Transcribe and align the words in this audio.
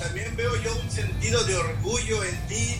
también 0.00 0.34
veo 0.36 0.50
yo 0.62 0.74
un 0.82 0.90
sentido 0.90 1.44
de 1.44 1.56
orgullo 1.56 2.24
en 2.24 2.46
ti. 2.48 2.76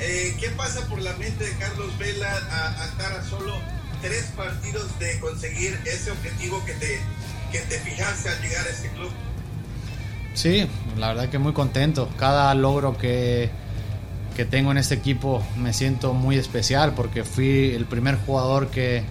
Eh, 0.00 0.36
¿Qué 0.40 0.48
pasa 0.50 0.86
por 0.88 1.00
la 1.00 1.12
mente 1.14 1.44
de 1.44 1.52
Carlos 1.52 1.96
Vela 1.98 2.28
a, 2.28 2.84
estar 2.84 3.12
a 3.12 3.24
solo 3.24 3.54
tres 4.02 4.24
partidos 4.36 4.98
de 4.98 5.18
conseguir 5.20 5.78
ese 5.86 6.10
objetivo 6.10 6.62
que 6.66 6.74
te, 6.74 6.98
que 7.52 7.60
te 7.60 7.78
fijaste 7.78 8.28
al 8.28 8.42
llegar 8.42 8.66
a 8.66 8.70
este 8.70 8.88
club? 8.90 9.10
Sí, 10.34 10.68
la 10.98 11.08
verdad 11.08 11.28
que 11.28 11.38
muy 11.38 11.52
contento. 11.52 12.10
Cada 12.18 12.52
logro 12.56 12.98
que, 12.98 13.50
que 14.36 14.44
tengo 14.44 14.72
en 14.72 14.78
este 14.78 14.96
equipo 14.96 15.46
me 15.56 15.72
siento 15.72 16.12
muy 16.12 16.36
especial 16.36 16.94
porque 16.94 17.22
fui 17.22 17.70
el 17.70 17.86
primer 17.86 18.16
jugador 18.16 18.68
que, 18.68 19.04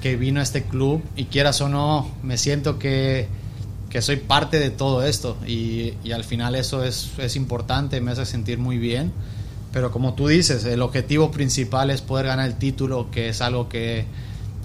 que 0.00 0.16
vino 0.16 0.40
a 0.40 0.42
este 0.42 0.62
club 0.62 1.04
y 1.14 1.26
quieras 1.26 1.60
o 1.60 1.68
no, 1.68 2.10
me 2.22 2.38
siento 2.38 2.78
que, 2.78 3.28
soy 4.02 4.16
parte 4.16 4.58
de 4.58 4.70
todo 4.70 5.02
esto. 5.04 5.36
Y, 5.46 5.94
y 6.04 6.12
al 6.12 6.24
final 6.24 6.54
eso 6.54 6.84
es, 6.84 7.12
es, 7.18 7.36
importante, 7.36 8.00
me 8.00 8.12
hace 8.12 8.26
sentir 8.26 8.58
muy 8.58 8.78
bien. 8.78 9.12
Pero 9.72 9.90
como 9.90 10.14
tú 10.14 10.28
dices, 10.28 10.64
el 10.64 10.82
objetivo 10.82 11.30
principal 11.30 11.90
es 11.90 12.00
poder 12.00 12.26
ganar 12.26 12.46
el 12.46 12.56
título, 12.56 13.10
que 13.10 13.28
es 13.28 13.40
algo 13.40 13.68
que, 13.68 14.06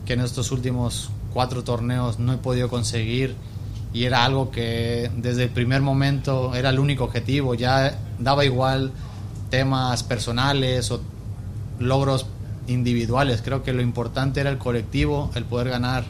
que 0.05 0.13
en 0.13 0.21
estos 0.21 0.51
últimos 0.51 1.09
cuatro 1.33 1.63
torneos 1.63 2.19
no 2.19 2.33
he 2.33 2.37
podido 2.37 2.69
conseguir. 2.69 3.35
Y 3.93 4.05
era 4.05 4.23
algo 4.23 4.51
que 4.51 5.11
desde 5.17 5.43
el 5.43 5.49
primer 5.49 5.81
momento 5.81 6.55
era 6.55 6.69
el 6.69 6.79
único 6.79 7.03
objetivo, 7.03 7.55
ya 7.55 7.99
daba 8.19 8.45
igual 8.45 8.93
temas 9.49 10.03
personales 10.03 10.91
o 10.91 11.01
logros 11.77 12.25
individuales, 12.67 13.41
creo 13.43 13.63
que 13.63 13.73
lo 13.73 13.81
importante 13.81 14.39
era 14.39 14.49
el 14.49 14.57
colectivo, 14.57 15.29
el 15.35 15.43
poder 15.45 15.69
ganar 15.69 16.05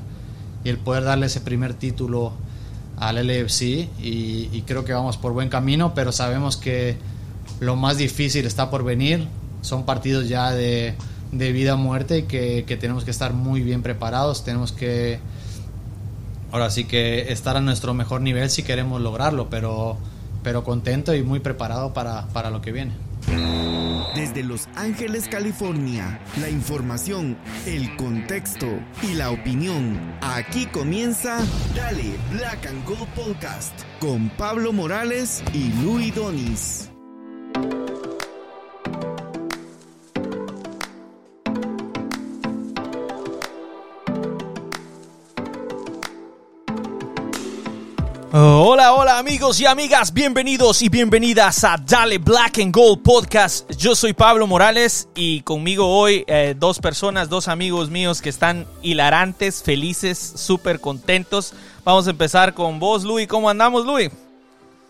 y 0.64 0.69
el 0.69 0.77
poder 0.77 1.03
darle 1.03 1.25
ese 1.25 1.42
primer 1.42 1.73
título 1.73 2.33
al 2.97 3.16
LFC 3.25 3.61
y, 4.02 4.50
y 4.52 4.64
creo 4.66 4.86
que 4.86 4.94
vamos 4.94 5.17
por 5.17 5.34
buen 5.34 5.50
camino, 5.50 5.94
pero 5.94 6.11
sabemos 6.11 6.58
que 6.58 6.98
lo 7.59 7.75
más 7.75 7.98
difícil 7.98 8.45
está 8.45 8.70
por 8.70 8.83
venir, 8.83 9.28
son 9.61 9.86
partidos 9.86 10.28
ya 10.28 10.52
de, 10.52 10.95
de 11.31 11.52
vida 11.52 11.75
o 11.75 11.78
muerte 11.78 12.20
y 12.20 12.23
que, 12.23 12.66
que 12.66 12.78
tenemos 12.78 13.03
que 13.03 13.11
estar 13.11 13.33
muy 13.33 13.61
bien 13.61 13.81
preparados, 13.81 14.44
tenemos 14.44 14.72
que 14.72 15.20
ahora 16.52 16.70
sí 16.70 16.86
que 16.86 17.31
estar 17.31 17.56
a 17.56 17.61
nuestro 17.61 17.94
mejor 17.94 18.22
nivel 18.22 18.50
si 18.50 18.64
queremos 18.64 19.02
lograrlo, 19.02 19.50
pero, 19.50 19.98
pero 20.44 20.64
contento 20.64 21.16
y 21.16 21.23
muy 21.23 21.39
preparado 21.39 21.94
para, 21.94 22.28
para 22.30 22.50
lo 22.50 22.61
que 22.61 22.72
viene. 22.72 22.94
Desde 24.15 24.43
Los 24.43 24.67
Ángeles, 24.75 25.27
California, 25.27 26.19
la 26.39 26.49
información, 26.49 27.37
el 27.65 27.95
contexto 27.95 28.67
y 29.01 29.13
la 29.15 29.31
opinión. 29.31 29.99
Aquí 30.21 30.65
comienza 30.67 31.39
Dale 31.75 32.17
Black 32.31 32.65
and 32.67 32.85
Gold 32.85 33.07
Podcast 33.15 33.73
con 33.99 34.29
Pablo 34.37 34.73
Morales 34.73 35.43
y 35.53 35.71
Luis 35.81 36.13
Donis. 36.13 36.91
Hola, 48.81 48.93
hola 48.93 49.19
amigos 49.19 49.61
y 49.61 49.67
amigas, 49.67 50.11
bienvenidos 50.11 50.81
y 50.81 50.89
bienvenidas 50.89 51.64
a 51.64 51.77
Dale 51.77 52.17
Black 52.17 52.58
and 52.58 52.73
Gold 52.73 53.03
Podcast. 53.03 53.69
Yo 53.77 53.93
soy 53.93 54.14
Pablo 54.14 54.47
Morales 54.47 55.08
y 55.14 55.42
conmigo 55.42 55.86
hoy 55.87 56.23
eh, 56.25 56.55
dos 56.58 56.80
personas, 56.80 57.30
dos 57.30 57.47
amigos 57.47 57.91
míos 57.91 58.23
que 58.23 58.30
están 58.30 58.65
hilarantes, 58.81 59.61
felices, 59.61 60.17
súper 60.17 60.80
contentos. 60.80 61.53
Vamos 61.86 62.08
a 62.08 62.09
empezar 62.09 62.55
con 62.55 62.80
vos, 62.80 63.03
Luis. 63.03 63.27
¿Cómo 63.27 63.52
andamos, 63.52 63.86
Luis? 63.86 64.09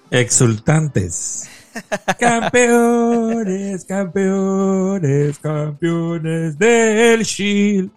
Exultantes. 0.09 1.49
campeones, 2.17 3.83
campeones, 3.83 5.37
campeones 5.37 6.57
del 6.57 7.23
Shield. 7.23 7.91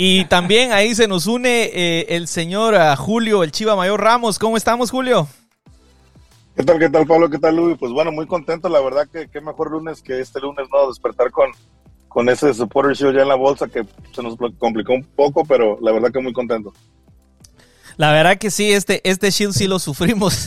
Y 0.00 0.24
también 0.28 0.72
ahí 0.72 0.94
se 0.94 1.08
nos 1.08 1.26
une 1.26 1.64
eh, 1.74 2.06
el 2.10 2.28
señor 2.28 2.74
uh, 2.74 2.96
Julio, 2.96 3.42
el 3.42 3.50
Chiva 3.50 3.74
Mayor 3.74 4.00
Ramos. 4.00 4.38
¿Cómo 4.38 4.56
estamos, 4.56 4.92
Julio? 4.92 5.26
¿Qué 6.56 6.62
tal, 6.62 6.78
qué 6.78 6.88
tal, 6.88 7.04
Pablo? 7.04 7.28
¿Qué 7.28 7.38
tal, 7.38 7.56
Luis? 7.56 7.76
Pues 7.78 7.92
bueno, 7.92 8.12
muy 8.12 8.26
contento. 8.26 8.68
La 8.68 8.80
verdad 8.80 9.08
que 9.12 9.28
qué 9.28 9.40
mejor 9.40 9.72
lunes 9.72 10.00
que 10.00 10.20
este 10.20 10.40
lunes, 10.40 10.68
¿no? 10.72 10.86
Despertar 10.86 11.32
con, 11.32 11.50
con 12.06 12.28
ese 12.28 12.54
supporter 12.54 12.96
show 12.96 13.12
ya 13.12 13.22
en 13.22 13.28
la 13.28 13.34
bolsa 13.34 13.66
que 13.66 13.84
se 14.12 14.22
nos 14.22 14.36
complicó 14.58 14.92
un 14.92 15.02
poco, 15.02 15.44
pero 15.44 15.78
la 15.82 15.90
verdad 15.90 16.12
que 16.12 16.20
muy 16.20 16.32
contento. 16.32 16.72
La 17.98 18.12
verdad 18.12 18.38
que 18.38 18.52
sí, 18.52 18.72
este, 18.72 19.00
este 19.02 19.32
Shield 19.32 19.52
sí 19.52 19.66
lo 19.66 19.80
sufrimos. 19.80 20.46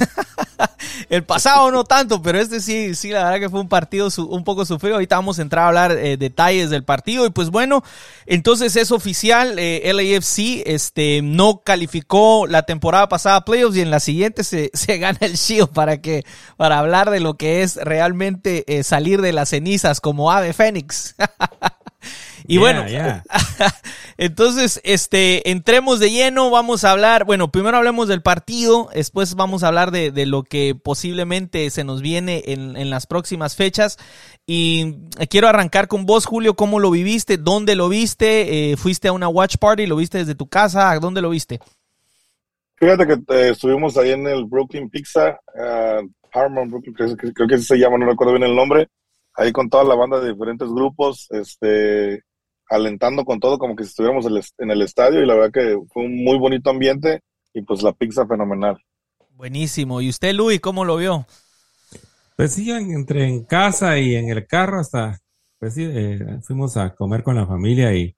el 1.10 1.26
pasado 1.26 1.70
no 1.70 1.84
tanto, 1.84 2.22
pero 2.22 2.40
este 2.40 2.62
sí, 2.62 2.96
sí, 2.96 3.10
la 3.10 3.26
verdad 3.26 3.40
que 3.42 3.50
fue 3.50 3.60
un 3.60 3.68
partido 3.68 4.08
un 4.30 4.46
poco 4.46 4.64
sufrido. 4.64 4.96
Ahorita 4.96 5.18
vamos 5.18 5.38
a 5.38 5.42
entrar 5.42 5.66
a 5.66 5.68
hablar 5.68 5.92
eh, 5.92 6.16
detalles 6.16 6.70
del 6.70 6.86
partido. 6.86 7.26
Y 7.26 7.30
pues 7.30 7.50
bueno, 7.50 7.84
entonces 8.26 8.78
es 8.78 8.94
oficial, 8.94 9.60
eh, 9.60 9.82
LAFC 9.94 10.64
este, 10.66 11.22
no 11.22 11.62
calificó 11.62 12.48
la 12.48 12.64
temporada 12.64 13.10
pasada 13.10 13.44
playoffs 13.44 13.76
y 13.76 13.82
en 13.82 13.92
la 13.92 14.00
siguiente 14.00 14.46
se, 14.46 14.72
se 14.74 14.98
gana 14.98 15.20
el 15.20 15.34
Shield 15.34 15.72
para 15.72 16.00
que, 16.00 16.24
para 16.56 16.80
hablar 16.80 17.10
de 17.10 17.20
lo 17.20 17.34
que 17.34 17.64
es 17.64 17.76
realmente 17.76 18.64
eh, 18.68 18.84
salir 18.84 19.22
de 19.22 19.34
las 19.34 19.50
cenizas 19.50 20.00
como 20.00 20.32
ave 20.32 20.54
fénix. 20.54 21.16
Y 22.48 22.58
bueno, 22.58 22.86
entonces, 24.18 24.82
este, 24.84 25.50
entremos 25.52 26.00
de 26.00 26.12
lleno, 26.12 26.50
vamos 26.50 26.84
a 26.84 26.92
hablar, 26.92 27.26
bueno, 27.26 27.52
primero 27.52 27.78
hablemos 27.78 28.08
del 28.08 28.22
partido, 28.22 28.90
después 28.94 29.36
vamos 29.36 29.64
a 29.64 29.68
hablar 29.68 29.92
de, 29.92 30.12
de 30.12 30.26
lo 30.26 30.44
que 30.44 30.76
posiblemente 30.76 31.70
se 31.70 31.84
nos 31.84 32.02
viene 32.02 32.44
en, 32.48 32.76
en, 32.76 32.90
las 32.90 33.08
próximas 33.08 33.56
fechas. 33.56 33.98
Y 34.46 34.96
quiero 35.30 35.48
arrancar 35.48 35.88
con 35.88 36.06
vos, 36.06 36.26
Julio, 36.26 36.56
¿cómo 36.56 36.80
lo 36.80 36.92
viviste? 36.92 37.38
¿Dónde 37.38 37.76
lo 37.76 37.90
viste? 37.90 38.72
Eh, 38.72 38.78
¿Fuiste 38.78 39.08
a 39.08 39.14
una 39.14 39.28
watch 39.28 39.58
party? 39.58 39.86
¿Lo 39.86 39.96
viste 39.96 40.18
desde 40.18 40.36
tu 40.36 40.48
casa? 40.48 40.98
¿Dónde 41.00 41.22
lo 41.22 41.30
viste? 41.30 41.60
Fíjate 42.76 43.06
que 43.06 43.14
eh, 43.14 43.50
estuvimos 43.52 43.96
ahí 43.98 44.12
en 44.12 44.28
el 44.28 44.46
Brooklyn 44.46 44.90
Pizza, 44.90 45.40
uh, 45.54 46.08
Harmon 46.34 46.70
Brooklyn, 46.70 46.96
creo, 46.96 47.16
creo 47.16 47.48
que 47.48 47.60
se 47.60 47.78
llama, 47.78 48.00
no 48.00 48.08
recuerdo 48.08 48.34
bien 48.34 48.50
el 48.50 48.56
nombre 48.56 48.90
ahí 49.36 49.52
con 49.52 49.70
toda 49.70 49.84
la 49.84 49.96
banda 49.96 50.20
de 50.20 50.32
diferentes 50.32 50.70
grupos, 50.70 51.28
este, 51.32 52.24
alentando 52.72 53.26
con 53.26 53.40
todo 53.40 53.58
como 53.58 53.76
que 53.76 53.84
si 53.84 53.90
estuviéramos 53.90 54.26
en 54.58 54.72
el 54.72 54.82
estadio 54.82 55.22
y 55.22 55.28
la 55.28 55.36
verdad 55.36 55.52
que 55.54 55.78
fue 55.94 56.06
un 56.06 56.24
muy 56.24 56.40
bonito 56.40 56.70
ambiente 56.70 57.22
y 57.54 57.62
pues 57.62 57.84
la 57.84 57.92
pizza 57.92 58.26
fenomenal. 58.26 58.78
Buenísimo. 59.32 60.02
¿Y 60.02 60.10
usted, 60.10 60.34
Luis, 60.34 60.60
cómo 60.62 60.86
lo 60.86 60.98
vio? 60.98 61.26
Pues 62.38 62.54
sí, 62.54 62.72
entre 62.72 63.28
en 63.28 63.44
casa 63.44 64.00
y 64.00 64.16
en 64.16 64.30
el 64.30 64.48
carro 64.48 64.80
hasta, 64.80 65.20
pues 65.60 65.74
sí, 65.74 65.84
eh, 65.88 66.40
fuimos 66.44 66.78
a 66.78 66.96
comer 66.96 67.24
con 67.24 67.36
la 67.36 67.46
familia 67.46 67.94
y, 67.94 68.16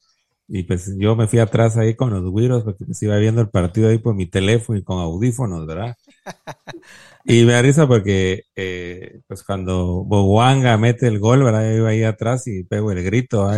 y 0.56 0.62
pues 0.62 0.96
yo 1.00 1.16
me 1.16 1.26
fui 1.26 1.40
atrás 1.40 1.78
ahí 1.78 1.96
con 1.96 2.12
los 2.12 2.30
güiros 2.30 2.64
porque 2.64 2.86
pues 2.86 3.02
iba 3.02 3.18
viendo 3.18 3.42
el 3.42 3.50
partido 3.50 3.90
ahí 3.90 3.98
por 3.98 4.14
mi 4.14 4.28
teléfono 4.28 4.78
y 4.78 4.84
con 4.84 5.00
audífonos, 5.00 5.66
¿verdad? 5.66 5.96
Y 7.26 7.46
me 7.46 7.54
da 7.54 7.62
risa 7.62 7.88
porque, 7.88 8.44
eh, 8.54 9.22
pues 9.28 9.44
cuando 9.44 10.04
Boguanga 10.04 10.78
mete 10.78 11.08
el 11.08 11.20
gol, 11.20 11.42
¿verdad? 11.42 11.64
Yo 11.64 11.78
iba 11.78 11.90
ahí 11.90 12.04
atrás 12.04 12.46
y 12.48 12.66
pego 12.66 12.92
el 12.92 13.02
grito, 13.02 13.50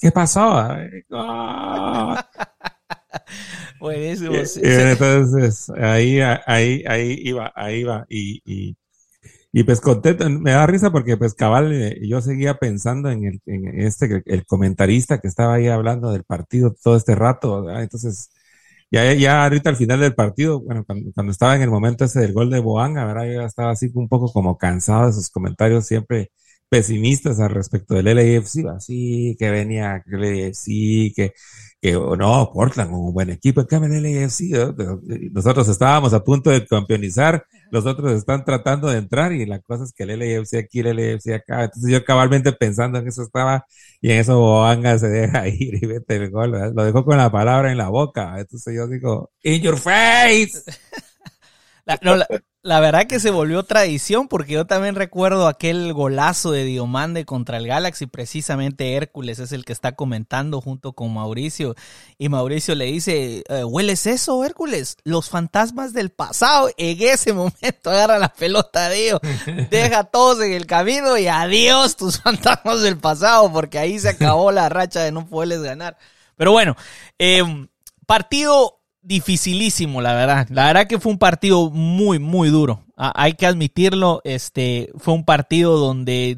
¿qué 0.00 0.10
pasó? 0.10 0.68
Buenísimo. 3.78 4.36
entonces, 4.62 5.68
ahí, 5.76 6.18
ahí, 6.20 6.82
ahí 6.88 7.20
iba, 7.22 7.52
ahí 7.54 7.80
iba. 7.80 8.06
Y, 8.08 8.40
y, 8.46 8.74
y, 9.52 9.64
pues 9.64 9.80
contento, 9.80 10.28
me 10.30 10.52
da 10.52 10.66
risa 10.66 10.90
porque 10.92 11.16
pues 11.16 11.34
cabal, 11.34 11.72
eh, 11.72 11.98
yo 12.06 12.20
seguía 12.20 12.54
pensando 12.58 13.10
en, 13.10 13.24
el, 13.24 13.40
en 13.46 13.80
este, 13.80 14.22
el 14.26 14.46
comentarista 14.46 15.18
que 15.20 15.28
estaba 15.28 15.54
ahí 15.54 15.66
hablando 15.68 16.12
del 16.12 16.24
partido 16.24 16.74
todo 16.82 16.96
este 16.96 17.16
rato. 17.16 17.68
Entonces, 17.70 18.30
ya, 18.90 19.12
ya 19.14 19.44
ahorita 19.44 19.70
al 19.70 19.76
final 19.76 20.00
del 20.00 20.14
partido, 20.14 20.60
bueno, 20.62 20.84
cuando, 20.86 21.32
estaba 21.32 21.56
en 21.56 21.62
el 21.62 21.70
momento 21.70 22.04
ese 22.04 22.20
del 22.20 22.32
gol 22.32 22.50
de 22.50 22.60
Boanga, 22.60 23.04
¿verdad? 23.04 23.24
Yo 23.26 23.40
ya 23.40 23.46
estaba 23.46 23.70
así 23.72 23.90
un 23.94 24.08
poco 24.08 24.32
como 24.32 24.58
cansado 24.58 25.06
de 25.06 25.12
sus 25.12 25.30
comentarios 25.30 25.86
siempre 25.86 26.30
pesimistas 26.68 27.40
al 27.40 27.50
respecto 27.50 27.94
del 27.94 28.06
LAFC, 28.06 28.66
así 28.76 29.36
que 29.38 29.50
venía 29.50 30.02
el 30.06 30.20
LAFC, 30.20 31.12
que 31.14 31.32
que 31.80 31.92
no, 31.92 32.50
Portland, 32.52 32.92
un 32.92 33.14
buen 33.14 33.30
equipo, 33.30 33.62
en 33.62 33.66
cambio 33.66 33.96
el 33.96 34.02
LAFC, 34.02 35.32
nosotros 35.32 35.66
estábamos 35.68 36.12
a 36.12 36.22
punto 36.22 36.50
de 36.50 36.66
campeonizar, 36.66 37.46
los 37.70 37.86
otros 37.86 38.12
están 38.12 38.44
tratando 38.44 38.88
de 38.88 38.98
entrar 38.98 39.32
y 39.32 39.46
la 39.46 39.60
cosa 39.60 39.84
es 39.84 39.92
que 39.94 40.02
el 40.02 40.18
LAFC 40.18 40.56
aquí, 40.58 40.80
el 40.80 40.96
LAFC 40.96 41.32
acá, 41.34 41.64
entonces 41.64 41.90
yo 41.90 42.04
cabalmente 42.04 42.52
pensando 42.52 42.98
en 42.98 43.08
eso 43.08 43.22
estaba 43.22 43.64
y 44.00 44.10
en 44.12 44.18
eso 44.18 44.38
Boanga 44.38 44.98
se 44.98 45.08
deja 45.08 45.48
ir 45.48 45.82
y 45.82 45.86
vete 45.86 46.16
el 46.16 46.30
gol, 46.30 46.50
lo 46.50 46.84
dejó 46.84 47.04
con 47.04 47.16
la 47.16 47.32
palabra 47.32 47.72
en 47.72 47.78
la 47.78 47.88
boca, 47.88 48.38
entonces 48.38 48.74
yo 48.74 48.86
digo, 48.86 49.30
in 49.42 49.62
your 49.62 49.78
face. 49.78 50.62
La, 51.86 51.98
no, 52.02 52.14
la, 52.14 52.26
la 52.62 52.78
verdad 52.78 53.06
que 53.06 53.20
se 53.20 53.30
volvió 53.30 53.62
tradición 53.62 54.28
porque 54.28 54.52
yo 54.52 54.66
también 54.66 54.94
recuerdo 54.94 55.48
aquel 55.48 55.94
golazo 55.94 56.52
de 56.52 56.64
Diomande 56.64 57.24
contra 57.24 57.56
el 57.56 57.66
Galaxy, 57.66 58.06
precisamente 58.06 58.96
Hércules 58.96 59.38
es 59.38 59.52
el 59.52 59.64
que 59.64 59.72
está 59.72 59.92
comentando 59.92 60.60
junto 60.60 60.92
con 60.92 61.14
Mauricio 61.14 61.74
y 62.18 62.28
Mauricio 62.28 62.74
le 62.74 62.84
dice, 62.86 63.44
eh, 63.48 63.64
¿hueles 63.64 64.06
eso 64.06 64.44
Hércules? 64.44 64.98
Los 65.04 65.30
fantasmas 65.30 65.94
del 65.94 66.10
pasado, 66.10 66.68
en 66.76 67.00
ese 67.00 67.32
momento 67.34 67.90
agarra 67.90 68.18
la 68.18 68.28
pelota 68.28 68.90
Dios, 68.90 69.20
deja 69.70 70.00
a 70.00 70.04
todos 70.04 70.42
en 70.42 70.52
el 70.52 70.66
camino 70.66 71.16
y 71.16 71.28
adiós 71.28 71.96
tus 71.96 72.20
fantasmas 72.20 72.82
del 72.82 72.98
pasado 72.98 73.50
porque 73.50 73.78
ahí 73.78 73.98
se 73.98 74.10
acabó 74.10 74.52
la 74.52 74.68
racha 74.68 75.00
de 75.00 75.12
no 75.12 75.26
poderles 75.26 75.62
ganar. 75.62 75.96
Pero 76.36 76.52
bueno, 76.52 76.76
eh, 77.18 77.68
partido 78.06 78.79
dificilísimo, 79.02 80.00
la 80.00 80.14
verdad. 80.14 80.46
La 80.50 80.66
verdad 80.66 80.86
que 80.86 80.98
fue 80.98 81.12
un 81.12 81.18
partido 81.18 81.70
muy, 81.70 82.18
muy 82.18 82.48
duro. 82.50 82.84
hay 82.96 83.34
que 83.34 83.46
admitirlo. 83.46 84.20
Este 84.24 84.90
fue 84.98 85.14
un 85.14 85.24
partido 85.24 85.78
donde 85.78 86.36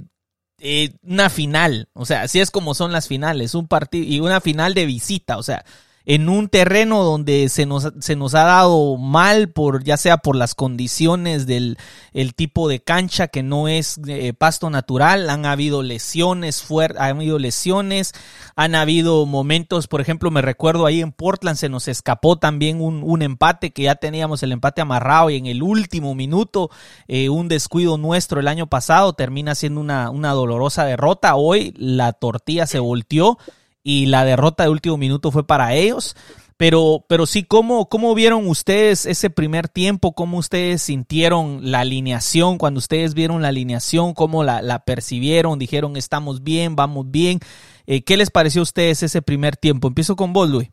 eh, 0.59 0.93
una 1.03 1.29
final, 1.29 1.88
o 1.93 2.06
sea, 2.06 2.23
así 2.23 2.38
es 2.38 2.53
como 2.53 2.75
son 2.75 2.93
las 2.93 3.09
finales, 3.09 3.56
un 3.56 3.67
partido 3.67 4.05
y 4.06 4.20
una 4.20 4.41
final 4.41 4.75
de 4.75 4.87
visita, 4.87 5.37
o 5.37 5.43
sea, 5.43 5.64
en 6.04 6.28
un 6.28 6.49
terreno 6.49 7.02
donde 7.02 7.49
se 7.49 7.66
nos, 7.66 7.93
se 8.00 8.16
nos 8.16 8.34
ha 8.34 8.44
dado 8.44 8.96
mal 8.96 9.50
por 9.50 9.84
ya 9.84 9.96
sea 9.96 10.19
por 10.19 10.37
las 10.37 10.54
condiciones 10.54 11.46
del 11.46 11.78
el 12.12 12.34
tipo 12.34 12.69
de 12.69 12.81
cancha 12.81 13.28
que 13.28 13.43
no 13.43 13.69
es 13.69 14.00
eh, 14.06 14.32
pasto 14.32 14.70
natural 14.70 15.31
han 15.31 15.46
habido 15.46 15.82
lesiones 15.82 16.66
han 16.99 17.16
habido 17.16 17.38
lesiones 17.38 18.12
han 18.56 18.75
habido 18.75 19.26
momentos 19.26 19.88
por 19.88 20.00
ejemplo 20.00 20.31
me 20.31 20.43
recuerdo 20.43 20.87
ahí 20.87 21.00
en 21.00 21.12
Portland 21.12 21.56
se 21.56 21.69
nos 21.69 21.88
escapó 21.88 22.37
también 22.37 22.81
un, 22.81 23.02
un 23.04 23.22
empate 23.22 23.70
que 23.70 23.82
ya 23.82 23.94
teníamos 23.94 24.43
el 24.43 24.52
empate 24.52 24.81
amarrado 24.81 25.31
y 25.31 25.37
en 25.37 25.46
el 25.46 25.62
último 25.62 26.14
minuto 26.14 26.70
eh, 27.08 27.28
un 27.28 27.49
descuido 27.49 27.99
nuestro 27.99 28.40
el 28.40 28.49
año 28.49 28.66
pasado 28.66 29.12
termina 29.12 29.54
siendo 29.54 29.81
una, 29.81 30.10
una 30.10 30.32
dolorosa 30.32 30.84
derrota. 30.84 31.34
Hoy 31.37 31.75
la 31.76 32.12
tortilla 32.12 32.66
se 32.66 32.78
volteó 32.78 33.38
y 33.82 34.06
la 34.06 34.25
derrota 34.25 34.64
de 34.64 34.70
último 34.70 34.96
minuto 34.96 35.31
fue 35.31 35.46
para 35.46 35.75
ellos. 35.75 36.17
Pero, 36.56 37.05
pero 37.08 37.26
sí, 37.26 37.43
¿cómo, 37.43 37.88
¿cómo 37.88 38.14
vieron 38.14 38.46
ustedes 38.46 39.05
ese 39.06 39.31
primer 39.31 39.69
tiempo? 39.69 40.14
¿Cómo 40.14 40.38
ustedes 40.38 40.82
sintieron 40.82 41.73
la 41.73 41.81
alineación? 41.81 42.56
Cuando 42.56 42.79
ustedes 42.79 43.14
vieron 43.14 43.43
la 43.43 43.49
alineación, 43.49 44.14
¿cómo 44.14 44.44
la, 44.44 44.62
la 44.62 44.84
percibieron? 44.84 45.58
Dijeron, 45.58 45.96
estamos 45.96 46.44
bien, 46.44 46.76
vamos 46.76 47.11
bien. 47.11 47.40
Eh, 47.87 48.05
¿Qué 48.05 48.17
les 48.17 48.31
pareció 48.31 48.61
a 48.61 48.62
ustedes 48.62 49.02
ese 49.02 49.23
primer 49.23 49.56
tiempo? 49.56 49.88
Empiezo 49.88 50.14
con 50.14 50.32
vos, 50.32 50.49
Luis. 50.49 50.70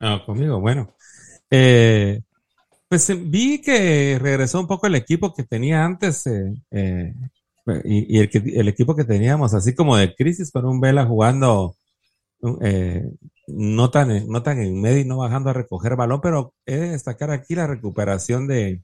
Ah, 0.00 0.20
conmigo, 0.26 0.58
bueno. 0.60 0.92
Eh, 1.48 2.20
pues 2.88 3.08
eh, 3.10 3.14
vi 3.14 3.60
que 3.60 4.18
regresó 4.20 4.58
un 4.58 4.66
poco 4.66 4.88
el 4.88 4.96
equipo 4.96 5.32
que 5.32 5.44
tenía 5.44 5.84
antes 5.84 6.26
y, 6.26 8.18
el, 8.18 8.30
el, 8.32 8.68
equipo 8.68 8.96
que 8.96 9.04
teníamos, 9.04 9.54
así 9.54 9.76
como 9.76 9.96
de 9.96 10.12
crisis, 10.12 10.50
con 10.50 10.66
un 10.66 10.80
Vela 10.80 11.06
jugando 11.06 11.76
eh, 12.62 13.04
no, 13.46 13.90
tan, 13.90 14.28
no 14.28 14.42
tan 14.42 14.60
en 14.60 14.80
medio 14.80 15.00
y 15.00 15.04
no 15.04 15.18
bajando 15.18 15.50
a 15.50 15.52
recoger 15.52 15.96
balón, 15.96 16.20
pero 16.20 16.54
he 16.66 16.76
de 16.76 16.90
destacar 16.90 17.30
aquí 17.30 17.54
la 17.54 17.66
recuperación 17.66 18.46
de, 18.46 18.82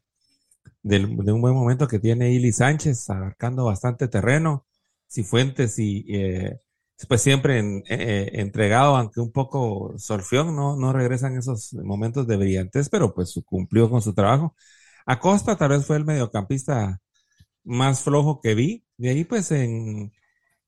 de, 0.82 1.04
un 1.32 1.40
buen 1.40 1.54
momento 1.54 1.88
que 1.88 1.98
tiene 1.98 2.32
Ili 2.32 2.52
Sánchez, 2.52 3.10
abarcando 3.10 3.64
bastante 3.64 4.08
terreno. 4.08 4.66
Cifuentes 5.10 5.78
y 5.78 6.04
eh, 6.08 6.60
pues 7.08 7.22
siempre 7.22 7.60
eh, 7.88 8.30
entregado, 8.34 8.96
aunque 8.96 9.20
un 9.20 9.32
poco 9.32 9.94
solfión, 9.98 10.54
no, 10.56 10.76
no 10.76 10.92
regresan 10.92 11.36
esos 11.36 11.72
momentos 11.74 12.26
de 12.26 12.36
brillantez, 12.36 12.88
pero 12.90 13.14
pues 13.14 13.40
cumplió 13.46 13.88
con 13.90 14.02
su 14.02 14.14
trabajo. 14.14 14.54
Acosta 15.06 15.56
tal 15.56 15.70
vez 15.70 15.86
fue 15.86 15.96
el 15.96 16.04
mediocampista 16.04 17.00
más 17.64 18.02
flojo 18.02 18.40
que 18.40 18.54
vi. 18.54 18.84
De 18.98 19.10
ahí 19.10 19.24
pues 19.24 19.50
en, 19.52 20.12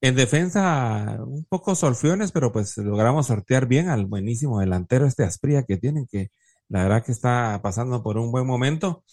en 0.01 0.17
defensa, 0.17 1.19
un 1.27 1.45
poco 1.45 1.75
solfiones, 1.75 2.33
pero 2.33 2.53
pues 2.53 2.77
logramos 2.79 3.27
sortear 3.27 3.67
bien 3.67 3.89
al 3.89 4.07
buenísimo 4.07 4.61
delantero 4.61 5.07
este 5.07 5.25
Aspría 5.25 5.65
que 5.65 5.77
tienen, 5.77 6.07
que 6.11 6.31
la 6.69 6.85
verdad 6.85 7.05
que 7.05 7.13
está 7.13 7.61
pasando 7.63 8.03
por 8.03 8.17
un 8.19 8.33
buen 8.33 8.47
momento. 8.47 9.05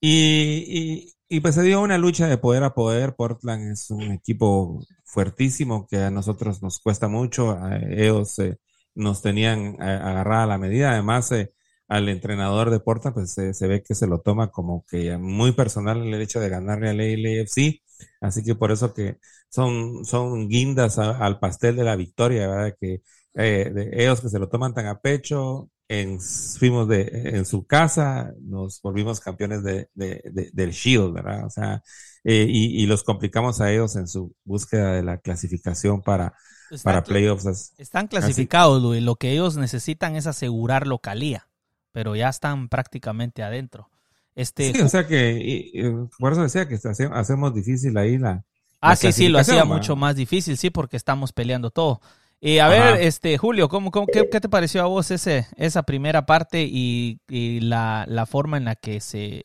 Y, 0.00 1.14
pues 1.40 1.54
se 1.56 1.62
dio 1.62 1.80
una 1.80 1.98
lucha 1.98 2.26
de 2.28 2.38
poder 2.38 2.64
a 2.64 2.74
poder. 2.74 3.14
Portland 3.16 3.72
es 3.72 3.90
un 3.90 4.12
equipo 4.12 4.80
fuertísimo 5.04 5.86
que 5.88 5.98
a 5.98 6.10
nosotros 6.10 6.62
nos 6.62 6.80
cuesta 6.80 7.08
mucho. 7.08 7.58
ellos 7.90 8.38
eh, 8.38 8.58
nos 8.94 9.22
tenían 9.22 9.76
eh, 9.80 9.82
agarrada 9.82 10.46
la 10.46 10.58
medida. 10.58 10.92
Además, 10.92 11.32
eh, 11.32 11.52
al 11.88 12.08
entrenador 12.08 12.70
de 12.70 12.80
Portland, 12.80 13.14
pues 13.14 13.32
se 13.32 13.66
ve 13.66 13.82
que 13.82 13.94
se 13.94 14.06
lo 14.06 14.20
toma 14.20 14.50
como 14.50 14.84
que 14.86 15.16
muy 15.18 15.52
personal 15.52 16.02
el 16.02 16.20
hecho 16.20 16.40
de 16.40 16.48
ganarle 16.48 16.90
al 16.90 16.98
LAFC. 16.98 17.82
Así 18.20 18.42
que 18.42 18.54
por 18.54 18.72
eso 18.72 18.92
que 18.94 19.18
son, 19.48 20.04
son 20.04 20.48
guindas 20.48 20.98
al 20.98 21.38
pastel 21.38 21.76
de 21.76 21.84
la 21.84 21.96
victoria, 21.96 22.48
¿verdad? 22.48 22.74
Que 22.80 23.02
eh, 23.34 23.70
de 23.72 23.90
ellos 24.02 24.20
que 24.20 24.28
se 24.28 24.38
lo 24.38 24.48
toman 24.48 24.74
tan 24.74 24.86
a 24.86 25.00
pecho, 25.00 25.70
en, 25.88 26.18
fuimos 26.20 26.88
de, 26.88 27.08
en 27.12 27.44
su 27.44 27.66
casa, 27.66 28.32
nos 28.40 28.80
volvimos 28.80 29.20
campeones 29.20 29.62
de, 29.62 29.88
del 29.94 30.70
Shield, 30.70 31.12
¿verdad? 31.12 31.46
O 31.46 31.50
sea, 31.50 31.82
eh, 32.24 32.46
y, 32.48 32.86
los 32.86 33.02
complicamos 33.02 33.60
a 33.60 33.70
ellos 33.70 33.96
en 33.96 34.08
su 34.08 34.34
búsqueda 34.44 34.92
de 34.92 35.02
la 35.02 35.18
clasificación 35.18 36.00
para, 36.00 36.34
para 36.82 37.04
playoffs. 37.04 37.74
Están 37.76 38.08
clasificados, 38.08 38.82
Luis. 38.82 39.02
Lo 39.02 39.16
que 39.16 39.32
ellos 39.32 39.56
necesitan 39.56 40.16
es 40.16 40.26
asegurar 40.26 40.86
localía, 40.86 41.48
pero 41.94 42.16
ya 42.16 42.28
están 42.28 42.68
prácticamente 42.68 43.44
adentro. 43.44 43.88
Este, 44.34 44.72
sí, 44.72 44.80
o 44.80 44.88
sea 44.88 45.06
que, 45.06 45.70
por 46.18 46.32
eso 46.32 46.42
decía 46.42 46.66
que 46.66 46.76
hacemos 47.12 47.54
difícil 47.54 47.96
ahí 47.96 48.18
la. 48.18 48.44
Ah, 48.80 48.96
sí, 48.96 49.12
sí, 49.12 49.28
lo 49.28 49.38
hacía 49.38 49.64
mucho 49.64 49.94
más 49.94 50.16
difícil, 50.16 50.58
sí, 50.58 50.70
porque 50.70 50.96
estamos 50.96 51.32
peleando 51.32 51.70
todo. 51.70 52.00
Y 52.40 52.58
a 52.58 52.66
ver, 52.68 53.00
este 53.00 53.38
Julio, 53.38 53.68
¿cómo, 53.68 53.92
qué, 54.12 54.24
te 54.24 54.48
pareció 54.48 54.82
a 54.82 54.86
vos 54.86 55.12
ese, 55.12 55.46
esa 55.56 55.84
primera 55.84 56.26
parte 56.26 56.66
y, 56.68 57.20
la, 57.28 58.26
forma 58.28 58.56
en 58.56 58.64
la 58.64 58.74
que 58.74 59.00
se, 59.00 59.44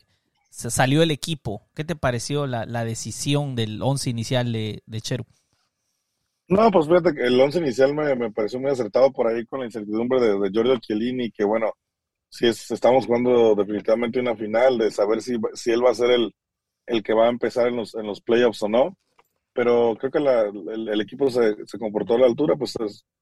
salió 0.50 1.04
el 1.04 1.12
equipo? 1.12 1.70
¿Qué 1.76 1.84
te 1.84 1.96
pareció 1.96 2.48
la, 2.48 2.84
decisión 2.84 3.56
del 3.56 3.80
once 3.84 4.10
inicial 4.10 4.52
de, 4.52 4.82
de 4.88 5.02
Cheru? 5.02 5.26
No, 6.48 6.72
pues 6.72 6.88
fíjate 6.88 7.14
que 7.14 7.28
el 7.28 7.40
once 7.40 7.60
inicial 7.60 7.94
me, 7.94 8.32
pareció 8.32 8.60
muy 8.60 8.72
acertado 8.72 9.14
por 9.14 9.28
ahí 9.28 9.46
con 9.46 9.60
la 9.60 9.68
incertidumbre 9.68 10.20
de, 10.20 10.40
de 10.40 10.50
Giorgio 10.50 10.80
Chiellini, 10.80 11.30
que 11.30 11.46
bueno, 11.46 11.72
si 12.30 12.48
estamos 12.48 13.06
jugando 13.06 13.56
definitivamente 13.56 14.20
una 14.20 14.36
final, 14.36 14.78
de 14.78 14.92
saber 14.92 15.22
si, 15.22 15.38
si 15.54 15.72
él 15.72 15.84
va 15.84 15.92
a 15.92 15.96
ser 15.96 16.12
el, 16.12 16.34
el 16.86 17.04
que 17.04 17.14
va 17.14 17.28
a 17.28 17.30
empezar 17.30 17.68
en 17.68 17.78
los, 17.78 17.96
en 17.96 18.06
los 18.06 18.22
playoffs 18.22 18.64
o 18.64 18.70
no. 18.70 18.98
Pero 19.54 19.96
creo 20.00 20.12
que 20.12 20.20
la, 20.20 20.44
el, 20.44 21.02
equipo 21.02 21.30
se, 21.30 21.56
se, 21.66 21.80
comportó 21.80 22.16
a 22.16 22.20
la 22.20 22.28
altura, 22.28 22.56
pues 22.56 22.76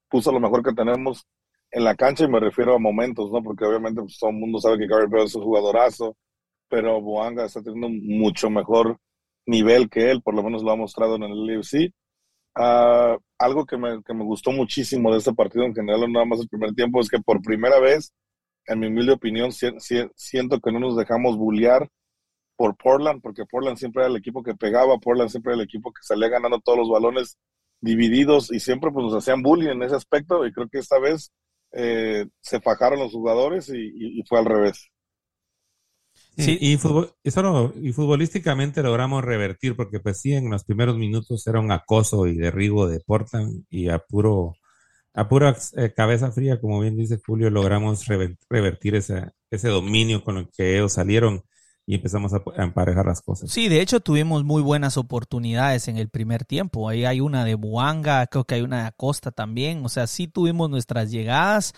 puso 0.09 0.31
lo 0.31 0.39
mejor 0.39 0.63
que 0.63 0.73
tenemos 0.73 1.25
en 1.71 1.83
la 1.83 1.95
cancha 1.95 2.25
y 2.25 2.29
me 2.29 2.39
refiero 2.39 2.75
a 2.75 2.79
momentos, 2.79 3.31
¿no? 3.31 3.41
Porque 3.43 3.65
obviamente 3.65 4.01
pues, 4.01 4.17
todo 4.19 4.29
el 4.29 4.37
mundo 4.37 4.59
sabe 4.59 4.77
que 4.77 4.87
Gary 4.87 5.07
Bell 5.09 5.25
es 5.25 5.35
un 5.35 5.43
jugadorazo, 5.43 6.15
pero 6.69 7.01
Boanga 7.01 7.45
está 7.45 7.61
teniendo 7.61 7.89
mucho 7.89 8.49
mejor 8.49 8.97
nivel 9.45 9.89
que 9.89 10.11
él, 10.11 10.21
por 10.21 10.35
lo 10.35 10.43
menos 10.43 10.63
lo 10.63 10.71
ha 10.71 10.75
mostrado 10.75 11.15
en 11.15 11.23
el 11.23 11.57
UFC. 11.57 11.91
Ah, 12.55 13.17
algo 13.39 13.65
que 13.65 13.77
me, 13.77 14.01
que 14.03 14.13
me 14.13 14.23
gustó 14.23 14.51
muchísimo 14.51 15.11
de 15.11 15.19
este 15.19 15.33
partido 15.33 15.65
en 15.65 15.75
general, 15.75 16.11
nada 16.11 16.25
más 16.25 16.39
el 16.39 16.49
primer 16.49 16.73
tiempo, 16.73 16.99
es 17.01 17.09
que 17.09 17.19
por 17.19 17.41
primera 17.41 17.79
vez 17.79 18.11
en 18.67 18.79
mi 18.79 18.87
humilde 18.87 19.13
opinión, 19.13 19.51
siento 19.51 20.59
que 20.59 20.71
no 20.71 20.79
nos 20.79 20.97
dejamos 20.97 21.37
bullear 21.37 21.89
por 22.55 22.75
Portland, 22.75 23.21
porque 23.21 23.45
Portland 23.45 23.77
siempre 23.77 24.03
era 24.03 24.11
el 24.11 24.17
equipo 24.17 24.43
que 24.43 24.55
pegaba, 24.55 24.97
Portland 24.97 25.29
siempre 25.29 25.53
era 25.53 25.61
el 25.61 25.67
equipo 25.67 25.93
que 25.93 26.01
salía 26.03 26.27
ganando 26.27 26.59
todos 26.59 26.77
los 26.77 26.89
balones 26.89 27.37
divididos 27.79 28.51
y 28.51 28.59
siempre 28.59 28.91
pues 28.91 29.05
nos 29.05 29.13
hacían 29.13 29.43
bullying 29.43 29.69
en 29.69 29.83
ese 29.83 29.95
aspecto 29.95 30.45
y 30.45 30.51
creo 30.51 30.67
que 30.67 30.79
esta 30.79 30.99
vez 30.99 31.31
eh, 31.71 32.25
se 32.41 32.59
fajaron 32.59 32.99
los 32.99 33.11
jugadores 33.11 33.69
y, 33.69 34.21
fue 34.27 34.39
al 34.39 34.45
revés. 34.45 34.89
Sí, 36.35 36.57
y, 36.59 36.73
y 36.73 36.77
futbolísticamente 37.93 38.83
logramos 38.83 39.23
revertir, 39.23 39.75
porque 39.75 39.99
pues 39.99 40.19
sí, 40.21 40.33
en 40.33 40.49
los 40.49 40.63
primeros 40.63 40.97
minutos 40.97 41.45
era 41.47 41.59
un 41.59 41.71
acoso 41.71 42.27
y 42.27 42.35
derribo 42.35 42.87
de 42.87 42.99
Portland 42.99 43.65
y 43.69 43.89
a 43.89 43.99
puro 43.99 44.53
a 45.17 45.27
pura 45.27 45.57
eh, 45.75 45.91
cabeza 45.95 46.31
fría, 46.31 46.61
como 46.61 46.79
bien 46.79 46.95
dice 46.95 47.19
Julio, 47.25 47.49
logramos 47.49 48.05
revertir 48.05 48.93
ese, 48.93 49.33
dominio 49.67 50.23
con 50.23 50.37
el 50.37 50.49
que 50.55 50.75
ellos 50.75 50.93
salieron 50.93 51.41
y 51.87 51.95
empezamos 51.95 52.33
a, 52.35 52.43
emparejar 52.57 53.07
las 53.07 53.23
cosas. 53.23 53.49
Sí, 53.49 53.67
de 53.67 53.81
hecho 53.81 53.99
tuvimos 53.99 54.43
muy 54.43 54.61
buenas 54.61 54.95
oportunidades 54.95 55.87
en 55.87 55.97
el 55.97 56.09
primer 56.09 56.45
tiempo. 56.45 56.87
Ahí 56.87 57.03
hay 57.03 57.19
una 57.19 57.45
de 57.45 57.55
Buanga, 57.55 58.27
creo 58.27 58.43
que 58.43 58.55
hay 58.55 58.61
una 58.61 58.81
de 58.81 58.87
Acosta 58.89 59.31
también. 59.31 59.83
O 59.83 59.89
sea, 59.89 60.05
sí 60.05 60.27
tuvimos 60.27 60.69
nuestras 60.69 61.09
llegadas, 61.09 61.73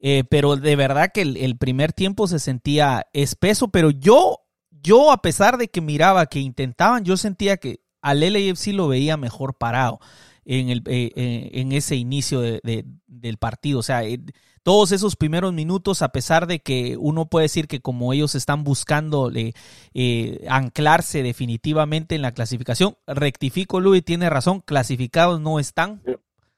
eh, 0.00 0.24
pero 0.28 0.56
de 0.56 0.74
verdad 0.74 1.12
que 1.14 1.22
el, 1.22 1.56
primer 1.58 1.92
tiempo 1.92 2.26
se 2.26 2.40
sentía 2.40 3.06
espeso. 3.12 3.68
Pero 3.68 3.92
yo, 3.92 4.38
yo 4.72 5.12
a 5.12 5.22
pesar 5.22 5.58
de 5.58 5.68
que 5.68 5.80
miraba 5.80 6.26
que 6.26 6.40
intentaban, 6.40 7.04
yo 7.04 7.16
sentía 7.16 7.56
que 7.56 7.84
al 8.02 8.18
LAFC 8.18 8.72
lo 8.72 8.88
veía 8.88 9.16
mejor 9.16 9.54
parado 9.58 10.00
en, 10.44 10.70
el, 10.70 10.82
eh, 10.86 11.10
eh, 11.14 11.50
en 11.54 11.72
ese 11.72 11.96
inicio 11.96 12.40
de, 12.40 12.84
del 13.06 13.36
partido. 13.36 13.80
O 13.80 13.82
sea, 13.82 14.04
eh, 14.04 14.20
todos 14.62 14.92
esos 14.92 15.16
primeros 15.16 15.52
minutos, 15.52 16.02
a 16.02 16.10
pesar 16.10 16.46
de 16.46 16.60
que 16.60 16.96
uno 16.98 17.26
puede 17.26 17.44
decir 17.44 17.66
que 17.66 17.80
como 17.80 18.12
ellos 18.12 18.34
están 18.34 18.62
buscando 18.64 19.30
eh, 19.34 20.46
anclarse 20.48 21.22
definitivamente 21.22 22.14
en 22.14 22.22
la 22.22 22.32
clasificación, 22.32 22.96
rectifico, 23.06 23.80
Luis, 23.80 24.04
tiene 24.04 24.28
razón, 24.28 24.60
clasificados 24.60 25.40
no 25.40 25.58
están. 25.58 26.02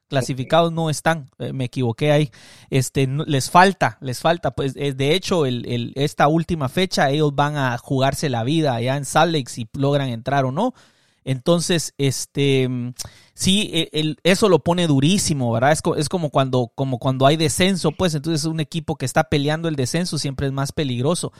Clasificados 0.08 0.72
no 0.72 0.90
están, 0.90 1.30
me 1.54 1.64
equivoqué 1.64 2.12
ahí. 2.12 2.30
Este, 2.68 3.06
les 3.06 3.50
falta, 3.50 3.96
les 4.02 4.20
falta. 4.20 4.50
Pues 4.50 4.74
de 4.74 5.14
hecho, 5.14 5.46
el, 5.46 5.92
esta 5.94 6.28
última 6.28 6.68
fecha 6.68 7.08
ellos 7.08 7.34
van 7.34 7.56
a 7.56 7.78
jugarse 7.78 8.28
la 8.28 8.44
vida 8.44 8.74
allá 8.74 8.98
en 8.98 9.06
Salt 9.06 9.32
Lake 9.32 9.48
si 9.48 9.66
logran 9.72 10.10
entrar 10.10 10.44
o 10.44 10.52
no. 10.52 10.74
Entonces, 11.24 11.94
este, 11.98 12.68
sí, 13.34 13.70
e, 13.72 14.16
eso 14.24 14.48
lo 14.48 14.60
pone 14.60 14.86
durísimo, 14.86 15.52
¿verdad? 15.52 15.72
Es, 15.72 16.08
como, 16.08 16.30
cuando, 16.30 16.72
como 16.74 16.98
cuando 16.98 17.26
hay 17.26 17.36
descenso, 17.36 17.92
pues 17.92 18.14
entonces 18.14 18.44
un 18.44 18.60
equipo 18.60 18.96
que 18.96 19.06
está 19.06 19.24
peleando 19.24 19.68
el 19.68 19.76
descenso 19.76 20.18
siempre 20.18 20.46
es 20.46 20.52
más 20.52 20.72
peligroso. 20.72 21.32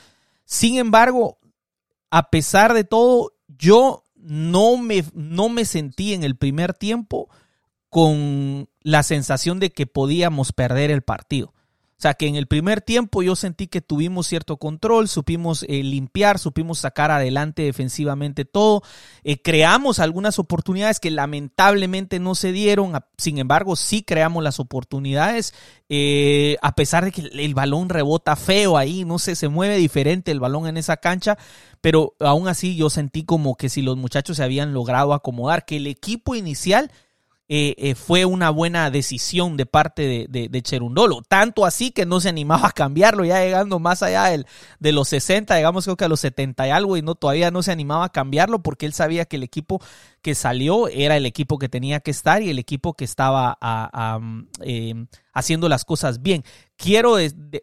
Sin 0.45 0.77
embargo, 0.77 1.37
a 2.09 2.29
pesar 2.29 2.73
de 2.73 2.83
todo, 2.83 3.33
yo 3.47 4.03
no 4.15 4.77
me, 4.77 5.03
no 5.13 5.49
me 5.49 5.65
sentí 5.65 6.13
en 6.13 6.23
el 6.23 6.35
primer 6.35 6.73
tiempo 6.73 7.29
con 7.89 8.69
la 8.81 9.03
sensación 9.03 9.59
de 9.59 9.71
que 9.71 9.85
podíamos 9.85 10.51
perder 10.51 10.91
el 10.91 11.01
partido. 11.01 11.53
Sea 12.03 12.15
que 12.15 12.27
en 12.27 12.35
el 12.35 12.47
primer 12.47 12.81
tiempo 12.81 13.23
yo 13.23 13.33
sentí 13.33 13.67
que 13.67 13.79
tuvimos 13.79 14.27
cierto 14.27 14.57
control, 14.57 15.07
supimos 15.07 15.63
eh, 15.69 15.81
limpiar, 15.83 16.37
supimos 16.37 16.79
sacar 16.79 17.11
adelante 17.11 17.61
defensivamente 17.61 18.43
todo, 18.43 18.83
eh, 19.23 19.41
creamos 19.41 19.99
algunas 19.99 20.37
oportunidades 20.37 20.99
que 20.99 21.11
lamentablemente 21.11 22.19
no 22.19 22.35
se 22.35 22.51
dieron, 22.51 22.91
sin 23.17 23.37
embargo 23.37 23.77
sí 23.77 24.03
creamos 24.03 24.43
las 24.43 24.59
oportunidades, 24.59 25.53
eh, 25.87 26.57
a 26.61 26.75
pesar 26.75 27.05
de 27.05 27.13
que 27.13 27.21
el 27.21 27.53
balón 27.53 27.87
rebota 27.87 28.35
feo 28.35 28.77
ahí, 28.77 29.05
no 29.05 29.17
sé, 29.17 29.37
se 29.37 29.47
mueve 29.47 29.77
diferente 29.77 30.31
el 30.31 30.41
balón 30.41 30.67
en 30.67 30.75
esa 30.75 30.97
cancha, 30.97 31.37
pero 31.79 32.15
aún 32.19 32.49
así 32.49 32.75
yo 32.75 32.89
sentí 32.89 33.23
como 33.23 33.55
que 33.55 33.69
si 33.69 33.81
los 33.81 33.95
muchachos 33.95 34.35
se 34.35 34.43
habían 34.43 34.73
logrado 34.73 35.13
acomodar, 35.13 35.63
que 35.63 35.77
el 35.77 35.87
equipo 35.87 36.35
inicial 36.35 36.91
eh, 37.55 37.75
eh, 37.77 37.93
fue 37.93 38.25
una 38.25 38.49
buena 38.49 38.89
decisión 38.89 39.57
de 39.57 39.67
parte 39.67 40.27
de, 40.27 40.61
Cherundolo. 40.63 41.21
Tanto 41.21 41.67
así 41.67 41.91
que 41.91 42.03
no 42.03 42.19
se 42.19 42.29
animaba 42.29 42.69
a 42.69 42.71
cambiarlo, 42.71 43.25
ya 43.25 43.43
llegando 43.43 43.77
más 43.77 44.01
allá 44.01 44.23
del, 44.23 44.47
de 44.79 44.91
los 44.91 45.09
60, 45.09 45.55
digamos 45.55 45.83
creo 45.83 45.95
que 45.95 46.05
a 46.05 46.07
los 46.07 46.19
70 46.21 46.67
y 46.67 46.71
algo, 46.71 46.97
y 46.97 47.03
no, 47.03 47.13
todavía 47.13 47.51
no 47.51 47.61
se 47.61 47.71
animaba 47.71 48.05
a 48.05 48.11
cambiarlo 48.11 48.63
porque 48.63 48.87
él 48.87 48.93
sabía 48.93 49.25
que 49.25 49.35
el 49.35 49.43
equipo 49.43 49.79
que 50.23 50.33
salió 50.33 50.87
era 50.87 51.15
el 51.15 51.27
equipo 51.27 51.59
que 51.59 51.69
tenía 51.69 51.99
que 51.99 52.09
estar 52.09 52.41
y 52.41 52.49
el 52.49 52.57
equipo 52.57 52.95
que 52.95 53.05
estaba 53.05 53.55
em, 54.63 55.05
haciendo 55.31 55.69
las 55.69 55.85
cosas 55.85 56.23
bien. 56.23 56.43
Quiero 56.75 57.17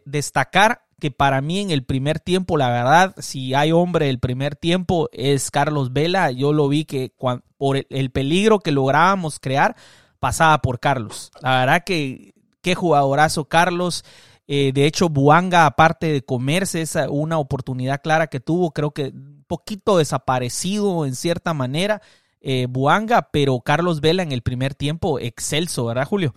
destacar 0.05 0.85
que 1.01 1.11
para 1.11 1.41
mí 1.41 1.59
en 1.59 1.71
el 1.71 1.83
primer 1.83 2.19
tiempo, 2.19 2.57
la 2.57 2.69
verdad, 2.69 3.15
si 3.17 3.55
hay 3.55 3.71
hombre 3.71 4.07
el 4.09 4.19
primer 4.19 4.55
tiempo 4.55 5.09
es 5.11 5.49
Carlos 5.49 5.91
Vela. 5.91 6.29
Yo 6.29 6.53
lo 6.53 6.69
vi 6.69 6.85
que 6.85 7.11
por 7.57 7.85
el, 7.89 8.11
peligro 8.11 8.59
que 8.59 8.71
lográbamos 8.71 9.39
crear, 9.39 9.75
pasaba 10.19 10.61
por 10.61 10.79
Carlos. 10.79 11.31
La 11.41 11.61
verdad 11.61 11.83
que 11.83 12.33
qué 12.61 12.75
jugadorazo 12.75 13.45
Carlos. 13.45 14.05
Eh, 14.47 14.71
de 14.73 14.85
hecho, 14.85 15.09
Buanga, 15.09 15.65
aparte 15.65 16.13
de 16.13 16.21
comerse 16.21 16.81
esa 16.81 17.09
una 17.09 17.39
oportunidad 17.39 18.01
clara 18.01 18.27
que 18.27 18.39
tuvo, 18.39 18.71
creo 18.71 18.91
que 18.91 19.05
un 19.05 19.43
poquito 19.47 19.97
desaparecido 19.97 21.05
en 21.07 21.15
cierta 21.15 21.55
manera, 21.55 22.01
eh, 22.41 22.67
Buanga, 22.69 23.29
pero 23.31 23.59
Carlos 23.61 24.01
Vela 24.01 24.21
en 24.21 24.31
el 24.31 24.43
primer 24.43 24.75
tiempo, 24.75 25.19
excelso, 25.19 25.85
¿verdad, 25.85 26.07
Julio? 26.07 26.35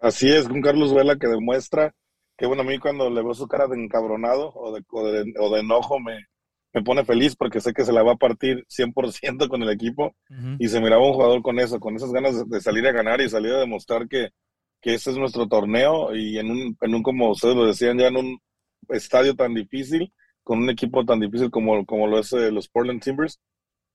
Así 0.00 0.28
es, 0.28 0.46
un 0.46 0.60
Carlos 0.60 0.92
Vela 0.92 1.16
que 1.16 1.28
demuestra 1.28 1.94
que 2.42 2.46
bueno, 2.48 2.62
a 2.62 2.66
mí 2.66 2.76
cuando 2.80 3.08
le 3.08 3.22
veo 3.22 3.34
su 3.34 3.46
cara 3.46 3.68
de 3.68 3.80
encabronado 3.80 4.52
o 4.56 4.74
de, 4.74 4.82
o 4.90 5.54
de, 5.54 5.60
enojo 5.60 6.00
me, 6.00 6.26
me 6.72 6.82
pone 6.82 7.04
feliz 7.04 7.36
porque 7.36 7.60
sé 7.60 7.72
que 7.72 7.84
se 7.84 7.92
la 7.92 8.02
va 8.02 8.14
a 8.14 8.16
partir 8.16 8.66
100% 8.66 9.48
con 9.48 9.62
el 9.62 9.70
equipo 9.70 10.16
y 10.58 10.66
se 10.66 10.80
miraba 10.80 11.06
un 11.06 11.12
jugador 11.12 11.40
con 11.40 11.60
eso, 11.60 11.78
con 11.78 11.94
esas 11.94 12.10
ganas 12.10 12.48
de, 12.50 12.60
salir 12.60 12.84
a 12.88 12.90
ganar 12.90 13.20
y 13.20 13.28
salir 13.28 13.52
a 13.52 13.60
demostrar 13.60 14.08
que, 14.08 14.30
que 14.80 14.94
este 14.94 15.12
es 15.12 15.18
nuestro 15.18 15.46
torneo 15.46 16.16
y 16.16 16.36
en 16.36 16.50
un, 16.50 16.76
en 16.80 16.94
un, 16.96 17.04
como 17.04 17.30
ustedes 17.30 17.54
lo 17.54 17.64
decían, 17.64 17.96
ya 17.96 18.08
en 18.08 18.16
un 18.16 18.40
estadio 18.88 19.36
tan 19.36 19.54
difícil, 19.54 20.12
con 20.42 20.58
un 20.58 20.70
equipo 20.70 21.04
tan 21.04 21.20
difícil 21.20 21.48
como, 21.48 21.86
como 21.86 22.08
lo 22.08 22.18
es 22.18 22.32
eh, 22.32 22.50
los 22.50 22.66
Portland 22.66 23.00
Timbers, 23.00 23.38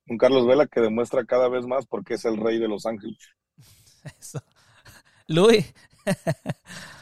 un 0.07 0.17
Carlos 0.17 0.47
Vela 0.47 0.67
que 0.67 0.79
demuestra 0.79 1.25
cada 1.25 1.49
vez 1.49 1.67
más 1.67 1.85
porque 1.85 2.13
es 2.13 2.23
el 2.23 2.37
rey 2.37 2.59
de 2.59 2.69
Los 2.69 2.85
Ángeles. 2.85 3.17
Eso. 4.17 4.41
Luis. 5.27 5.73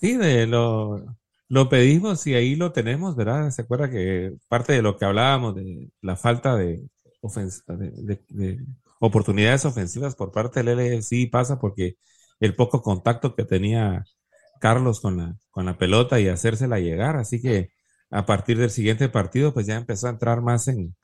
Sí, 0.00 0.16
de 0.16 0.46
lo, 0.46 1.16
lo 1.48 1.68
pedimos 1.68 2.26
y 2.26 2.34
ahí 2.34 2.54
lo 2.56 2.72
tenemos, 2.72 3.16
¿verdad? 3.16 3.50
Se 3.50 3.62
acuerda 3.62 3.90
que 3.90 4.34
parte 4.48 4.72
de 4.74 4.82
lo 4.82 4.96
que 4.96 5.04
hablábamos 5.04 5.56
de 5.56 5.90
la 6.02 6.16
falta 6.16 6.56
de, 6.56 6.82
de, 7.20 8.64
oportunidades 9.00 9.64
ofensivas 9.64 10.14
por 10.14 10.30
parte 10.32 10.62
del 10.62 10.78
LFC 10.78 11.28
pasa 11.30 11.58
porque 11.58 11.96
el 12.40 12.54
poco 12.54 12.82
contacto 12.82 13.34
que 13.34 13.44
tenía 13.44 14.04
Carlos 14.60 15.00
con 15.00 15.16
la, 15.18 15.36
con 15.50 15.66
la 15.66 15.78
pelota 15.78 16.20
y 16.20 16.28
hacérsela 16.28 16.78
llegar. 16.80 17.16
Así 17.16 17.40
que 17.40 17.70
a 18.10 18.24
partir 18.26 18.58
del 18.58 18.70
siguiente 18.70 19.08
partido, 19.08 19.52
pues 19.52 19.66
ya 19.66 19.76
empezó 19.76 20.06
a 20.06 20.10
entrar 20.10 20.42
más 20.42 20.68
en, 20.68 20.94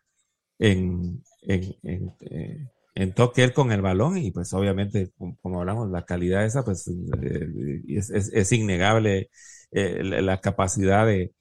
en, 0.59 1.23
en, 1.43 1.77
en, 1.83 2.17
eh, 2.21 2.69
en 2.95 3.13
toque 3.13 3.43
él 3.43 3.53
con 3.53 3.73
el 3.73 3.83
balón 3.83 4.19
y 4.19 4.31
pues 4.31 4.53
obviamente, 4.53 5.11
como, 5.17 5.61
hablamos, 5.61 5.91
la 5.91 6.05
calidad 6.05 6.45
esa 6.45 6.65
pues 6.65 6.89
eh, 6.89 7.83
es, 7.89 8.11
es, 8.11 8.53
innegable 8.53 9.31
eh, 9.73 10.03
la, 10.03 10.41
capacidad 10.41 11.07
de, 11.07 11.33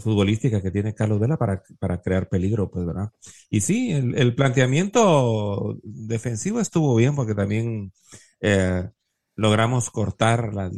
futbolística 0.00 0.60
que 0.60 0.72
tiene 0.72 0.94
Carlos 0.94 1.20
Vela 1.20 1.36
para, 1.36 1.62
para 1.78 2.02
crear 2.02 2.28
peligro, 2.28 2.70
pues, 2.70 2.84
¿verdad? 2.84 3.10
Y 3.50 3.60
sí, 3.60 3.92
el, 3.92 4.34
planteamiento 4.34 5.78
defensivo 5.84 6.58
estuvo 6.58 6.96
bien 6.96 7.14
porque 7.14 7.36
también 7.36 7.92
eh, 8.40 8.88
logramos 9.36 9.90
cortar 9.90 10.54
la, 10.54 10.72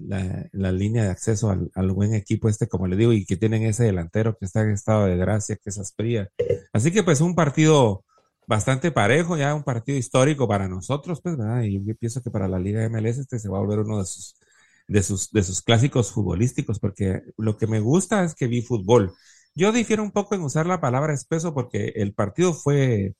la, 0.53 0.73
línea 0.73 1.05
de 1.05 1.11
acceso 1.11 1.51
al, 1.51 1.71
al, 1.75 1.91
buen 1.93 2.15
equipo 2.15 2.51
este, 2.51 2.69
como 2.69 2.87
le 2.87 2.97
digo, 2.97 3.15
y 3.15 3.25
que 3.25 3.39
tienen 3.39 3.63
ese 3.63 3.85
delantero 3.85 4.37
que 4.37 4.45
está 4.45 4.61
en 4.61 4.73
estado 4.73 5.07
de 5.07 5.17
gracia, 5.17 5.57
que 5.57 5.71
es 5.71 5.79
Aspría. 5.79 6.29
Así 6.75 6.91
que 6.91 7.03
pues 7.03 7.23
un 7.23 7.35
partido 7.35 8.05
bastante 8.47 8.91
parejo, 8.93 9.37
ya 9.37 9.55
un 9.55 9.65
partido 9.65 9.99
histórico 9.99 10.49
para 10.49 10.69
nosotros, 10.69 11.21
pues, 11.23 11.37
¿verdad? 11.37 11.63
Y 11.63 11.85
yo 11.85 11.97
pienso 11.97 12.23
que 12.23 12.31
para 12.31 12.49
la 12.49 12.59
Liga 12.59 12.85
MLS 12.85 13.19
este 13.21 13.39
se 13.39 13.49
va 13.49 13.59
a 13.59 13.61
volver 13.61 13.81
uno 13.81 13.99
de 13.99 14.07
sus, 14.07 14.37
de 14.89 15.03
sus, 15.03 15.31
de 15.33 15.43
sus 15.43 15.63
clásicos 15.63 16.13
futbolísticos, 16.13 16.79
porque 16.79 17.23
lo 17.37 17.57
que 17.57 17.67
me 17.67 17.81
gusta 17.81 18.25
es 18.25 18.35
que 18.35 18.47
vi 18.47 18.63
fútbol. 18.63 19.15
Yo 19.55 19.73
difiero 19.73 20.03
un 20.03 20.13
poco 20.13 20.35
en 20.35 20.43
usar 20.43 20.67
la 20.67 20.81
palabra 20.81 21.15
espeso 21.15 21.55
porque 21.55 21.93
el 21.97 22.15
partido 22.15 22.55
fue, 22.55 23.15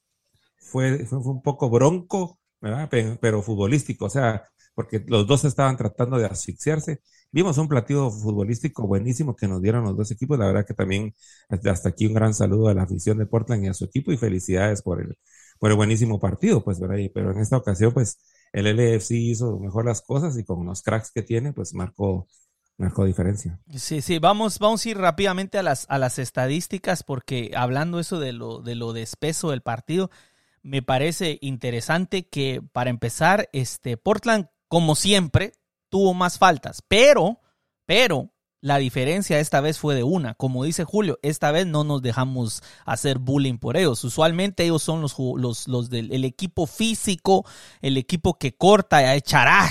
fue, 0.59 1.07
fue, 1.07 1.19
un 1.19 1.43
poco 1.43 1.71
bronco, 1.71 2.39
¿verdad? 2.61 2.89
pero 3.21 3.43
futbolístico, 3.43 4.07
o 4.07 4.11
sea, 4.11 4.45
porque 4.77 5.05
los 5.09 5.27
dos 5.27 5.45
estaban 5.45 5.77
tratando 5.77 6.19
de 6.19 6.27
asfixiarse 6.27 7.01
Vimos 7.33 7.59
un 7.59 7.69
platillo 7.69 8.11
futbolístico 8.11 8.87
buenísimo 8.87 9.37
que 9.37 9.49
nos 9.49 9.61
dieron 9.61 9.85
los 9.85 9.97
dos 9.97 10.11
equipos. 10.11 10.39
La 10.39 10.47
verdad 10.47 10.65
que 10.67 10.75
también 10.75 11.15
hasta 11.51 11.89
aquí 11.89 12.07
un 12.07 12.15
gran 12.15 12.35
saludo 12.35 12.69
a 12.69 12.75
la 12.75 12.85
afición 12.85 13.19
de 13.19 13.27
Portland 13.27 13.65
y 13.65 13.69
a 13.69 13.75
su 13.75 13.85
equipo 13.85 14.13
y 14.13 14.17
felicidades 14.17 14.83
por 14.83 15.03
el, 15.03 15.19
por 15.59 15.71
el 15.71 15.77
buenísimo 15.77 16.19
partido, 16.19 16.65
pues, 16.65 16.81
¿verdad? 16.81 16.97
Pero 17.13 17.33
en 17.33 17.39
esta 17.39 17.57
ocasión, 17.57 17.93
pues, 17.93 18.19
el 18.53 18.67
LFC 18.67 19.11
hizo 19.17 19.59
mejor 19.59 19.85
las 19.85 20.03
cosas 20.03 20.39
y 20.39 20.45
con 20.45 20.65
los 20.65 20.83
cracks 20.83 21.11
que 21.13 21.23
tiene, 21.23 21.53
pues 21.53 21.75
marcó, 21.75 22.27
marcó 22.79 23.05
diferencia. 23.05 23.61
Sí, 23.75 24.01
sí, 24.01 24.19
vamos, 24.19 24.59
vamos 24.59 24.87
a 24.87 24.89
ir 24.89 24.97
rápidamente 24.97 25.59
a 25.59 25.63
las, 25.63 25.85
a 25.91 25.99
las 25.99 26.19
estadísticas 26.19 27.03
porque 27.03 27.51
hablando 27.55 27.99
eso 27.99 28.19
de 28.19 28.33
lo, 28.33 28.63
de 28.63 28.77
lo 28.77 28.93
de 28.93 29.03
espeso 29.03 29.51
del 29.51 29.63
partido, 29.63 30.11
me 30.63 30.81
parece 30.81 31.39
interesante 31.43 32.29
que 32.29 32.63
para 32.73 32.89
empezar, 32.91 33.49
este 33.53 33.97
Portland, 33.97 34.49
como 34.69 34.95
siempre, 34.95 35.53
tuvo 35.89 36.15
más 36.15 36.39
faltas, 36.39 36.83
pero, 36.87 37.41
pero 37.85 38.31
la 38.61 38.79
diferencia 38.79 39.39
esta 39.39 39.61
vez 39.61 39.79
fue 39.79 39.95
de 39.95 40.03
una. 40.03 40.35
Como 40.35 40.65
dice 40.65 40.85
Julio, 40.85 41.19
esta 41.23 41.53
vez 41.53 41.67
no 41.67 41.85
nos 41.85 42.03
dejamos 42.03 42.63
hacer 42.85 43.19
bullying 43.19 43.59
por 43.59 43.77
ellos. 43.77 44.03
Usualmente 44.03 44.65
ellos 44.65 44.83
son 44.83 45.03
los, 45.03 45.17
los, 45.19 45.69
los 45.69 45.89
del 45.89 46.25
equipo 46.25 46.67
físico, 46.67 47.47
el 47.81 47.97
equipo 47.97 48.39
que 48.39 48.57
corta 48.57 49.03
y 49.03 49.19
echará 49.19 49.71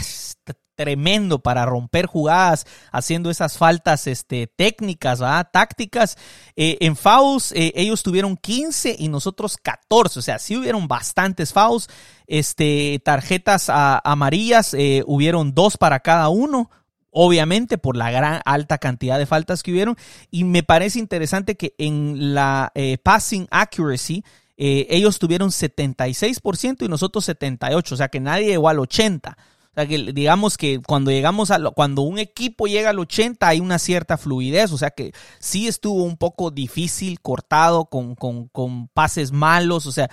tremendo 0.75 1.39
para 1.39 1.65
romper 1.65 2.05
jugadas, 2.05 2.65
haciendo 2.91 3.29
esas 3.29 3.57
faltas 3.57 4.07
este, 4.07 4.47
técnicas, 4.47 5.19
tácticas. 5.51 6.17
Eh, 6.55 6.77
en 6.81 6.95
fouls, 6.95 7.51
eh, 7.53 7.73
ellos 7.75 8.03
tuvieron 8.03 8.37
15 8.37 8.95
y 8.99 9.07
nosotros 9.07 9.57
14, 9.57 10.19
o 10.19 10.21
sea, 10.21 10.37
sí 10.37 10.55
hubieron 10.55 10.87
bastantes 10.87 11.53
fouls. 11.53 11.89
Este, 12.27 13.01
tarjetas 13.03 13.69
amarillas, 13.69 14.73
eh, 14.73 15.03
hubieron 15.05 15.53
dos 15.53 15.77
para 15.77 15.99
cada 15.99 16.29
uno, 16.29 16.69
obviamente 17.11 17.77
por 17.77 17.95
la 17.95 18.11
gran 18.11 18.41
alta 18.45 18.77
cantidad 18.77 19.17
de 19.17 19.25
faltas 19.25 19.63
que 19.63 19.71
hubieron. 19.71 19.95
Y 20.31 20.43
me 20.43 20.63
parece 20.63 20.99
interesante 20.99 21.55
que 21.55 21.75
en 21.77 22.33
la 22.33 22.71
passing 23.03 23.47
accuracy, 23.51 24.23
ellos 24.57 25.19
tuvieron 25.19 25.49
76% 25.49 26.85
y 26.85 26.87
nosotros 26.87 27.27
78%, 27.27 27.91
o 27.91 27.97
sea 27.97 28.07
que 28.07 28.19
nadie 28.19 28.47
llegó 28.47 28.69
al 28.69 28.77
80%. 28.77 29.35
O 29.75 29.81
sea, 29.81 29.87
que 29.87 29.97
digamos 30.13 30.57
que 30.57 30.79
cuando 30.81 31.11
llegamos 31.11 31.51
a 31.51 31.59
cuando 31.71 32.03
un 32.03 32.17
equipo 32.17 32.65
llega 32.65 32.91
al 32.91 32.99
80 32.99 33.45
hay 33.45 33.59
una 33.59 33.77
cierta 33.77 34.17
fluidez, 34.17 34.71
o 34.71 34.77
sea 34.77 34.91
que 34.91 35.11
sí 35.39 35.67
estuvo 35.67 36.03
un 36.03 36.15
poco 36.15 36.49
difícil, 36.49 37.19
cortado, 37.19 37.85
con, 37.85 38.15
con, 38.15 38.47
con 38.47 38.87
pases 38.87 39.33
malos, 39.33 39.85
o 39.85 39.91
sea, 39.91 40.09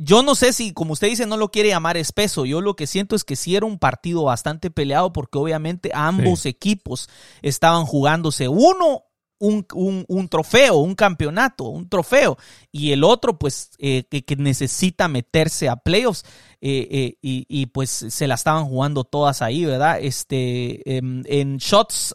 yo 0.00 0.22
no 0.24 0.34
sé 0.34 0.52
si, 0.52 0.72
como 0.72 0.94
usted 0.94 1.08
dice, 1.08 1.26
no 1.26 1.36
lo 1.36 1.52
quiere 1.52 1.68
llamar 1.68 1.96
espeso. 1.96 2.44
Yo 2.44 2.60
lo 2.60 2.74
que 2.74 2.88
siento 2.88 3.14
es 3.14 3.22
que 3.22 3.36
sí 3.36 3.54
era 3.54 3.64
un 3.64 3.78
partido 3.78 4.24
bastante 4.24 4.70
peleado 4.70 5.12
porque 5.12 5.38
obviamente 5.38 5.92
ambos 5.94 6.46
equipos 6.46 7.08
estaban 7.42 7.86
jugándose 7.86 8.48
uno 8.48 9.04
un, 9.38 9.66
un, 10.08 10.28
trofeo, 10.28 10.76
un 10.76 10.94
campeonato, 10.94 11.64
un 11.64 11.88
trofeo, 11.88 12.36
y 12.72 12.92
el 12.92 13.04
otro 13.04 13.38
pues 13.38 13.70
eh, 13.78 14.04
que, 14.04 14.36
necesita 14.36 15.08
meterse 15.08 15.68
a 15.68 15.76
playoffs 15.76 16.24
eh, 16.60 17.16
eh, 17.22 17.44
y, 17.48 17.66
pues 17.66 17.90
se 17.90 18.26
la 18.26 18.34
estaban 18.34 18.66
jugando 18.66 19.04
todas 19.04 19.42
ahí, 19.42 19.64
¿verdad? 19.64 19.98
Este, 20.00 20.96
em, 20.96 21.22
en 21.26 21.58
shots 21.58 22.14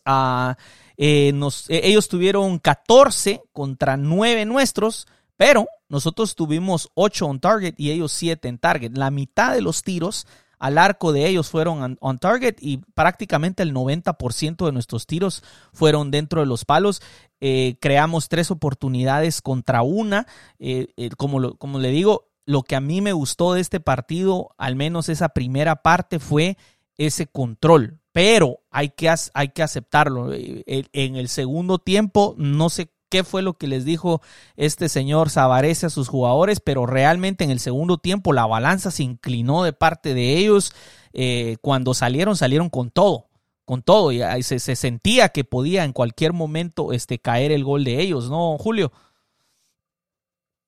nos, 0.98 1.66
ellos 1.70 2.08
tuvieron 2.08 2.60
14 2.60 3.42
contra 3.52 3.98
9 3.98 4.46
nuestros, 4.46 5.08
pero 5.38 5.68
nosotros 5.90 6.36
tuvimos 6.36 6.90
8 6.94 7.26
on 7.26 7.40
target 7.40 7.76
y 7.78 7.92
ellos 7.92 8.12
7 8.12 8.48
en 8.48 8.58
target. 8.58 8.92
La 8.96 9.12
mitad 9.12 9.54
de 9.54 9.62
los 9.62 9.84
tiros 9.84 10.28
al 10.64 10.78
arco 10.78 11.12
de 11.12 11.28
ellos 11.28 11.50
fueron 11.50 11.98
on, 12.00 12.20
target 12.20 12.56
y 12.62 12.78
prácticamente 12.78 13.64
el 13.64 13.74
90% 13.74 14.66
de 14.66 14.72
nuestros 14.72 15.06
tiros 15.06 15.44
fueron 15.74 16.10
dentro 16.10 16.40
de 16.40 16.46
los 16.48 16.64
palos. 16.64 17.02
Eh, 17.42 17.76
creamos 17.82 18.30
tres 18.30 18.50
oportunidades 18.50 19.42
contra 19.42 19.82
una. 19.82 20.26
Eh, 20.60 20.88
eh, 20.96 21.10
como, 21.18 21.58
como 21.58 21.80
le 21.80 21.90
digo, 21.90 22.30
lo 22.46 22.64
que 22.64 22.78
a 22.78 22.80
mí 22.80 23.02
me 23.02 23.12
gustó 23.12 23.54
de 23.54 23.60
este 23.60 23.82
partido, 23.82 24.52
al 24.58 24.78
menos 24.78 25.10
esa 25.10 25.28
primera 25.28 25.82
parte, 25.82 26.20
fue 26.20 26.58
ese 26.98 27.28
control. 27.28 28.00
Pero 28.14 28.62
hay 28.72 28.92
que, 28.92 29.14
hay 29.34 29.50
que 29.50 29.64
aceptarlo. 29.64 30.32
En 30.32 31.16
el 31.18 31.28
segundo 31.28 31.78
tiempo, 31.78 32.36
no 32.38 32.70
sé 32.70 32.93
qué 33.14 33.24
fue 33.24 33.44
lo 33.44 33.54
que 33.54 33.68
les 33.68 33.86
dijo 33.86 34.24
este 34.56 34.90
señor 34.90 35.30
Savarese 35.30 35.86
a 35.86 35.92
sus 35.92 36.10
jugadores, 36.10 36.60
pero 36.60 36.88
realmente 36.88 37.44
en 37.44 37.52
el 37.52 37.60
segundo 37.60 38.00
tiempo 38.00 38.34
la 38.34 38.48
balanza 38.48 38.90
se 38.90 39.04
inclinó 39.04 39.64
de 39.64 39.72
parte 39.72 40.16
de 40.16 40.36
ellos. 40.36 40.74
Eh, 41.14 41.58
cuando 41.62 41.94
salieron, 41.94 42.36
salieron 42.36 42.72
con 42.72 42.90
todo, 42.90 43.28
con 43.66 43.84
todo, 43.84 44.12
y 44.12 44.24
se, 44.42 44.58
se, 44.58 44.76
sentía 44.76 45.30
que 45.30 45.44
podía 45.44 45.84
en 45.84 45.94
cualquier 45.94 46.34
momento 46.34 46.92
este, 46.92 47.20
caer 47.20 47.52
el 47.52 47.64
gol 47.64 47.84
de 47.84 48.02
ellos, 48.02 48.32
¿no, 48.32 48.58
Julio? 48.58 48.92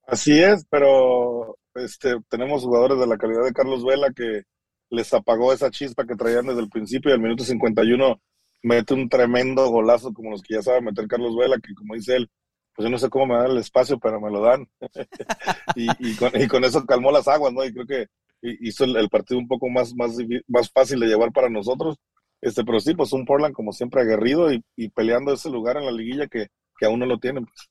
Así 0.05 0.39
es, 0.39 0.67
pero 0.69 1.57
este, 1.73 2.13
tenemos 2.29 2.61
jugadores 2.61 2.99
de 2.99 3.07
la 3.07 3.17
calidad 3.17 3.43
de 3.43 3.53
Carlos 3.53 3.83
Vela 3.83 4.11
que 4.15 4.43
les 4.91 5.11
apagó 5.15 5.51
esa 5.51 5.71
chispa 5.71 6.05
que 6.05 6.15
traían 6.15 6.45
desde 6.45 6.61
el 6.61 6.69
principio 6.69 7.09
y 7.09 7.15
al 7.15 7.21
minuto 7.21 7.43
51 7.43 8.21
mete 8.65 8.95
un 8.95 9.07
tremendo 9.07 9.69
golazo 9.69 10.11
como 10.11 10.31
los 10.31 10.41
que 10.41 10.55
ya 10.55 10.61
sabe 10.63 10.81
meter 10.81 11.07
Carlos 11.07 11.35
Vela, 11.37 11.57
que 11.59 11.75
como 11.75 11.93
dice 11.93 12.15
él, 12.15 12.29
pues 12.73 12.83
yo 12.83 12.89
no 12.89 12.97
sé 12.97 13.09
cómo 13.09 13.27
me 13.27 13.35
dan 13.35 13.51
el 13.51 13.59
espacio, 13.59 13.99
pero 13.99 14.19
me 14.19 14.31
lo 14.31 14.41
dan. 14.41 14.67
y, 15.75 16.47
con, 16.47 16.63
eso 16.63 16.85
calmó 16.85 17.11
las 17.11 17.27
aguas, 17.27 17.53
¿no? 17.53 17.63
Y 17.63 17.71
creo 17.71 17.85
que 17.85 18.07
hizo 18.41 18.83
el, 18.83 19.07
partido 19.09 19.39
un 19.39 19.47
poco 19.47 19.69
más, 19.69 19.93
más, 19.95 20.17
más 20.47 20.71
fácil 20.71 20.99
de 20.99 21.07
llevar 21.07 21.31
para 21.31 21.47
nosotros. 21.47 21.97
Este, 22.41 22.63
pero 22.63 22.79
sí, 22.79 22.95
pues 22.95 23.13
un 23.13 23.25
Portland 23.25 23.53
como 23.53 23.71
siempre 23.71 24.01
aguerrido 24.01 24.51
y, 24.51 24.89
peleando 24.89 25.31
ese 25.31 25.49
lugar 25.49 25.77
en 25.77 25.85
la 25.85 25.91
liguilla 25.91 26.27
que, 26.27 26.47
aún 26.81 26.99
no 26.99 27.05
lo 27.05 27.19
tienen. 27.19 27.45
Pues. 27.45 27.69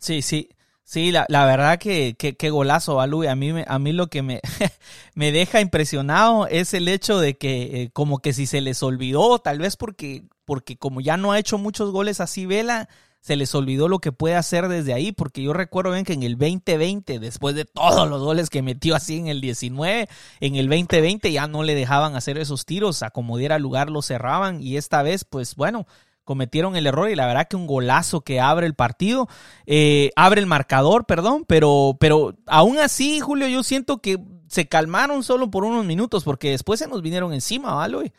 Sí, 0.00 0.22
sí. 0.22 0.48
Sí, 0.88 1.10
la, 1.10 1.26
la 1.28 1.44
verdad 1.46 1.80
que, 1.80 2.14
que, 2.14 2.50
golazo, 2.50 2.94
Balú. 2.94 3.28
A 3.28 3.34
mí, 3.34 3.52
a 3.66 3.78
mí 3.80 3.92
lo 3.92 4.06
que 4.06 4.22
me, 4.22 4.40
me 5.14 5.32
deja 5.32 5.60
impresionado 5.60 6.46
es 6.46 6.74
el 6.74 6.86
hecho 6.86 7.18
de 7.18 7.36
que 7.36 7.82
eh, 7.82 7.90
como 7.92 8.20
que 8.20 8.32
si 8.32 8.46
se 8.46 8.60
les 8.60 8.84
olvidó, 8.84 9.40
tal 9.40 9.58
vez 9.58 9.76
porque 9.76 10.22
porque 10.44 10.76
como 10.76 11.00
ya 11.00 11.16
no 11.16 11.32
ha 11.32 11.40
hecho 11.40 11.58
muchos 11.58 11.90
goles 11.90 12.20
así 12.20 12.46
Vela, 12.46 12.88
se 13.20 13.34
les 13.34 13.52
olvidó 13.56 13.88
lo 13.88 13.98
que 13.98 14.12
puede 14.12 14.36
hacer 14.36 14.68
desde 14.68 14.94
ahí, 14.94 15.10
porque 15.10 15.42
yo 15.42 15.52
recuerdo 15.52 15.90
bien 15.90 16.04
que 16.04 16.12
en 16.12 16.22
el 16.22 16.38
2020, 16.38 17.18
después 17.18 17.56
de 17.56 17.64
todos 17.64 18.08
los 18.08 18.22
goles 18.22 18.48
que 18.48 18.62
metió 18.62 18.94
así 18.94 19.18
en 19.18 19.26
el 19.26 19.40
19, 19.40 20.08
en 20.38 20.54
el 20.54 20.68
2020 20.68 21.32
ya 21.32 21.48
no 21.48 21.64
le 21.64 21.74
dejaban 21.74 22.14
hacer 22.14 22.38
esos 22.38 22.64
tiros, 22.64 23.02
a 23.02 23.10
como 23.10 23.38
diera 23.38 23.58
lugar 23.58 23.90
lo 23.90 24.02
cerraban 24.02 24.62
y 24.62 24.76
esta 24.76 25.02
vez 25.02 25.24
pues 25.24 25.56
bueno, 25.56 25.88
cometieron 26.26 26.76
el 26.76 26.86
error 26.86 27.08
y 27.08 27.14
la 27.14 27.26
verdad 27.26 27.48
que 27.48 27.56
un 27.56 27.66
golazo 27.66 28.20
que 28.20 28.40
abre 28.40 28.66
el 28.66 28.74
partido, 28.74 29.28
eh, 29.64 30.10
abre 30.16 30.42
el 30.42 30.46
marcador, 30.46 31.06
perdón, 31.06 31.46
pero, 31.46 31.96
pero 31.98 32.34
aún 32.46 32.78
así, 32.78 33.20
Julio, 33.20 33.48
yo 33.48 33.62
siento 33.62 34.02
que 34.02 34.18
se 34.48 34.68
calmaron 34.68 35.22
solo 35.22 35.50
por 35.50 35.64
unos 35.64 35.86
minutos 35.86 36.24
porque 36.24 36.50
después 36.50 36.80
se 36.80 36.88
nos 36.88 37.00
vinieron 37.00 37.32
encima, 37.32 37.74
¿vale? 37.74 38.12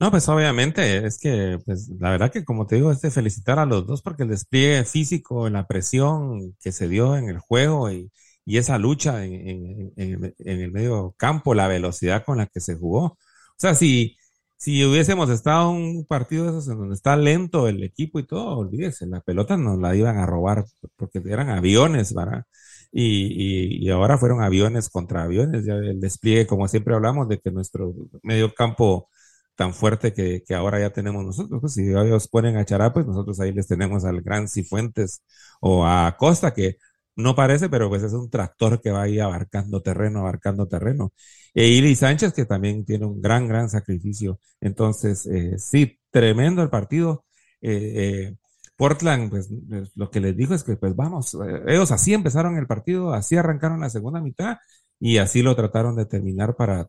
No, 0.00 0.10
pues 0.12 0.28
obviamente, 0.28 1.06
es 1.06 1.18
que, 1.18 1.58
pues 1.64 1.88
la 1.98 2.10
verdad 2.10 2.30
que 2.30 2.44
como 2.44 2.66
te 2.66 2.76
digo, 2.76 2.92
es 2.92 3.00
de 3.00 3.10
felicitar 3.10 3.58
a 3.58 3.66
los 3.66 3.86
dos 3.86 4.00
porque 4.00 4.22
el 4.22 4.28
despliegue 4.30 4.84
físico, 4.84 5.48
la 5.50 5.66
presión 5.66 6.56
que 6.60 6.72
se 6.72 6.88
dio 6.88 7.16
en 7.16 7.28
el 7.28 7.38
juego 7.38 7.90
y, 7.90 8.10
esa 8.46 8.78
lucha 8.78 9.24
en, 9.26 9.92
el 9.96 10.72
medio 10.72 11.14
campo, 11.18 11.52
la 11.52 11.68
velocidad 11.68 12.24
con 12.24 12.38
la 12.38 12.46
que 12.46 12.60
se 12.60 12.76
jugó. 12.76 13.04
O 13.04 13.18
sea, 13.58 13.74
si, 13.74 14.16
si 14.58 14.84
hubiésemos 14.84 15.30
estado 15.30 15.70
en 15.74 15.82
un 15.98 16.06
partido 16.06 16.44
de 16.44 16.50
esos 16.50 16.68
en 16.68 16.78
donde 16.78 16.94
está 16.94 17.16
lento 17.16 17.68
el 17.68 17.82
equipo 17.84 18.18
y 18.18 18.26
todo, 18.26 18.58
olvídese, 18.58 19.06
la 19.06 19.20
pelota 19.20 19.56
nos 19.56 19.78
la 19.78 19.94
iban 19.96 20.18
a 20.18 20.26
robar 20.26 20.64
porque 20.96 21.22
eran 21.26 21.50
aviones, 21.50 22.14
¿verdad? 22.14 22.44
Y, 22.90 23.84
y, 23.86 23.90
ahora 23.90 24.18
fueron 24.18 24.42
aviones 24.42 24.88
contra 24.88 25.24
aviones, 25.24 25.64
ya 25.64 25.74
el 25.74 26.00
despliegue, 26.00 26.46
como 26.46 26.68
siempre 26.68 26.94
hablamos, 26.94 27.28
de 27.28 27.38
que 27.38 27.50
nuestro 27.50 27.94
medio 28.22 28.54
campo 28.54 29.08
tan 29.56 29.74
fuerte 29.74 30.12
que, 30.14 30.42
que, 30.46 30.54
ahora 30.54 30.80
ya 30.80 30.90
tenemos 30.90 31.24
nosotros. 31.24 31.60
Pues, 31.60 31.74
si 31.74 31.82
ellos 31.90 32.28
ponen 32.28 32.56
a 32.56 32.64
Chará, 32.64 32.92
pues 32.92 33.06
nosotros 33.06 33.40
ahí 33.40 33.52
les 33.52 33.66
tenemos 33.68 34.04
al 34.04 34.22
Gran 34.22 34.48
Cifuentes 34.48 35.22
o 35.60 35.84
a 35.86 36.16
Costa, 36.18 36.54
que 36.54 36.76
no 37.18 37.34
parece, 37.34 37.68
pero 37.68 37.88
pues 37.88 38.02
es 38.04 38.12
un 38.12 38.30
tractor 38.30 38.80
que 38.80 38.92
va 38.92 39.02
ahí 39.02 39.18
abarcando 39.18 39.82
terreno, 39.82 40.20
abarcando 40.20 40.68
terreno. 40.68 41.12
E 41.52 41.66
Ili 41.68 41.96
Sánchez, 41.96 42.32
que 42.32 42.44
también 42.46 42.84
tiene 42.84 43.06
un 43.06 43.20
gran, 43.20 43.48
gran 43.48 43.68
sacrificio. 43.68 44.38
Entonces, 44.60 45.26
eh, 45.26 45.58
sí, 45.58 45.98
tremendo 46.10 46.62
el 46.62 46.70
partido. 46.70 47.24
Eh, 47.60 48.30
eh, 48.30 48.36
Portland, 48.76 49.30
pues 49.30 49.50
lo 49.96 50.10
que 50.10 50.20
les 50.20 50.36
dijo 50.36 50.54
es 50.54 50.62
que, 50.62 50.76
pues 50.76 50.94
vamos, 50.94 51.36
ellos 51.66 51.90
así 51.90 52.14
empezaron 52.14 52.56
el 52.56 52.68
partido, 52.68 53.12
así 53.12 53.36
arrancaron 53.36 53.80
la 53.80 53.90
segunda 53.90 54.20
mitad 54.20 54.58
y 55.00 55.18
así 55.18 55.42
lo 55.42 55.56
trataron 55.56 55.96
de 55.96 56.06
terminar 56.06 56.54
para 56.56 56.86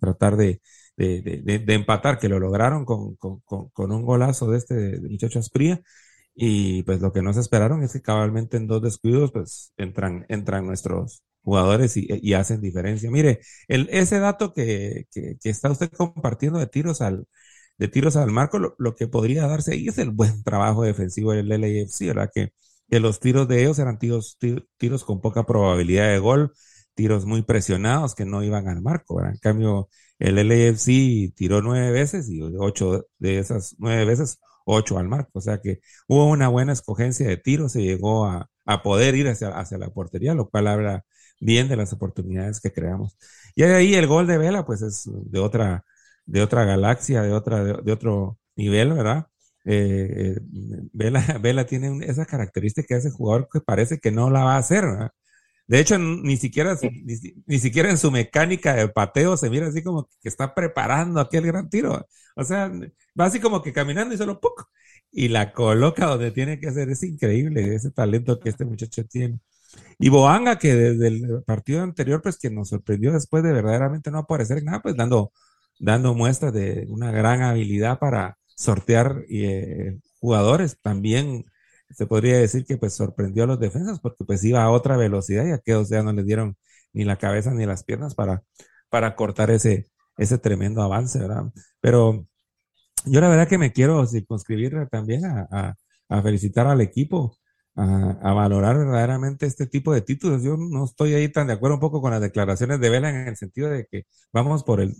tratar 0.00 0.36
de, 0.36 0.60
de, 0.96 1.74
empatar, 1.74 2.18
que 2.18 2.28
lo 2.30 2.38
lograron 2.40 2.84
con, 2.86 3.16
un 3.76 4.02
golazo 4.04 4.50
de 4.50 4.58
este 4.58 5.00
muchacho 5.00 5.38
Aspría. 5.38 5.82
Y 6.34 6.82
pues 6.84 7.00
lo 7.00 7.12
que 7.12 7.22
no 7.22 7.32
se 7.32 7.40
esperaron 7.40 7.82
es 7.82 7.92
que 7.92 8.02
cabalmente 8.02 8.56
en 8.56 8.66
dos 8.66 8.82
descuidos, 8.82 9.32
pues 9.32 9.72
entran, 9.76 10.26
entran 10.28 10.66
nuestros 10.66 11.22
jugadores 11.42 11.96
y, 11.96 12.34
hacen 12.34 12.60
diferencia. 12.60 13.10
Mire, 13.10 13.40
el, 13.68 13.88
ese 13.90 14.18
dato 14.18 14.52
que, 14.52 15.06
está 15.44 15.70
usted 15.70 15.90
compartiendo 15.90 16.58
de 16.58 16.66
tiros 16.66 17.00
al, 17.00 17.26
de 17.78 17.88
tiros 17.88 18.16
al 18.16 18.30
marco, 18.30 18.58
lo, 18.58 18.94
que 18.96 19.08
podría 19.08 19.46
darse 19.46 19.72
ahí 19.74 19.88
es 19.88 19.98
el 19.98 20.10
buen 20.10 20.42
trabajo 20.44 20.84
defensivo 20.84 21.32
del 21.32 21.48
LAFC, 21.48 22.06
¿verdad? 22.08 22.30
Que, 22.34 22.52
que 22.88 23.00
los 23.00 23.20
tiros 23.20 23.48
de 23.48 23.62
ellos 23.62 23.78
eran 23.78 23.98
tiros, 23.98 24.38
tiros 24.78 25.04
con 25.04 25.20
poca 25.20 25.44
probabilidad 25.46 26.08
de 26.08 26.18
gol, 26.18 26.52
tiros 26.94 27.24
muy 27.26 27.42
presionados 27.42 28.14
que 28.14 28.24
no 28.24 28.42
iban 28.42 28.68
al 28.68 28.82
marco, 28.82 29.16
¿verdad? 29.16 29.32
En 29.32 29.38
cambio, 29.40 29.88
el 30.18 30.36
LAFC 30.36 31.32
tiró 31.34 31.62
nueve 31.62 31.90
veces 31.92 32.28
y 32.28 32.42
ocho 32.42 33.06
de 33.18 33.38
esas 33.38 33.74
nueve 33.78 34.04
veces, 34.04 34.38
ocho 34.70 34.98
al 34.98 35.08
marco. 35.08 35.30
O 35.34 35.40
sea 35.40 35.58
que 35.60 35.80
hubo 36.08 36.26
una 36.26 36.48
buena 36.48 36.72
escogencia 36.72 37.28
de 37.28 37.36
tiros, 37.36 37.72
se 37.72 37.82
llegó 37.82 38.26
a, 38.26 38.48
poder 38.84 39.16
ir 39.16 39.26
hacia, 39.28 39.48
hacia, 39.48 39.78
la 39.78 39.90
portería, 39.90 40.32
lo 40.34 40.48
cual 40.48 40.68
habla 40.68 41.04
bien 41.40 41.68
de 41.68 41.76
las 41.76 41.92
oportunidades 41.92 42.60
que 42.60 42.72
creamos. 42.72 43.16
Y 43.56 43.64
ahí 43.64 43.94
el 43.94 44.06
gol 44.06 44.26
de 44.28 44.38
Vela, 44.38 44.64
pues 44.64 44.82
es 44.82 45.08
de 45.12 45.40
otra, 45.40 45.84
de 46.26 46.42
otra 46.42 46.64
galaxia, 46.64 47.22
de 47.22 47.32
otra, 47.32 47.64
de, 47.64 47.92
otro 47.92 48.38
nivel, 48.56 48.92
¿verdad? 48.92 49.26
Eh, 49.64 50.36
eh, 50.36 50.40
Vela, 50.92 51.20
Vela 51.42 51.66
tiene 51.66 52.04
esa 52.06 52.26
característica 52.26 52.94
de 52.94 53.00
ese 53.00 53.10
jugador 53.10 53.48
que 53.52 53.60
parece 53.60 53.98
que 53.98 54.12
no 54.12 54.30
la 54.30 54.44
va 54.44 54.54
a 54.54 54.58
hacer, 54.58 54.84
¿verdad? 54.84 55.10
De 55.70 55.78
hecho, 55.78 55.98
ni 56.00 56.36
siquiera, 56.36 56.76
ni, 57.46 57.58
siquiera 57.60 57.90
en 57.90 57.96
su 57.96 58.10
mecánica 58.10 58.74
de 58.74 58.88
pateo 58.88 59.36
se 59.36 59.48
mira 59.50 59.68
así 59.68 59.84
como 59.84 60.08
que 60.20 60.28
está 60.28 60.52
preparando 60.52 61.20
aquel 61.20 61.46
gran 61.46 61.70
tiro. 61.70 62.08
O 62.34 62.42
sea, 62.42 62.72
va 63.18 63.26
así 63.26 63.38
como 63.38 63.62
que 63.62 63.72
caminando 63.72 64.12
y 64.12 64.18
solo 64.18 64.40
¡puc! 64.40 64.66
y 65.12 65.28
la 65.28 65.52
coloca 65.52 66.06
donde 66.06 66.32
tiene 66.32 66.58
que 66.58 66.72
ser. 66.72 66.90
Es 66.90 67.04
increíble 67.04 67.72
ese 67.76 67.92
talento 67.92 68.40
que 68.40 68.48
este 68.48 68.64
muchacho 68.64 69.04
tiene. 69.04 69.38
Y 70.00 70.08
Boanga, 70.08 70.58
que 70.58 70.74
desde 70.74 71.06
el 71.06 71.44
partido 71.44 71.82
anterior, 71.82 72.20
pues 72.20 72.36
que 72.36 72.50
nos 72.50 72.70
sorprendió 72.70 73.12
después 73.12 73.44
de 73.44 73.52
verdaderamente 73.52 74.10
no 74.10 74.18
aparecer 74.18 74.58
en 74.58 74.64
nada, 74.64 74.82
pues 74.82 74.96
dando, 74.96 75.32
dando 75.78 76.14
muestras 76.14 76.52
de 76.52 76.86
una 76.88 77.12
gran 77.12 77.42
habilidad 77.42 78.00
para 78.00 78.38
sortear 78.56 79.24
eh, 79.30 80.00
jugadores. 80.18 80.78
También 80.82 81.44
se 81.90 82.06
podría 82.06 82.38
decir 82.38 82.64
que 82.64 82.76
pues 82.76 82.94
sorprendió 82.94 83.44
a 83.44 83.46
los 83.46 83.60
defensas 83.60 84.00
porque 84.00 84.24
pues 84.24 84.44
iba 84.44 84.62
a 84.62 84.70
otra 84.70 84.96
velocidad 84.96 85.46
y 85.46 85.52
aquellos 85.52 85.88
ya 85.88 86.02
no 86.02 86.12
les 86.12 86.26
dieron 86.26 86.56
ni 86.92 87.04
la 87.04 87.16
cabeza 87.18 87.52
ni 87.52 87.66
las 87.66 87.84
piernas 87.84 88.14
para, 88.14 88.42
para 88.88 89.16
cortar 89.16 89.50
ese, 89.50 89.88
ese 90.16 90.38
tremendo 90.38 90.82
avance, 90.82 91.18
¿verdad? 91.18 91.44
Pero 91.80 92.26
yo 93.06 93.20
la 93.20 93.28
verdad 93.28 93.48
que 93.48 93.58
me 93.58 93.72
quiero 93.72 94.06
circunscribir 94.06 94.88
también 94.90 95.24
a, 95.24 95.76
felicitar 96.22 96.66
al 96.66 96.80
equipo, 96.80 97.38
a, 97.76 98.32
valorar 98.34 98.76
verdaderamente 98.78 99.46
este 99.46 99.66
tipo 99.66 99.92
de 99.94 100.02
títulos. 100.02 100.42
Yo 100.42 100.56
no 100.56 100.84
estoy 100.84 101.14
ahí 101.14 101.28
tan 101.30 101.46
de 101.46 101.54
acuerdo 101.54 101.76
un 101.76 101.80
poco 101.80 102.00
con 102.00 102.10
las 102.10 102.20
declaraciones 102.20 102.80
de 102.80 102.90
Vela 102.90 103.10
en 103.10 103.28
el 103.28 103.36
sentido 103.36 103.70
de 103.70 103.86
que 103.90 104.04
vamos 104.32 104.64
por 104.64 104.80
el, 104.80 104.94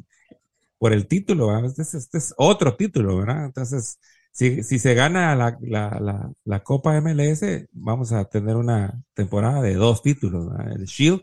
por 0.79 0.93
el 0.93 1.07
título, 1.09 1.57
este 1.65 1.83
es, 1.83 1.95
este 1.95 2.19
es, 2.19 2.35
otro 2.39 2.77
título, 2.77 3.19
¿verdad? 3.19 3.45
Entonces, 3.47 3.99
si, 4.33 4.63
si 4.63 4.79
se 4.79 4.95
gana 4.95 5.35
la, 5.35 5.59
la, 5.61 5.99
la, 6.01 6.33
la, 6.45 6.63
Copa 6.63 7.01
MLS, 7.01 7.43
vamos 7.73 8.13
a 8.13 8.25
tener 8.27 8.57
una 8.57 9.03
temporada 9.15 9.61
de 9.63 9.75
dos 9.75 10.03
títulos, 10.03 10.49
el 10.75 10.85
Shield 10.85 11.23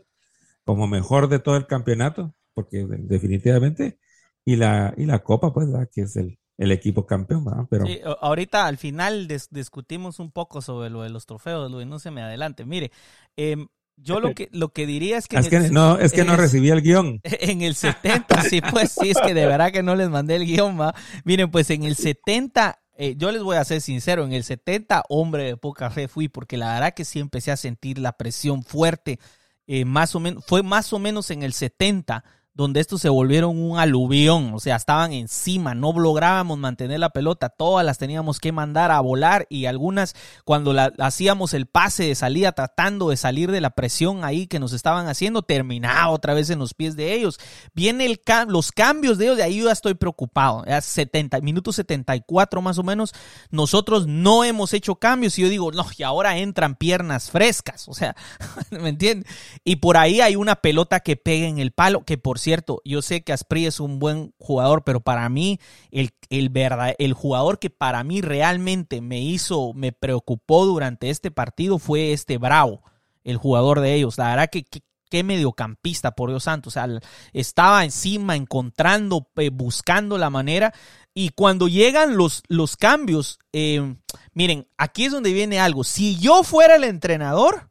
como 0.64 0.86
mejor 0.86 1.28
de 1.28 1.38
todo 1.38 1.56
el 1.56 1.66
campeonato, 1.66 2.34
porque 2.52 2.86
definitivamente, 2.86 3.98
y 4.44 4.56
la, 4.56 4.92
y 4.96 5.06
la 5.06 5.20
Copa, 5.20 5.52
pues, 5.54 5.68
que 5.90 6.02
es 6.02 6.16
el, 6.16 6.38
el 6.58 6.72
equipo 6.72 7.06
campeón, 7.06 7.44
¿verdad? 7.44 7.64
Pero... 7.70 7.86
Sí, 7.86 8.00
ahorita 8.20 8.66
al 8.66 8.76
final 8.76 9.28
discutimos 9.50 10.18
un 10.18 10.30
poco 10.30 10.60
sobre 10.60 10.90
lo 10.90 11.02
de 11.02 11.08
los 11.08 11.24
trofeos, 11.24 11.70
Luis, 11.70 11.86
no 11.86 11.98
se 11.98 12.10
me 12.10 12.20
adelante. 12.20 12.66
Mire, 12.66 12.90
em, 13.36 13.68
yo 13.96 14.20
lo 14.20 14.34
que, 14.34 14.48
lo 14.52 14.68
que 14.72 14.86
diría 14.86 15.16
es 15.16 15.26
que... 15.26 15.38
Es 15.38 15.48
que 15.48 15.70
no, 15.70 15.98
es 15.98 16.12
que 16.12 16.24
no 16.24 16.36
recibí 16.36 16.68
el 16.70 16.82
guion. 16.82 17.20
En 17.40 17.62
el 17.62 17.74
70, 17.74 18.42
sí, 18.42 18.60
pues 18.60 18.92
sí, 18.92 19.10
es 19.10 19.18
que 19.18 19.34
de 19.34 19.46
verdad 19.46 19.72
que 19.72 19.82
no 19.82 19.94
les 19.94 20.10
mandé 20.10 20.36
el 20.36 20.44
guion, 20.44 20.78
¿va? 20.78 20.94
Miren, 21.24 21.50
pues 21.50 21.70
en 21.70 21.84
el 21.84 21.96
70 21.96 22.78
eh, 22.98 23.14
yo 23.16 23.30
les 23.30 23.42
voy 23.42 23.56
a 23.56 23.64
ser 23.64 23.80
sincero, 23.80 24.24
en 24.24 24.32
el 24.32 24.42
70, 24.42 25.04
hombre 25.08 25.44
de 25.44 25.56
poca 25.56 25.88
fe 25.88 26.08
fui, 26.08 26.28
porque 26.28 26.56
la 26.56 26.74
verdad 26.74 26.94
que 26.94 27.04
sí 27.04 27.20
empecé 27.20 27.52
a 27.52 27.56
sentir 27.56 27.96
la 27.96 28.16
presión 28.16 28.64
fuerte, 28.64 29.20
eh, 29.68 29.84
más 29.84 30.16
o 30.16 30.20
menos, 30.20 30.44
fue 30.44 30.64
más 30.64 30.92
o 30.92 30.98
menos 30.98 31.30
en 31.30 31.44
el 31.44 31.52
70 31.52 32.24
donde 32.58 32.80
estos 32.80 33.00
se 33.00 33.08
volvieron 33.08 33.56
un 33.56 33.78
aluvión, 33.78 34.52
o 34.52 34.58
sea, 34.58 34.74
estaban 34.74 35.12
encima, 35.12 35.76
no 35.76 35.92
lográbamos 35.92 36.58
mantener 36.58 36.98
la 36.98 37.10
pelota, 37.10 37.50
todas 37.50 37.86
las 37.86 37.98
teníamos 37.98 38.40
que 38.40 38.50
mandar 38.50 38.90
a 38.90 38.98
volar 38.98 39.46
y 39.48 39.66
algunas 39.66 40.16
cuando 40.44 40.74
hacíamos 40.98 41.54
el 41.54 41.66
pase 41.66 42.08
de 42.08 42.16
salida 42.16 42.50
tratando 42.50 43.10
de 43.10 43.16
salir 43.16 43.52
de 43.52 43.60
la 43.60 43.70
presión 43.70 44.24
ahí 44.24 44.48
que 44.48 44.58
nos 44.58 44.72
estaban 44.72 45.06
haciendo, 45.06 45.42
terminaba 45.42 46.08
otra 46.08 46.34
vez 46.34 46.50
en 46.50 46.58
los 46.58 46.74
pies 46.74 46.96
de 46.96 47.14
ellos. 47.14 47.38
Viene 47.74 48.06
el 48.06 48.20
los 48.48 48.72
cambios 48.72 49.18
de 49.18 49.26
ellos, 49.26 49.36
de 49.36 49.44
ahí 49.44 49.58
yo 49.58 49.66
ya 49.66 49.72
estoy 49.72 49.94
preocupado, 49.94 50.64
ya 50.66 50.80
70, 50.80 51.40
minutos 51.42 51.76
74 51.76 52.60
más 52.60 52.76
o 52.78 52.82
menos, 52.82 53.14
nosotros 53.52 54.08
no 54.08 54.42
hemos 54.42 54.74
hecho 54.74 54.96
cambios 54.96 55.38
y 55.38 55.42
yo 55.42 55.48
digo, 55.48 55.70
no, 55.70 55.86
y 55.96 56.02
ahora 56.02 56.36
entran 56.38 56.74
piernas 56.74 57.30
frescas, 57.30 57.86
o 57.86 57.94
sea, 57.94 58.16
¿me 58.70 58.88
entiendes? 58.88 59.32
Y 59.62 59.76
por 59.76 59.96
ahí 59.96 60.20
hay 60.20 60.34
una 60.34 60.56
pelota 60.56 60.98
que 60.98 61.14
pega 61.14 61.46
en 61.46 61.60
el 61.60 61.70
palo, 61.70 62.04
que 62.04 62.18
por 62.18 62.40
yo 62.84 63.02
sé 63.02 63.22
que 63.22 63.32
Aspri 63.32 63.66
es 63.66 63.80
un 63.80 63.98
buen 63.98 64.34
jugador, 64.38 64.84
pero 64.84 65.00
para 65.00 65.28
mí, 65.28 65.60
el, 65.90 66.10
el, 66.30 66.48
verdad, 66.48 66.94
el 66.98 67.12
jugador 67.12 67.58
que 67.58 67.70
para 67.70 68.04
mí 68.04 68.20
realmente 68.20 69.00
me 69.00 69.20
hizo, 69.20 69.72
me 69.74 69.92
preocupó 69.92 70.66
durante 70.66 71.10
este 71.10 71.30
partido 71.30 71.78
fue 71.78 72.12
este 72.12 72.38
Bravo, 72.38 72.82
el 73.24 73.36
jugador 73.36 73.80
de 73.80 73.94
ellos. 73.94 74.18
La 74.18 74.30
verdad 74.30 74.50
que, 74.50 74.64
qué 75.08 75.24
mediocampista, 75.24 76.12
por 76.12 76.30
Dios 76.30 76.44
santo. 76.44 76.68
O 76.68 76.72
sea, 76.72 76.86
estaba 77.32 77.84
encima, 77.84 78.36
encontrando, 78.36 79.28
eh, 79.36 79.50
buscando 79.50 80.18
la 80.18 80.30
manera. 80.30 80.74
Y 81.14 81.30
cuando 81.30 81.68
llegan 81.68 82.16
los, 82.16 82.42
los 82.48 82.76
cambios, 82.76 83.38
eh, 83.52 83.96
miren, 84.34 84.68
aquí 84.76 85.06
es 85.06 85.12
donde 85.12 85.32
viene 85.32 85.58
algo. 85.58 85.84
Si 85.84 86.16
yo 86.18 86.42
fuera 86.44 86.76
el 86.76 86.84
entrenador, 86.84 87.67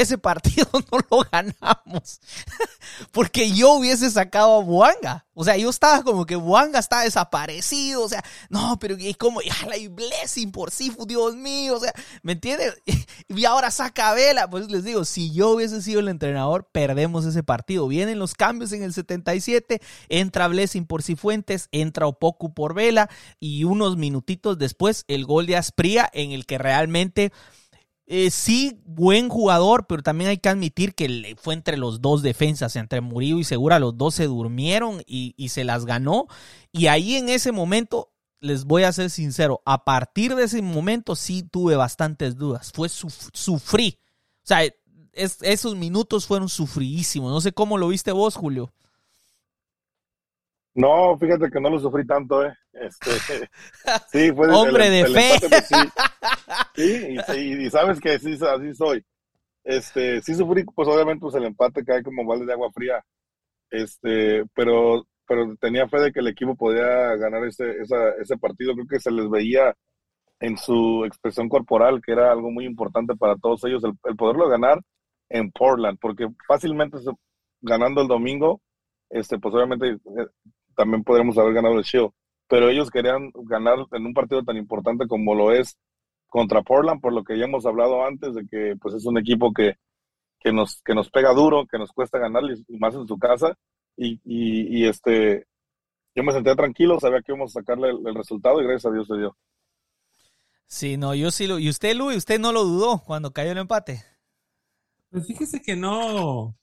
ese 0.00 0.16
partido 0.18 0.66
no 0.92 0.98
lo 1.10 1.26
ganamos. 1.30 2.20
Porque 3.12 3.50
yo 3.50 3.72
hubiese 3.72 4.10
sacado 4.10 4.58
a 4.58 4.62
Buanga. 4.62 5.26
O 5.34 5.44
sea, 5.44 5.56
yo 5.56 5.70
estaba 5.70 6.02
como 6.02 6.26
que 6.26 6.36
Buanga 6.36 6.78
está 6.78 7.02
desaparecido. 7.02 8.02
O 8.02 8.08
sea, 8.08 8.24
no, 8.48 8.78
pero 8.80 8.96
¿y 8.98 9.14
cómo? 9.14 9.40
Y 9.40 9.48
la 9.48 9.76
Blessing 9.88 10.50
por 10.50 10.70
sí, 10.70 10.92
Dios 11.06 11.36
mío. 11.36 11.76
O 11.76 11.80
sea, 11.80 11.92
¿me 12.22 12.32
entiendes? 12.32 12.74
Y 13.28 13.44
ahora 13.44 13.70
saca 13.70 14.14
Vela. 14.14 14.48
Pues 14.48 14.70
les 14.70 14.84
digo, 14.84 15.04
si 15.04 15.32
yo 15.32 15.50
hubiese 15.50 15.82
sido 15.82 16.00
el 16.00 16.08
entrenador, 16.08 16.68
perdemos 16.72 17.24
ese 17.24 17.42
partido. 17.42 17.86
Vienen 17.86 18.18
los 18.18 18.34
cambios 18.34 18.72
en 18.72 18.82
el 18.82 18.94
77. 18.94 19.80
Entra 20.08 20.48
Blessing 20.48 20.86
por 20.86 21.02
Cifuentes, 21.02 21.68
entra 21.70 22.06
Opoku 22.06 22.54
por 22.54 22.74
Vela. 22.74 23.10
Y 23.38 23.64
unos 23.64 23.96
minutitos 23.96 24.58
después, 24.58 25.04
el 25.08 25.24
gol 25.24 25.46
de 25.46 25.56
Aspría 25.56 26.08
en 26.12 26.32
el 26.32 26.46
que 26.46 26.58
realmente 26.58 27.32
eh, 28.10 28.30
sí, 28.30 28.80
buen 28.86 29.28
jugador, 29.28 29.86
pero 29.86 30.02
también 30.02 30.30
hay 30.30 30.38
que 30.38 30.48
admitir 30.48 30.94
que 30.94 31.36
fue 31.38 31.52
entre 31.52 31.76
los 31.76 32.00
dos 32.00 32.22
defensas, 32.22 32.74
entre 32.76 33.02
Murillo 33.02 33.38
y 33.38 33.44
Segura, 33.44 33.78
los 33.78 33.98
dos 33.98 34.14
se 34.14 34.24
durmieron 34.24 35.02
y, 35.06 35.34
se 35.50 35.62
las 35.62 35.84
ganó. 35.84 36.26
Y 36.72 36.86
ahí 36.86 37.16
en 37.16 37.28
ese 37.28 37.52
momento, 37.52 38.10
les 38.40 38.64
voy 38.64 38.84
a 38.84 38.92
ser 38.94 39.10
sincero, 39.10 39.60
a 39.66 39.84
partir 39.84 40.34
de 40.34 40.44
ese 40.44 40.62
momento 40.62 41.16
sí 41.16 41.42
tuve 41.42 41.76
bastantes 41.76 42.38
dudas. 42.38 42.72
Fue 42.72 42.88
sufrí. 42.88 43.98
O 44.42 44.46
sea, 44.46 44.62
esos 45.12 45.76
minutos 45.76 46.26
fueron 46.26 46.48
sufridísimos. 46.48 47.30
No 47.30 47.42
sé 47.42 47.52
cómo 47.52 47.76
lo 47.76 47.88
viste 47.88 48.12
vos, 48.12 48.36
Julio. 48.36 48.72
No, 50.78 51.18
fíjate 51.18 51.50
que 51.50 51.60
no 51.60 51.70
lo 51.70 51.80
sufrí 51.80 52.06
tanto, 52.06 52.44
¿eh? 52.44 52.54
Este, 52.72 53.10
sí, 54.12 54.32
fue 54.32 54.48
Hombre 54.54 54.88
de 54.88 55.06
fe. 55.06 55.48
Pues, 55.48 55.68
sí, 57.26 57.64
y, 57.64 57.68
sabes 57.68 58.00
que 58.00 58.16
sí, 58.20 58.38
así 58.40 58.74
soy. 58.74 59.04
Este, 59.64 60.22
sí 60.22 60.36
sufrí, 60.36 60.62
pues 60.62 60.86
obviamente 60.86 61.22
pues 61.22 61.34
el 61.34 61.46
empate 61.46 61.84
cae 61.84 62.04
como 62.04 62.24
balde 62.24 62.46
de 62.46 62.52
agua 62.52 62.70
fría. 62.72 63.04
Este, 63.70 64.44
pero, 64.54 65.04
pero 65.26 65.52
tenía 65.56 65.88
fe 65.88 66.00
de 66.00 66.12
que 66.12 66.20
el 66.20 66.28
equipo 66.28 66.54
podía 66.54 67.16
ganar 67.16 67.44
ese, 67.44 67.78
ese 68.20 68.36
partido. 68.36 68.74
Creo 68.74 68.86
que 68.86 69.00
se 69.00 69.10
les 69.10 69.28
veía 69.28 69.74
en 70.38 70.56
su 70.56 71.04
expresión 71.04 71.48
corporal, 71.48 72.00
que 72.00 72.12
era 72.12 72.30
algo 72.30 72.52
muy 72.52 72.64
importante 72.66 73.16
para 73.16 73.34
todos 73.34 73.64
ellos, 73.64 73.82
el, 73.82 73.94
el 74.04 74.14
poderlo 74.14 74.48
ganar 74.48 74.80
en 75.28 75.50
Portland, 75.50 75.98
porque 76.00 76.28
fácilmente 76.46 76.98
ganando 77.62 78.00
el 78.00 78.06
domingo, 78.06 78.60
este, 79.10 79.38
pues 79.38 79.52
obviamente 79.54 79.88
eh, 79.88 80.26
también 80.78 81.02
podríamos 81.02 81.36
haber 81.36 81.54
ganado 81.54 81.76
el 81.76 81.82
Shield. 81.82 82.10
Pero 82.46 82.68
ellos 82.68 82.88
querían 82.88 83.32
ganar 83.34 83.78
en 83.90 84.06
un 84.06 84.14
partido 84.14 84.44
tan 84.44 84.56
importante 84.56 85.08
como 85.08 85.34
lo 85.34 85.52
es 85.52 85.76
contra 86.28 86.62
Portland, 86.62 87.00
por 87.00 87.12
lo 87.12 87.24
que 87.24 87.36
ya 87.36 87.46
hemos 87.46 87.66
hablado 87.66 88.06
antes, 88.06 88.32
de 88.34 88.46
que 88.46 88.76
pues 88.80 88.94
es 88.94 89.04
un 89.04 89.18
equipo 89.18 89.52
que, 89.52 89.74
que, 90.38 90.52
nos, 90.52 90.80
que 90.82 90.94
nos 90.94 91.10
pega 91.10 91.34
duro, 91.34 91.66
que 91.66 91.78
nos 91.78 91.90
cuesta 91.90 92.18
ganar, 92.18 92.44
y 92.68 92.76
más 92.78 92.94
en 92.94 93.08
su 93.08 93.18
casa. 93.18 93.58
Y, 93.96 94.20
y, 94.24 94.86
este, 94.86 95.46
yo 96.14 96.22
me 96.22 96.32
sentía 96.32 96.54
tranquilo, 96.54 97.00
sabía 97.00 97.22
que 97.22 97.32
íbamos 97.32 97.56
a 97.56 97.60
sacarle 97.60 97.90
el, 97.90 98.14
resultado 98.14 98.60
y 98.60 98.64
gracias 98.64 98.86
a 98.86 98.94
Dios 98.94 99.08
se 99.08 99.16
dio. 99.16 99.36
Sí, 100.68 100.96
no, 100.96 101.12
yo 101.16 101.32
sí 101.32 101.48
lo. 101.48 101.58
¿Y 101.58 101.68
usted, 101.68 101.96
Luis, 101.96 102.18
usted 102.18 102.38
no 102.38 102.52
lo 102.52 102.62
dudó 102.62 103.02
cuando 103.04 103.32
cayó 103.32 103.50
el 103.50 103.58
empate? 103.58 104.04
Pues 105.10 105.26
fíjese 105.26 105.60
que 105.60 105.74
no 105.74 106.54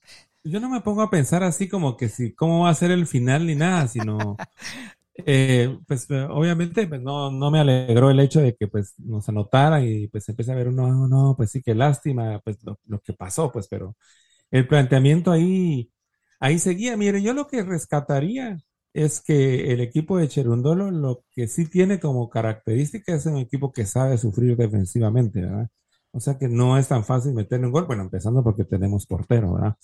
yo 0.46 0.60
no 0.60 0.68
me 0.70 0.80
pongo 0.80 1.02
a 1.02 1.10
pensar 1.10 1.42
así 1.42 1.68
como 1.68 1.96
que 1.96 2.08
si 2.08 2.34
cómo 2.34 2.64
va 2.64 2.70
a 2.70 2.74
ser 2.74 2.90
el 2.90 3.06
final 3.06 3.46
ni 3.46 3.54
nada, 3.54 3.88
sino 3.88 4.36
eh, 5.14 5.78
pues 5.86 6.10
eh, 6.10 6.26
obviamente 6.30 6.86
pues, 6.86 7.02
no, 7.02 7.30
no 7.30 7.50
me 7.50 7.60
alegró 7.60 8.10
el 8.10 8.20
hecho 8.20 8.40
de 8.40 8.54
que 8.54 8.68
pues 8.68 8.94
nos 8.98 9.28
anotara 9.28 9.82
y 9.84 10.08
pues 10.08 10.28
empecé 10.28 10.52
a 10.52 10.56
ver 10.56 10.72
no, 10.72 11.08
no, 11.08 11.34
pues 11.36 11.50
sí, 11.50 11.62
qué 11.62 11.74
lástima, 11.74 12.40
pues 12.44 12.58
lo, 12.64 13.00
que 13.00 13.12
pasó, 13.12 13.52
pues, 13.52 13.68
pero 13.68 13.96
el 14.50 14.68
planteamiento 14.68 15.32
ahí, 15.32 15.90
ahí 16.40 16.58
seguía. 16.58 16.96
Mire, 16.96 17.22
yo 17.22 17.34
lo 17.34 17.46
que 17.48 17.62
rescataría 17.62 18.58
es 18.94 19.20
que 19.20 19.72
el 19.72 19.80
equipo 19.80 20.18
de 20.18 20.28
Cherundolo 20.28 20.90
lo 20.90 21.24
que 21.32 21.48
sí 21.48 21.66
tiene 21.68 22.00
como 22.00 22.30
característica 22.30 23.14
es 23.14 23.26
un 23.26 23.38
equipo 23.38 23.72
que 23.72 23.86
sabe 23.86 24.18
sufrir 24.18 24.56
defensivamente, 24.56 25.42
¿verdad? 25.42 25.68
O 26.12 26.20
sea 26.20 26.38
que 26.38 26.48
no 26.48 26.78
es 26.78 26.88
tan 26.88 27.04
fácil 27.04 27.34
meterle 27.34 27.66
un 27.66 27.72
gol, 27.72 27.86
bueno, 27.86 28.02
empezando 28.02 28.42
porque 28.42 28.64
tenemos 28.64 29.06
portero, 29.06 29.54
¿verdad? 29.54 29.76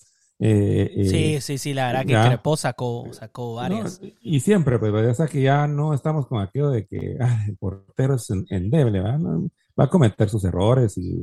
Eh, 0.45 0.91
eh, 0.97 1.05
sí, 1.05 1.41
sí, 1.41 1.57
sí, 1.57 1.73
la 1.73 1.87
verdad 1.87 2.05
que 2.05 2.29
Crepó 2.29 2.57
sacó, 2.57 3.07
sacó 3.13 3.55
varias. 3.55 4.01
y 4.21 4.41
siempre, 4.41 4.77
pues, 4.81 4.93
o 4.93 5.15
sea 5.15 5.29
que 5.29 5.41
ya 5.41 5.69
no 5.69 5.95
estamos 5.95 6.27
con 6.27 6.43
aquello 6.43 6.71
de 6.71 6.85
que 6.85 7.17
el 7.49 7.57
portero 7.57 8.17
es 8.17 8.29
endeble, 8.51 9.01
¿verdad? 9.01 9.21
va 9.79 9.85
a 9.85 9.89
cometer 9.89 10.29
sus 10.29 10.45
errores, 10.45 10.99
y, 10.99 11.23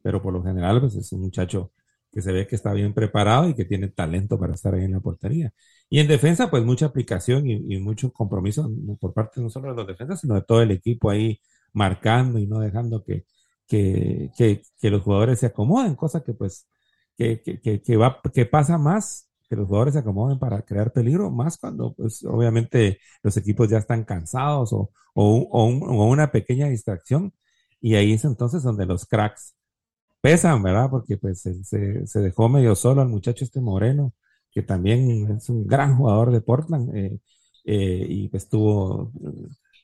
pero 0.00 0.22
por 0.22 0.32
lo 0.32 0.42
general, 0.42 0.80
pues 0.80 0.96
es 0.96 1.12
un 1.12 1.20
muchacho 1.20 1.70
que 2.10 2.22
se 2.22 2.32
ve 2.32 2.46
que 2.46 2.56
está 2.56 2.72
bien 2.72 2.94
preparado 2.94 3.46
y 3.50 3.54
que 3.54 3.66
tiene 3.66 3.88
talento 3.88 4.38
para 4.38 4.54
estar 4.54 4.74
ahí 4.74 4.84
en 4.84 4.92
la 4.92 5.00
portería. 5.00 5.52
Y 5.90 5.98
en 6.00 6.08
defensa, 6.08 6.48
pues 6.48 6.64
mucha 6.64 6.86
aplicación 6.86 7.46
y, 7.46 7.78
mucho 7.78 8.10
compromiso 8.10 8.70
por 8.98 9.12
parte 9.12 9.42
no 9.42 9.50
solo 9.50 9.68
de 9.68 9.76
los 9.76 9.86
defensas, 9.86 10.20
sino 10.22 10.34
de 10.34 10.42
todo 10.42 10.62
el 10.62 10.70
equipo 10.70 11.10
ahí 11.10 11.38
marcando 11.74 12.38
y 12.38 12.46
no 12.46 12.58
dejando 12.60 13.04
que, 13.04 13.26
que, 13.68 14.30
que, 14.34 14.62
que 14.80 14.90
los 14.90 15.02
jugadores 15.02 15.40
se 15.40 15.46
acomoden, 15.46 15.94
cosa 15.94 16.22
que 16.24 16.32
pues 16.32 16.66
que, 17.16 17.42
que, 17.42 17.82
que, 17.82 17.96
va, 17.96 18.20
que 18.32 18.46
pasa 18.46 18.78
más 18.78 19.30
que 19.48 19.56
los 19.56 19.66
jugadores 19.66 19.94
se 19.94 20.00
acomoden 20.00 20.38
para 20.38 20.62
crear 20.62 20.92
peligro, 20.92 21.30
más 21.30 21.56
cuando 21.58 21.94
pues 21.94 22.24
obviamente 22.24 22.98
los 23.22 23.36
equipos 23.36 23.68
ya 23.68 23.78
están 23.78 24.04
cansados 24.04 24.72
o, 24.72 24.90
o, 25.14 25.36
o, 25.50 26.06
una 26.08 26.32
pequeña 26.32 26.68
distracción 26.68 27.32
y 27.80 27.94
ahí 27.94 28.12
es 28.12 28.24
entonces 28.24 28.62
donde 28.62 28.86
los 28.86 29.06
cracks 29.06 29.54
pesan, 30.20 30.62
¿verdad? 30.62 30.90
Porque 30.90 31.16
pues 31.18 31.42
se, 31.42 32.06
se, 32.06 32.20
dejó 32.20 32.48
medio 32.48 32.74
solo 32.74 33.02
al 33.02 33.08
muchacho 33.08 33.44
este 33.44 33.60
moreno 33.60 34.14
que 34.50 34.62
también 34.62 35.30
es 35.36 35.48
un 35.50 35.66
gran 35.66 35.96
jugador 35.96 36.32
de 36.32 36.40
Portland, 36.40 37.20
y 37.64 38.28
pues 38.28 38.48
tuvo 38.48 39.12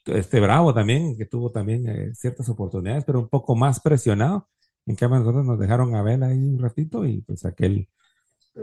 este 0.07 0.41
Bravo 0.41 0.73
también, 0.73 1.17
que 1.17 1.27
tuvo 1.27 1.51
también 1.51 2.15
ciertas 2.15 2.49
oportunidades, 2.49 3.05
pero 3.05 3.21
un 3.21 3.29
poco 3.29 3.55
más 3.55 3.81
presionado. 3.81 4.49
En 4.87 4.97
cambio, 4.97 5.21
nosotros 5.21 5.47
nos 5.47 5.59
dejaron 5.59 5.95
a 5.95 6.03
ver 6.03 6.23
ahí 6.25 6.39
un 6.39 6.59
ratito 6.59 7.05
y 7.07 7.21
pues 7.23 7.45
aquel 7.45 7.89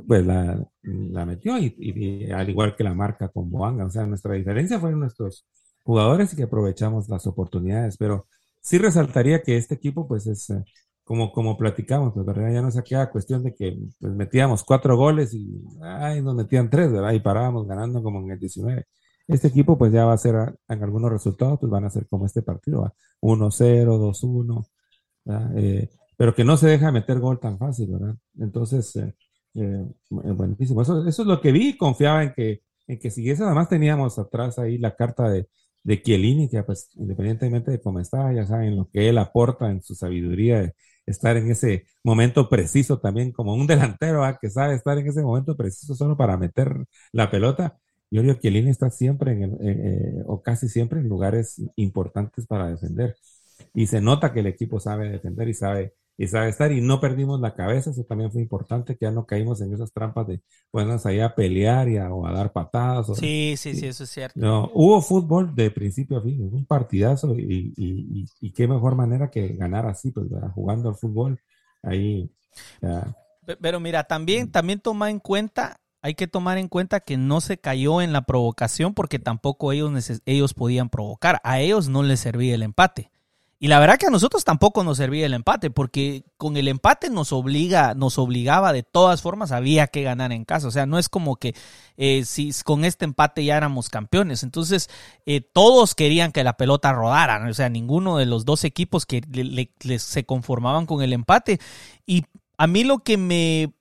pues 0.08 0.26
la, 0.26 1.26
metió 1.26 1.58
y, 1.58 2.30
al 2.32 2.50
igual 2.50 2.76
que 2.76 2.84
la 2.84 2.94
marca 2.94 3.30
con 3.30 3.50
Boanga. 3.50 3.86
O 3.86 3.90
sea, 3.90 4.06
nuestra 4.06 4.34
diferencia 4.34 4.80
fueron 4.80 5.00
nuestros 5.00 5.46
jugadores 5.84 6.34
y 6.34 6.36
que 6.36 6.44
aprovechamos 6.44 7.10
las 7.10 7.26
oportunidades. 7.28 7.98
Pero 7.98 8.28
sí 8.62 8.78
resaltaría 8.78 9.42
que 9.42 9.58
este 9.58 9.76
equipo, 9.76 10.08
pues 10.08 10.28
es 10.28 10.50
eh, 10.52 10.64
como, 11.04 11.32
como 11.32 11.58
platicamos, 11.58 12.14
pues 12.14 12.26
¿verdad? 12.26 12.54
ya 12.54 12.62
no 12.62 12.72
se 12.72 12.84
queda 12.84 13.10
cuestión 13.10 13.44
de 13.44 13.56
que 13.56 13.80
pues, 14.00 14.14
metíamos 14.14 14.64
cuatro 14.64 14.96
goles 14.96 15.34
y 15.34 15.60
ay, 15.82 16.22
nos 16.22 16.36
metían 16.36 16.70
tres, 16.70 16.92
¿verdad? 16.92 17.14
Y 17.14 17.20
parábamos 17.20 17.68
ganando 17.68 18.04
como 18.04 18.20
en 18.20 18.32
el 18.32 18.40
19. 18.40 18.86
Este 19.28 19.48
equipo, 19.48 19.78
pues 19.78 19.92
ya 19.92 20.06
va 20.06 20.14
a 20.14 20.18
ser 20.18 20.36
en 20.68 20.84
algunos 20.84 21.12
resultados, 21.12 21.60
pues 21.60 21.72
van 21.72 21.86
a 21.86 21.90
ser 21.90 22.08
como 22.08 22.26
este 22.26 22.42
partido, 22.42 22.94
1-0, 23.22 24.00
2-1, 24.00 24.68
eh, 25.56 25.90
pero 26.20 26.36
que 26.36 26.44
no 26.44 26.58
se 26.58 26.68
deja 26.68 26.92
meter 26.92 27.18
gol 27.20 27.40
tan 27.40 27.58
fácil, 27.58 27.94
¿verdad? 27.94 28.14
Entonces, 28.38 28.94
eh, 28.98 29.16
eh, 29.56 29.86
eh, 29.86 30.32
buenísimo. 30.34 30.82
Eso, 30.82 31.08
eso, 31.08 31.22
es 31.22 31.28
lo 31.30 31.40
que 31.40 31.54
vi. 31.54 31.78
Confiaba 31.78 32.24
en 32.24 32.34
que, 32.34 32.62
en 32.88 33.00
que 33.00 33.10
siguiese. 33.10 33.46
Además, 33.46 33.70
teníamos 33.70 34.20
atrás 34.20 34.60
ahí 34.60 34.78
la 34.78 34.98
carta 34.98 35.30
de, 35.30 35.48
de 35.82 36.02
Chiellini, 36.02 36.50
que 36.50 36.62
pues, 36.64 36.90
independientemente 36.96 37.72
de 37.72 37.80
cómo 37.80 38.02
estaba, 38.02 38.34
ya 38.34 38.46
saben 38.46 38.76
lo 38.76 38.90
que 38.92 39.08
él 39.08 39.18
aporta 39.18 39.72
en 39.72 39.82
su 39.82 39.96
sabiduría 39.96 40.60
de 40.60 40.74
estar 41.06 41.38
en 41.38 41.50
ese 41.50 41.86
momento 42.04 42.50
preciso 42.50 43.00
también, 43.00 43.32
como 43.32 43.54
un 43.54 43.66
delantero 43.66 44.26
¿ah? 44.26 44.38
que 44.42 44.50
sabe 44.50 44.76
estar 44.76 44.98
en 44.98 45.08
ese 45.08 45.22
momento 45.22 45.56
preciso 45.56 45.96
solo 45.96 46.18
para 46.18 46.36
meter 46.36 46.86
la 47.14 47.32
pelota. 47.32 47.78
Giorgio 48.12 48.34
Chiellini 48.34 48.72
está 48.72 48.90
siempre, 48.90 49.32
en 49.32 49.58
eh, 49.62 50.24
o 50.26 50.42
casi 50.42 50.68
siempre, 50.68 51.00
en 51.00 51.08
lugares 51.08 51.62
importantes 51.78 52.46
para 52.46 52.68
defender. 52.70 53.16
Y 53.74 53.88
se 53.88 54.02
nota 54.02 54.34
que 54.34 54.42
el 54.42 54.48
equipo 54.48 54.82
sabe 54.82 55.10
defender 55.10 55.48
y 55.48 55.54
sabe 55.54 55.94
y 56.20 56.28
sabe 56.28 56.50
estar 56.50 56.70
y 56.74 56.82
no 56.82 57.00
perdimos 57.00 57.40
la 57.40 57.56
cabeza, 57.56 57.92
eso 57.92 58.04
también 58.04 58.30
fue 58.30 58.42
importante, 58.42 58.98
que 58.98 59.06
ya 59.06 59.12
no 59.12 59.26
caímos 59.26 59.62
en 59.62 59.74
esas 59.74 59.94
trampas 59.94 60.28
de 60.28 60.42
ponernos 60.70 61.06
ahí 61.06 61.22
a 61.22 61.34
pelear 61.34 61.88
y 61.88 61.96
a, 61.96 62.12
o 62.12 62.28
a 62.28 62.34
dar 62.34 62.52
patadas. 62.52 63.08
sí, 63.18 63.56
sí, 63.56 63.74
sí, 63.74 63.88
eso 63.88 64.04
es 64.04 64.10
cierto. 64.10 64.38
No, 64.38 64.70
hubo 64.74 65.02
fútbol 65.02 65.56
de 65.56 65.72
principio 65.72 66.18
a 66.18 66.22
fin, 66.22 66.42
un 66.52 66.66
partidazo 66.66 67.34
y, 67.40 67.74
y, 67.78 68.52
qué 68.52 68.68
mejor 68.68 68.96
manera 68.96 69.32
que 69.32 69.48
ganar 69.56 69.86
así, 69.86 70.12
pues 70.12 70.28
jugando 70.54 70.90
al 70.90 70.96
fútbol 70.96 71.40
ahí. 71.84 72.30
Pero 73.62 73.80
mira, 73.80 74.04
también, 74.04 74.52
también 74.52 74.82
toma 74.82 75.10
en 75.10 75.20
cuenta 75.20 75.80
hay 76.02 76.16
que 76.16 76.28
tomar 76.28 76.58
en 76.58 76.68
cuenta 76.68 77.00
que 77.00 77.16
no 77.16 77.40
se 77.40 77.58
cayó 77.58 78.02
en 78.02 78.12
la 78.12 78.24
provocación 78.24 78.94
porque 78.94 79.20
tampoco 79.20 79.72
ellos, 79.72 80.22
ellos 80.26 80.54
podían 80.54 80.90
provocar. 80.90 81.40
A 81.44 81.62
ellos 81.62 81.88
no 81.88 82.04
les 82.04 82.20
servía 82.20 82.56
el 82.56 82.64
empate. 82.64 83.10
Y 83.62 83.68
la 83.68 83.80
verdad 83.80 83.98
que 83.98 84.08
a 84.08 84.10
nosotros 84.10 84.46
tampoco 84.46 84.86
nos 84.86 84.98
servía 84.98 85.26
el 85.26 85.34
empate, 85.34 85.70
porque 85.70 86.24
con 86.38 86.56
el 86.56 86.70
empate 86.70 87.10
nos 87.10 87.34
obliga, 87.34 87.94
nos 87.94 88.18
obligaba 88.18 88.72
de 88.72 88.84
todas 88.84 89.22
formas, 89.22 89.52
había 89.52 89.88
que 89.88 90.02
ganar 90.02 90.32
en 90.32 90.46
casa. 90.46 90.70
O 90.70 90.72
sea, 90.72 90.86
no 90.86 90.98
es 90.98 91.10
como 91.10 91.36
que 91.36 91.54
eh, 91.98 92.24
si 92.24 92.52
con 92.64 92.86
este 92.86 93.04
empate 93.04 93.44
ya 93.44 93.58
éramos 93.58 93.90
campeones. 93.90 94.44
Entonces, 94.44 94.90
eh, 95.26 95.42
todos 95.42 95.94
querían 95.94 96.32
que 96.32 96.46
la 96.46 96.56
pelota 96.56 96.94
rodara. 96.94 97.46
O 97.50 97.54
sea, 97.54 97.68
ninguno 97.68 98.16
de 98.16 98.26
los 98.26 98.46
dos 98.46 98.64
equipos 98.64 99.06
que 99.06 99.22
se 100.00 100.24
conformaban 100.26 100.86
con 100.86 101.02
el 101.02 101.12
empate. 101.12 101.60
Y 102.06 102.24
a 102.58 102.66
mí 102.66 102.86
lo 102.86 103.00
que 103.00 103.18
me 103.18 103.74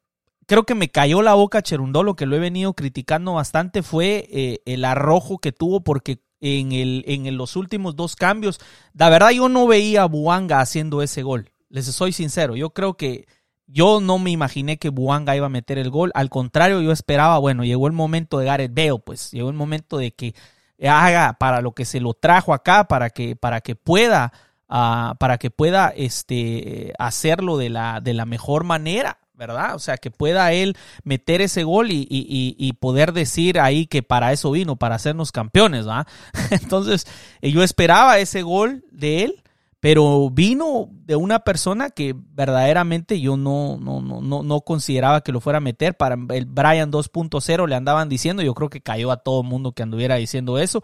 creo 0.48 0.64
que 0.64 0.74
me 0.74 0.88
cayó 0.88 1.22
la 1.22 1.34
boca 1.34 1.62
Cherundolo, 1.62 2.16
que 2.16 2.26
lo 2.26 2.34
he 2.34 2.40
venido 2.40 2.72
criticando 2.72 3.34
bastante, 3.34 3.82
fue 3.82 4.26
eh, 4.30 4.62
el 4.64 4.84
arrojo 4.86 5.38
que 5.38 5.52
tuvo, 5.52 5.84
porque 5.84 6.20
en, 6.40 6.72
el, 6.72 7.04
en 7.06 7.36
los 7.36 7.56
últimos 7.56 7.96
dos 7.96 8.16
cambios. 8.16 8.60
La 8.94 9.08
verdad, 9.08 9.30
yo 9.30 9.48
no 9.48 9.66
veía 9.66 10.02
a 10.02 10.06
Buanga 10.06 10.60
haciendo 10.60 11.02
ese 11.02 11.22
gol. 11.22 11.50
Les 11.68 11.86
soy 11.86 12.12
sincero. 12.12 12.56
Yo 12.56 12.70
creo 12.70 12.94
que 12.94 13.26
yo 13.66 14.00
no 14.00 14.18
me 14.18 14.30
imaginé 14.30 14.78
que 14.78 14.88
Buanga 14.88 15.36
iba 15.36 15.46
a 15.46 15.50
meter 15.50 15.78
el 15.78 15.90
gol. 15.90 16.10
Al 16.14 16.30
contrario, 16.30 16.80
yo 16.80 16.90
esperaba, 16.90 17.38
bueno, 17.38 17.64
llegó 17.64 17.86
el 17.86 17.92
momento 17.92 18.38
de 18.38 18.46
Gareth 18.46 18.74
Bale, 18.74 18.98
pues 19.04 19.30
llegó 19.30 19.50
el 19.50 19.56
momento 19.56 19.98
de 19.98 20.12
que 20.12 20.34
haga 20.82 21.34
para 21.34 21.60
lo 21.60 21.72
que 21.72 21.84
se 21.84 22.00
lo 22.00 22.14
trajo 22.14 22.54
acá, 22.54 22.88
para 22.88 23.10
que, 23.10 23.36
para 23.36 23.60
que 23.60 23.76
pueda, 23.76 24.32
uh, 24.68 25.14
para 25.18 25.36
que 25.38 25.50
pueda 25.50 25.92
este, 25.94 26.94
hacerlo 26.98 27.58
de 27.58 27.68
la, 27.68 28.00
de 28.00 28.14
la 28.14 28.24
mejor 28.24 28.64
manera. 28.64 29.18
¿Verdad? 29.38 29.76
O 29.76 29.78
sea, 29.78 29.96
que 29.96 30.10
pueda 30.10 30.52
él 30.52 30.76
meter 31.04 31.40
ese 31.40 31.62
gol 31.62 31.92
y, 31.92 32.06
y, 32.10 32.72
poder 32.74 33.12
decir 33.12 33.60
ahí 33.60 33.86
que 33.86 34.02
para 34.02 34.32
eso 34.32 34.50
vino, 34.50 34.76
para 34.76 34.96
hacernos 34.96 35.32
campeones, 35.32 35.86
¿verdad? 35.86 36.06
Entonces, 36.50 37.06
eh, 37.40 37.52
yo 37.52 37.62
esperaba 37.62 38.18
ese 38.18 38.42
gol 38.42 38.84
de 38.90 39.24
él, 39.24 39.42
pero 39.80 40.28
vino 40.28 40.88
de 40.90 41.14
una 41.14 41.38
persona 41.38 41.90
que 41.90 42.14
verdaderamente 42.16 43.20
yo 43.20 43.36
no, 43.36 43.78
no, 43.78 44.00
no, 44.02 44.42
no 44.42 44.60
consideraba 44.62 45.20
que 45.20 45.30
lo 45.30 45.40
fuera 45.40 45.58
a 45.58 45.60
meter. 45.60 45.96
Para 45.96 46.16
el 46.30 46.46
Brian 46.46 46.90
2.0 46.90 47.68
le 47.68 47.74
andaban 47.76 48.08
diciendo, 48.08 48.42
yo 48.42 48.54
creo 48.54 48.68
que 48.68 48.80
cayó 48.80 49.12
a 49.12 49.18
todo 49.18 49.44
mundo 49.44 49.72
que 49.72 49.84
anduviera 49.84 50.16
diciendo 50.16 50.58
eso. 50.58 50.82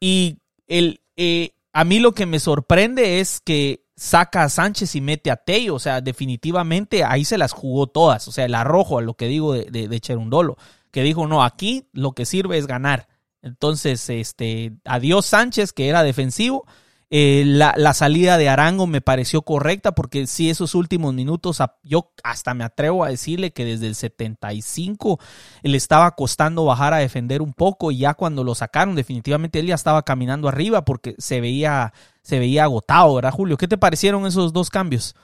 Y 0.00 0.38
el, 0.68 1.02
eh, 1.16 1.50
a 1.74 1.84
mí 1.84 1.98
lo 1.98 2.12
que 2.12 2.24
me 2.24 2.40
sorprende 2.40 3.20
es 3.20 3.40
que 3.40 3.84
saca 4.00 4.44
a 4.44 4.48
Sánchez 4.48 4.96
y 4.96 5.02
mete 5.02 5.30
a 5.30 5.36
Tello. 5.36 5.74
O 5.74 5.78
sea, 5.78 6.00
definitivamente 6.00 7.04
ahí 7.04 7.26
se 7.26 7.36
las 7.36 7.52
jugó 7.52 7.86
todas. 7.86 8.26
O 8.28 8.32
sea, 8.32 8.46
el 8.46 8.54
arrojo 8.54 8.98
a 8.98 9.02
lo 9.02 9.12
que 9.12 9.26
digo 9.26 9.52
de, 9.52 9.88
de, 9.88 10.00
Cherundolo, 10.00 10.56
que 10.90 11.02
dijo, 11.02 11.26
no, 11.26 11.44
aquí 11.44 11.86
lo 11.92 12.12
que 12.12 12.24
sirve 12.24 12.56
es 12.56 12.66
ganar. 12.66 13.08
Entonces, 13.42 14.08
este, 14.08 14.72
adiós 14.86 15.26
Sánchez, 15.26 15.74
que 15.74 15.88
era 15.88 16.02
defensivo, 16.02 16.64
eh, 17.10 17.42
la, 17.44 17.74
la, 17.76 17.92
salida 17.92 18.38
de 18.38 18.48
Arango 18.48 18.86
me 18.86 19.00
pareció 19.00 19.42
correcta 19.42 19.92
porque 19.92 20.28
sí, 20.28 20.48
esos 20.48 20.76
últimos 20.76 21.12
minutos, 21.12 21.58
yo 21.82 22.12
hasta 22.22 22.54
me 22.54 22.62
atrevo 22.62 23.04
a 23.04 23.08
decirle 23.08 23.52
que 23.52 23.64
desde 23.64 23.88
el 23.88 23.96
75 23.96 25.18
le 25.62 25.76
estaba 25.76 26.12
costando 26.12 26.64
bajar 26.64 26.94
a 26.94 26.98
defender 26.98 27.42
un 27.42 27.52
poco 27.52 27.90
y 27.90 27.98
ya 27.98 28.14
cuando 28.14 28.44
lo 28.44 28.54
sacaron 28.54 28.94
definitivamente 28.94 29.58
él 29.58 29.66
ya 29.66 29.74
estaba 29.74 30.04
caminando 30.04 30.46
arriba 30.46 30.84
porque 30.84 31.16
se 31.18 31.40
veía, 31.40 31.92
se 32.22 32.38
veía 32.38 32.64
agotado, 32.64 33.16
¿verdad 33.16 33.32
Julio? 33.32 33.56
¿Qué 33.56 33.68
te 33.68 33.78
parecieron 33.78 34.26
esos 34.26 34.52
dos 34.52 34.70
cambios? 34.70 35.14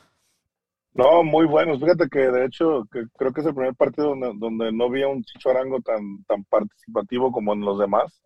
No, 0.95 1.23
muy 1.23 1.47
buenos. 1.47 1.79
Fíjate 1.79 2.09
que 2.09 2.21
de 2.21 2.47
hecho 2.47 2.87
creo 2.91 3.33
que 3.33 3.41
es 3.43 3.47
el 3.47 3.55
primer 3.55 3.75
partido 3.75 4.15
donde, 4.17 4.73
no 4.73 4.89
vi 4.91 5.03
un 5.05 5.23
Chicho 5.23 5.51
Arango 5.51 5.81
tan, 5.81 6.45
participativo 6.49 7.31
como 7.31 7.53
en 7.53 7.61
los 7.61 7.79
demás. 7.79 8.23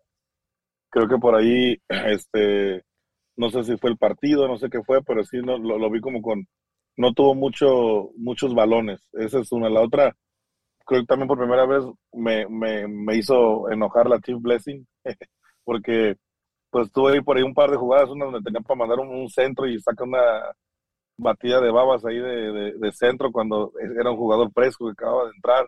Creo 0.89 1.07
que 1.07 1.17
por 1.17 1.35
ahí 1.35 1.77
este 1.89 2.83
no 3.37 3.49
sé 3.49 3.63
si 3.63 3.77
fue 3.77 3.89
el 3.89 3.97
partido, 3.97 4.47
no 4.47 4.57
sé 4.57 4.69
qué 4.69 4.81
fue, 4.83 5.03
pero 5.03 5.23
sí 5.23 5.37
no, 5.41 5.57
lo, 5.57 5.89
vi 5.89 5.99
como 6.01 6.21
con, 6.21 6.47
no 6.97 7.13
tuvo 7.13 7.35
mucho, 7.35 8.11
muchos 8.17 8.53
balones. 8.53 9.09
Esa 9.13 9.39
es 9.39 9.51
una. 9.51 9.69
La 9.69 9.81
otra, 9.81 10.15
creo 10.85 11.01
que 11.01 11.07
también 11.07 11.27
por 11.27 11.39
primera 11.39 11.65
vez 11.65 11.83
me, 12.13 12.47
me, 12.47 12.87
me 12.87 13.17
hizo 13.17 13.69
enojar 13.71 14.09
la 14.09 14.19
Team 14.19 14.41
Blessing, 14.41 14.87
porque 15.65 16.17
pues 16.71 16.91
tuve 16.91 17.13
ahí 17.13 17.21
por 17.21 17.37
ahí 17.37 17.43
un 17.43 17.53
par 17.53 17.69
de 17.69 17.77
jugadas, 17.77 18.09
una 18.09 18.25
donde 18.25 18.41
tenía 18.41 18.61
para 18.61 18.77
mandar 18.77 18.99
un, 18.99 19.29
centro 19.29 19.67
y 19.67 19.79
saca 19.79 20.03
una 20.03 20.19
batida 21.17 21.61
de 21.61 21.71
babas 21.71 22.03
ahí 22.05 22.17
de, 22.17 22.73
de, 22.73 22.91
centro 22.93 23.31
cuando 23.31 23.71
era 23.79 24.09
un 24.09 24.17
jugador 24.17 24.51
fresco 24.51 24.87
que 24.87 24.93
acababa 24.93 25.25
de 25.25 25.35
entrar. 25.35 25.67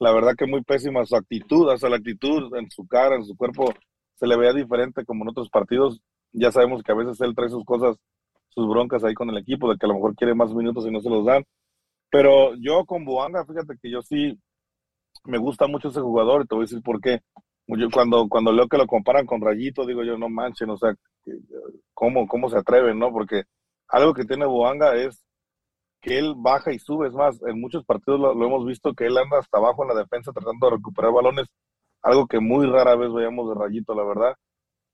La 0.00 0.12
verdad 0.12 0.34
que 0.36 0.46
muy 0.46 0.62
pésima 0.62 1.04
su 1.04 1.14
actitud, 1.14 1.68
o 1.68 1.76
sea, 1.76 1.90
la 1.90 1.96
actitud 1.96 2.54
en 2.56 2.70
su 2.70 2.86
cara, 2.86 3.14
en 3.14 3.24
su 3.24 3.36
cuerpo, 3.36 3.72
se 4.14 4.26
le 4.26 4.36
veía 4.36 4.52
diferente 4.52 5.04
como 5.04 5.22
en 5.24 5.30
otros 5.30 5.50
partidos 5.50 6.00
ya 6.32 6.52
sabemos 6.52 6.82
que 6.82 6.92
a 6.92 6.94
veces 6.94 7.20
él 7.20 7.34
trae 7.34 7.48
sus 7.48 7.64
cosas, 7.64 7.96
sus 8.50 8.68
broncas 8.68 9.04
ahí 9.04 9.14
con 9.14 9.30
el 9.30 9.38
equipo, 9.38 9.70
de 9.70 9.78
que 9.78 9.86
a 9.86 9.88
lo 9.88 9.94
mejor 9.94 10.14
quiere 10.14 10.34
más 10.34 10.52
minutos 10.54 10.86
y 10.86 10.90
no 10.90 11.00
se 11.00 11.10
los 11.10 11.24
dan. 11.24 11.44
Pero 12.10 12.54
yo 12.56 12.84
con 12.84 13.04
Buanga, 13.04 13.44
fíjate 13.44 13.74
que 13.80 13.90
yo 13.90 14.02
sí 14.02 14.38
me 15.24 15.38
gusta 15.38 15.66
mucho 15.66 15.88
ese 15.88 16.00
jugador 16.00 16.42
y 16.42 16.46
te 16.46 16.54
voy 16.54 16.62
a 16.62 16.66
decir 16.66 16.82
por 16.82 17.00
qué. 17.00 17.20
Yo 17.76 17.90
cuando, 17.90 18.28
cuando 18.28 18.50
leo 18.50 18.66
que 18.66 18.78
lo 18.78 18.86
comparan 18.86 19.26
con 19.26 19.42
Rayito, 19.42 19.84
digo 19.84 20.02
yo, 20.02 20.16
no 20.16 20.28
manchen, 20.30 20.70
o 20.70 20.78
sea, 20.78 20.94
¿cómo, 21.92 22.26
cómo 22.26 22.48
se 22.48 22.56
atreven, 22.56 22.98
no? 22.98 23.12
Porque 23.12 23.42
algo 23.88 24.14
que 24.14 24.24
tiene 24.24 24.46
Buanga 24.46 24.94
es 24.96 25.22
que 26.00 26.18
él 26.18 26.34
baja 26.36 26.72
y 26.72 26.78
sube. 26.78 27.08
Es 27.08 27.14
más, 27.14 27.40
en 27.46 27.60
muchos 27.60 27.84
partidos 27.84 28.20
lo, 28.20 28.32
hemos 28.32 28.64
visto 28.66 28.94
que 28.94 29.06
él 29.06 29.18
anda 29.18 29.38
hasta 29.38 29.58
abajo 29.58 29.82
en 29.82 29.88
la 29.88 30.00
defensa 30.02 30.32
tratando 30.32 30.68
de 30.70 30.76
recuperar 30.76 31.12
balones, 31.12 31.46
algo 32.02 32.26
que 32.26 32.40
muy 32.40 32.66
rara 32.66 32.96
vez 32.96 33.12
veíamos 33.12 33.48
de 33.48 33.54
Rayito, 33.60 33.94
la 33.94 34.04
verdad. 34.04 34.34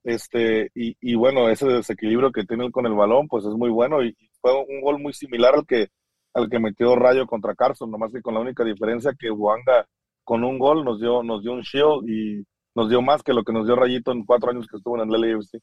Este, 0.05 0.71
y, 0.75 0.97
y, 1.01 1.15
bueno, 1.15 1.49
ese 1.49 1.67
desequilibrio 1.67 2.33
que 2.33 2.45
tiene 2.45 2.71
con 2.71 2.87
el 2.87 2.95
balón, 2.95 3.29
pues 3.29 3.45
es 3.45 3.55
muy 3.55 3.71
bueno. 3.71 4.03
Y 4.03 4.17
fue 4.41 4.53
un 4.53 4.81
gol 4.83 5.01
muy 5.01 5.13
similar 5.15 5.55
al 5.55 5.67
que, 5.67 5.89
al 6.35 6.51
que 6.51 6.59
metió 6.59 6.97
Rayo 6.97 7.27
contra 7.27 7.55
Carson, 7.55 7.91
nomás 7.91 8.13
que 8.13 8.21
con 8.23 8.35
la 8.35 8.41
única 8.41 8.65
diferencia 8.65 9.15
que 9.19 9.31
Buanga 9.31 9.87
con 10.25 10.43
un 10.43 10.59
gol 10.59 10.85
nos 10.85 11.01
dio, 11.01 11.23
nos 11.23 11.43
dio 11.43 11.53
un 11.53 11.61
shield 11.61 12.09
y 12.09 12.45
nos 12.75 12.89
dio 12.89 13.03
más 13.03 13.23
que 13.23 13.33
lo 13.33 13.45
que 13.45 13.53
nos 13.53 13.67
dio 13.67 13.77
Rayito 13.77 14.13
en 14.13 14.25
cuatro 14.25 14.51
años 14.51 14.67
que 14.67 14.77
estuvo 14.77 15.01
en 15.01 15.09
el 15.09 15.21
LAFC. 15.21 15.61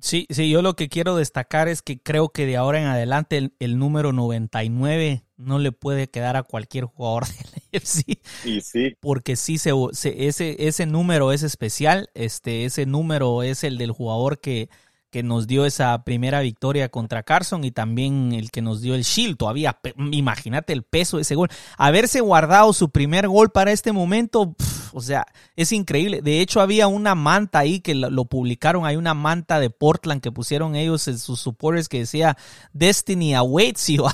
Sí, 0.00 0.26
sí, 0.28 0.50
yo 0.50 0.60
lo 0.60 0.74
que 0.74 0.88
quiero 0.88 1.16
destacar 1.16 1.68
es 1.68 1.80
que 1.80 2.00
creo 2.00 2.28
que 2.28 2.46
de 2.46 2.56
ahora 2.56 2.80
en 2.80 2.86
adelante 2.86 3.38
el, 3.38 3.54
el 3.60 3.78
número 3.78 4.12
99 4.12 5.24
no 5.36 5.58
le 5.58 5.72
puede 5.72 6.08
quedar 6.08 6.36
a 6.36 6.42
cualquier 6.42 6.84
jugador 6.84 7.26
del 7.72 7.80
AFC. 7.80 8.18
Y 8.44 8.60
sí. 8.60 8.96
Porque 9.00 9.36
sí, 9.36 9.58
se, 9.58 9.70
se, 9.92 10.26
ese, 10.26 10.56
ese 10.66 10.86
número 10.86 11.32
es 11.32 11.42
especial, 11.42 12.10
este, 12.14 12.64
ese 12.64 12.86
número 12.86 13.42
es 13.42 13.64
el 13.64 13.78
del 13.78 13.92
jugador 13.92 14.40
que, 14.40 14.68
que 15.14 15.22
nos 15.22 15.46
dio 15.46 15.64
esa 15.64 16.02
primera 16.02 16.40
victoria 16.40 16.88
contra 16.88 17.22
Carson 17.22 17.64
y 17.64 17.70
también 17.70 18.32
el 18.32 18.50
que 18.50 18.62
nos 18.62 18.80
dio 18.80 18.96
el 18.96 19.02
Shield. 19.04 19.36
Todavía, 19.36 19.78
imagínate 20.10 20.72
el 20.72 20.82
peso 20.82 21.18
de 21.18 21.22
ese 21.22 21.36
gol. 21.36 21.50
Haberse 21.78 22.20
guardado 22.20 22.72
su 22.72 22.90
primer 22.90 23.28
gol 23.28 23.50
para 23.50 23.70
este 23.70 23.92
momento, 23.92 24.56
o 24.94 25.00
sea, 25.00 25.26
es 25.56 25.72
increíble. 25.72 26.22
De 26.22 26.40
hecho, 26.40 26.60
había 26.60 26.86
una 26.86 27.16
manta 27.16 27.58
ahí 27.58 27.80
que 27.80 27.94
lo, 27.94 28.24
publicaron. 28.26 28.86
Hay 28.86 28.94
una 28.94 29.12
manta 29.12 29.58
de 29.58 29.68
Portland 29.68 30.20
que 30.20 30.30
pusieron 30.30 30.76
ellos 30.76 31.08
en 31.08 31.18
sus 31.18 31.40
supporters 31.40 31.88
que 31.88 31.98
decía 31.98 32.36
Destiny 32.72 33.34
awaits 33.34 33.88
you. 33.88 34.04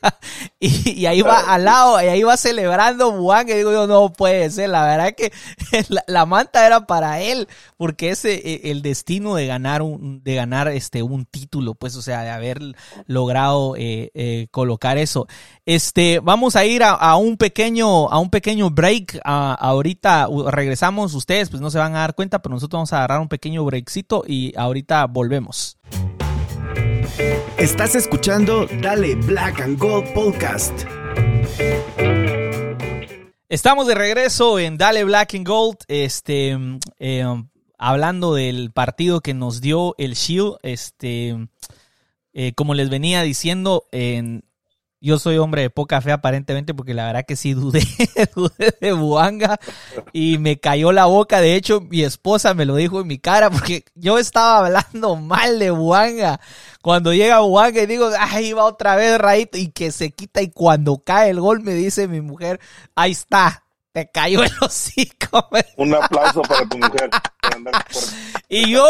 y, 0.60 1.00
y, 1.00 1.06
ahí 1.06 1.22
va 1.22 1.52
al 1.52 1.64
lado, 1.64 2.00
y 2.00 2.06
ahí 2.06 2.22
va 2.22 2.36
celebrando 2.36 3.10
Juan. 3.20 3.46
Que 3.46 3.56
digo 3.56 3.72
yo, 3.72 3.88
no 3.88 4.12
puede 4.12 4.48
ser. 4.50 4.70
La 4.70 4.84
verdad 4.84 5.14
que 5.16 5.32
la, 6.06 6.24
manta 6.24 6.64
era 6.66 6.86
para 6.86 7.20
él, 7.20 7.48
porque 7.76 8.10
ese 8.10 8.34
e, 8.34 8.70
el 8.70 8.80
destino 8.82 9.34
de 9.34 9.46
ganar 9.46 9.82
un 9.82 10.22
ganar 10.24 10.68
este 10.68 11.02
un 11.02 11.26
título, 11.26 11.74
pues, 11.74 11.96
o 11.96 12.02
sea, 12.02 12.22
de 12.22 12.30
haber 12.30 12.60
logrado 13.06 13.74
eh, 13.76 14.10
eh, 14.14 14.46
colocar 14.52 14.98
eso. 14.98 15.26
Este, 15.64 16.18
vamos 16.18 16.56
a 16.56 16.64
ir 16.64 16.82
a, 16.82 17.14
un 17.14 17.36
pequeño, 17.36 18.10
a 18.10 18.18
un 18.18 18.30
pequeño 18.30 18.70
break. 18.70 19.20
ahorita 19.24 20.26
regresamos, 20.50 21.14
ustedes 21.14 21.50
pues 21.50 21.62
no 21.62 21.70
se 21.70 21.78
van 21.78 21.94
a 21.94 22.00
dar 22.00 22.16
cuenta, 22.16 22.42
pero 22.42 22.56
nosotros 22.56 22.78
vamos 22.78 22.92
a 22.92 22.96
agarrar 22.96 23.20
un 23.20 23.28
pequeño 23.28 23.64
breakcito 23.64 24.24
y 24.26 24.52
ahorita 24.56 25.06
volvemos. 25.06 25.78
Estás 27.58 27.94
escuchando 27.94 28.66
Dale 28.80 29.14
Black 29.14 29.60
and 29.60 29.78
Gold 29.78 30.12
Podcast. 30.14 30.72
Estamos 33.48 33.86
de 33.86 33.94
regreso 33.94 34.58
en 34.58 34.78
Dale 34.78 35.04
Black 35.04 35.36
and 35.36 35.46
Gold. 35.46 35.76
Este, 35.86 36.58
eh, 36.98 37.24
hablando 37.78 38.34
del 38.34 38.72
partido 38.72 39.20
que 39.20 39.32
nos 39.32 39.60
dio 39.60 39.94
el 39.98 40.14
Shield, 40.14 40.56
este, 40.64 41.36
eh, 42.32 42.52
como 42.54 42.74
les 42.74 42.90
venía 42.90 43.22
diciendo, 43.22 43.86
en, 43.92 44.42
yo 45.02 45.18
soy 45.18 45.36
hombre 45.38 45.62
de 45.62 45.70
poca 45.70 46.00
fe 46.00 46.12
aparentemente 46.12 46.74
porque 46.74 46.94
la 46.94 47.06
verdad 47.06 47.24
que 47.26 47.34
sí 47.34 47.54
dudé, 47.54 47.82
dudé 48.36 48.72
de 48.80 48.92
Buanga 48.92 49.58
y 50.12 50.38
me 50.38 50.60
cayó 50.60 50.92
la 50.92 51.06
boca. 51.06 51.40
De 51.40 51.56
hecho, 51.56 51.80
mi 51.80 52.02
esposa 52.02 52.54
me 52.54 52.64
lo 52.64 52.76
dijo 52.76 53.00
en 53.00 53.08
mi 53.08 53.18
cara 53.18 53.50
porque 53.50 53.84
yo 53.96 54.18
estaba 54.18 54.64
hablando 54.64 55.16
mal 55.16 55.58
de 55.58 55.72
Buanga. 55.72 56.40
Cuando 56.82 57.12
llega 57.12 57.40
Buanga 57.40 57.82
y 57.82 57.86
digo, 57.86 58.10
ahí 58.16 58.52
va 58.52 58.64
otra 58.64 58.94
vez 58.94 59.18
Raito 59.18 59.58
y 59.58 59.72
que 59.72 59.90
se 59.90 60.12
quita 60.12 60.40
y 60.40 60.50
cuando 60.50 60.98
cae 60.98 61.30
el 61.30 61.40
gol 61.40 61.62
me 61.62 61.74
dice 61.74 62.06
mi 62.06 62.20
mujer, 62.20 62.60
ahí 62.94 63.10
está, 63.10 63.64
te 63.90 64.08
cayó 64.08 64.44
el 64.44 64.52
hocico. 64.60 65.48
Un 65.78 65.94
aplauso 65.96 66.42
para 66.42 66.64
tu 66.68 66.78
mujer. 66.78 67.10
y 68.48 68.70
yo, 68.70 68.86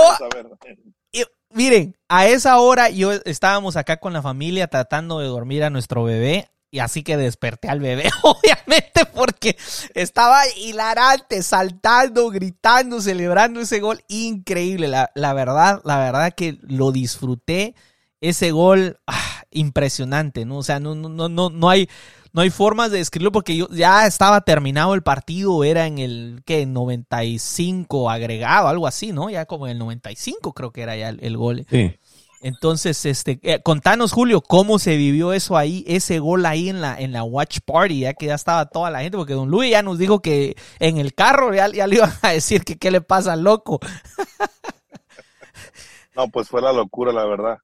miren, 1.54 1.96
a 2.08 2.26
esa 2.26 2.58
hora 2.58 2.90
yo 2.90 3.12
estábamos 3.12 3.76
acá 3.76 3.98
con 3.98 4.12
la 4.12 4.22
familia 4.22 4.68
tratando 4.68 5.18
de 5.18 5.26
dormir 5.26 5.64
a 5.64 5.70
nuestro 5.70 6.04
bebé. 6.04 6.48
Y 6.74 6.78
así 6.78 7.02
que 7.02 7.18
desperté 7.18 7.68
al 7.68 7.80
bebé, 7.80 8.08
obviamente, 8.22 9.04
porque 9.14 9.58
estaba 9.94 10.40
hilarante, 10.56 11.42
saltando, 11.42 12.30
gritando, 12.30 13.02
celebrando 13.02 13.60
ese 13.60 13.80
gol 13.80 14.02
increíble. 14.08 14.88
La, 14.88 15.10
la 15.14 15.34
verdad, 15.34 15.82
la 15.84 15.98
verdad 15.98 16.32
que 16.34 16.58
lo 16.62 16.90
disfruté. 16.90 17.74
Ese 18.22 18.52
gol 18.52 19.00
ah, 19.06 19.42
impresionante, 19.50 20.46
¿no? 20.46 20.58
O 20.58 20.62
sea, 20.62 20.80
no, 20.80 20.94
no, 20.94 21.28
no, 21.28 21.50
no 21.50 21.68
hay, 21.68 21.90
no 22.32 22.40
hay 22.40 22.50
formas 22.50 22.90
de 22.90 22.98
describirlo 22.98 23.32
porque 23.32 23.56
yo 23.56 23.68
ya 23.70 24.06
estaba 24.06 24.40
terminado 24.40 24.94
el 24.94 25.02
partido, 25.02 25.64
era 25.64 25.86
en 25.86 25.98
el 25.98 26.42
que 26.46 26.64
95 26.64 28.10
agregado, 28.10 28.68
algo 28.68 28.86
así, 28.86 29.12
¿no? 29.12 29.28
Ya 29.28 29.44
como 29.44 29.66
en 29.66 29.72
el 29.72 29.78
95 29.78 30.54
creo 30.54 30.72
que 30.72 30.82
era 30.82 30.96
ya 30.96 31.10
el, 31.10 31.36
gol. 31.36 31.66
Sí. 31.68 31.94
Entonces, 32.40 33.04
este, 33.04 33.38
eh, 33.42 33.60
contanos, 33.62 34.12
Julio, 34.12 34.40
cómo 34.40 34.78
se 34.78 34.96
vivió 34.96 35.32
eso 35.32 35.56
ahí, 35.56 35.84
ese 35.86 36.18
gol 36.18 36.44
ahí 36.46 36.70
en 36.70 36.80
la, 36.80 36.98
en 36.98 37.12
la 37.12 37.22
Watch 37.22 37.58
Party, 37.64 38.00
ya 38.00 38.14
que 38.14 38.26
ya 38.26 38.34
estaba 38.34 38.66
toda 38.66 38.90
la 38.90 39.02
gente, 39.02 39.16
porque 39.16 39.34
Don 39.34 39.48
Luis 39.48 39.70
ya 39.70 39.82
nos 39.82 39.98
dijo 39.98 40.20
que 40.20 40.56
en 40.80 40.96
el 40.96 41.14
carro 41.14 41.54
ya, 41.54 41.68
le 41.68 41.94
iban 41.94 42.12
a 42.22 42.30
decir 42.30 42.64
que 42.64 42.78
qué 42.78 42.90
le 42.90 43.00
pasa 43.00 43.34
al 43.34 43.44
loco. 43.44 43.78
no, 46.16 46.28
pues 46.28 46.48
fue 46.48 46.62
la 46.62 46.72
locura, 46.72 47.12
la 47.12 47.26
verdad. 47.26 47.58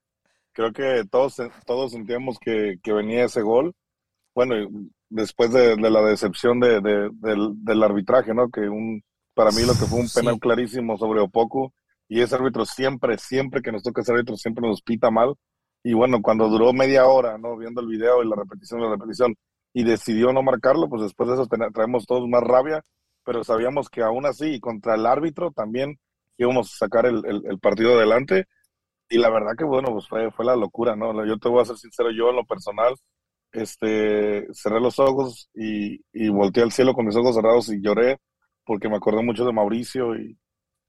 Creo 0.53 0.73
que 0.73 1.05
todos, 1.11 1.37
todos 1.67 1.93
sentíamos 1.93 2.39
que, 2.39 2.77
que 2.83 2.93
venía 2.93 3.25
ese 3.25 3.43
gol 3.43 3.75
bueno, 4.39 4.55
después 5.11 5.53
de, 5.53 5.77
la 5.77 6.01
decepción 6.03 6.61
de, 6.61 6.81
del, 6.81 7.83
arbitraje, 7.83 8.33
¿no? 8.33 8.49
Que 8.51 8.69
un, 8.69 9.03
para 9.35 9.51
mí 9.51 9.63
lo 9.63 9.73
que 9.73 9.85
fue 9.87 9.99
un 9.99 10.09
penal 10.09 10.39
clarísimo 10.39 10.97
sobre 10.97 11.19
Opoku, 11.19 11.73
y 12.09 12.21
ese 12.21 12.37
árbitro 12.37 12.65
siempre, 12.65 13.19
siempre 13.19 13.63
que 13.63 13.73
nos 13.73 13.83
toca 13.83 14.03
ese 14.03 14.13
árbitro, 14.13 14.37
siempre 14.37 14.65
nos 14.69 14.81
pita 14.81 15.11
mal. 15.11 15.35
Y 15.83 15.93
bueno, 15.95 16.23
cuando 16.23 16.49
duró 16.49 16.73
media 16.73 17.07
hora, 17.07 17.37
¿no? 17.37 17.57
Viendo 17.57 17.81
el 17.81 17.89
video 17.89 18.23
y 18.23 18.29
la 18.29 18.37
repetición 18.37 18.81
la 18.81 18.91
repetición, 18.91 19.35
y 19.73 19.83
decidió 19.83 20.33
no 20.33 20.45
marcarlo, 20.45 20.89
pues 20.89 21.03
después 21.03 21.29
de 21.29 21.35
eso 21.35 21.49
traemos 21.75 22.07
todos 22.07 22.29
más 22.29 22.45
rabia, 22.45 22.85
pero 23.25 23.43
sabíamos 23.43 23.89
que 23.89 24.03
aún 24.03 24.25
así, 24.25 24.61
contra 24.61 24.95
el 24.95 25.05
árbitro 25.05 25.51
también 25.51 25.99
íbamos 26.37 26.73
a 26.75 26.87
sacar 26.87 27.07
el, 27.07 27.25
el, 27.27 27.59
partido 27.59 27.97
adelante. 27.97 28.47
Y 29.11 29.19
la 29.19 29.31
verdad 29.31 29.57
que, 29.59 29.65
bueno, 29.65 29.91
pues 29.91 30.07
fue, 30.07 30.31
fue 30.31 30.45
la 30.45 30.55
locura, 30.55 30.95
¿no? 30.95 31.27
Yo 31.27 31.39
te 31.39 31.49
voy 31.49 31.61
a 31.61 31.65
ser 31.65 31.77
sincero, 31.77 32.13
yo 32.13 32.31
en 32.31 32.37
lo 32.37 32.45
personal, 32.45 32.95
este, 33.53 34.47
cerré 34.53 34.81
los 34.81 34.99
ojos 34.99 35.51
y, 35.55 36.01
y 36.13 36.29
volteé 36.29 36.63
al 36.63 36.73
cielo 36.73 36.95
con 36.95 37.07
mis 37.07 37.17
ojos 37.17 37.35
cerrados 37.37 37.69
y 37.71 37.81
lloré 37.81 38.19
porque 38.69 38.89
me 38.91 38.97
acordé 38.97 39.23
mucho 39.23 39.47
de 39.47 39.53
Mauricio 39.53 40.15
y 40.17 40.37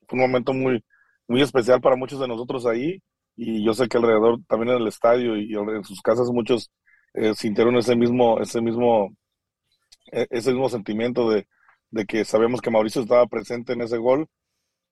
fue 0.07 0.19
un 0.19 0.25
momento 0.29 0.53
muy, 0.53 0.83
muy 1.29 1.41
especial 1.41 1.79
para 1.81 1.95
muchos 1.95 2.19
de 2.19 2.27
nosotros 2.27 2.65
ahí. 2.65 3.01
Y 3.37 3.63
yo 3.63 3.73
sé 3.73 3.87
que 3.87 3.97
alrededor 3.97 4.39
también 4.49 4.75
en 4.75 4.81
el 4.81 4.87
estadio 4.87 5.37
y 5.37 5.55
en 5.55 5.83
sus 5.85 6.01
casas 6.01 6.29
muchos 6.29 6.71
eh, 7.13 7.33
sintieron 7.35 7.77
ese 7.77 7.95
mismo, 7.95 8.39
ese 8.41 8.61
mismo, 8.61 9.15
e, 10.11 10.27
ese 10.29 10.51
mismo 10.51 10.69
sentimiento 10.69 11.29
de, 11.29 11.47
de 11.91 12.05
que 12.05 12.25
sabemos 12.25 12.61
que 12.61 12.71
Mauricio 12.71 13.01
estaba 13.01 13.25
presente 13.27 13.73
en 13.73 13.81
ese 13.81 13.97
gol. 13.97 14.27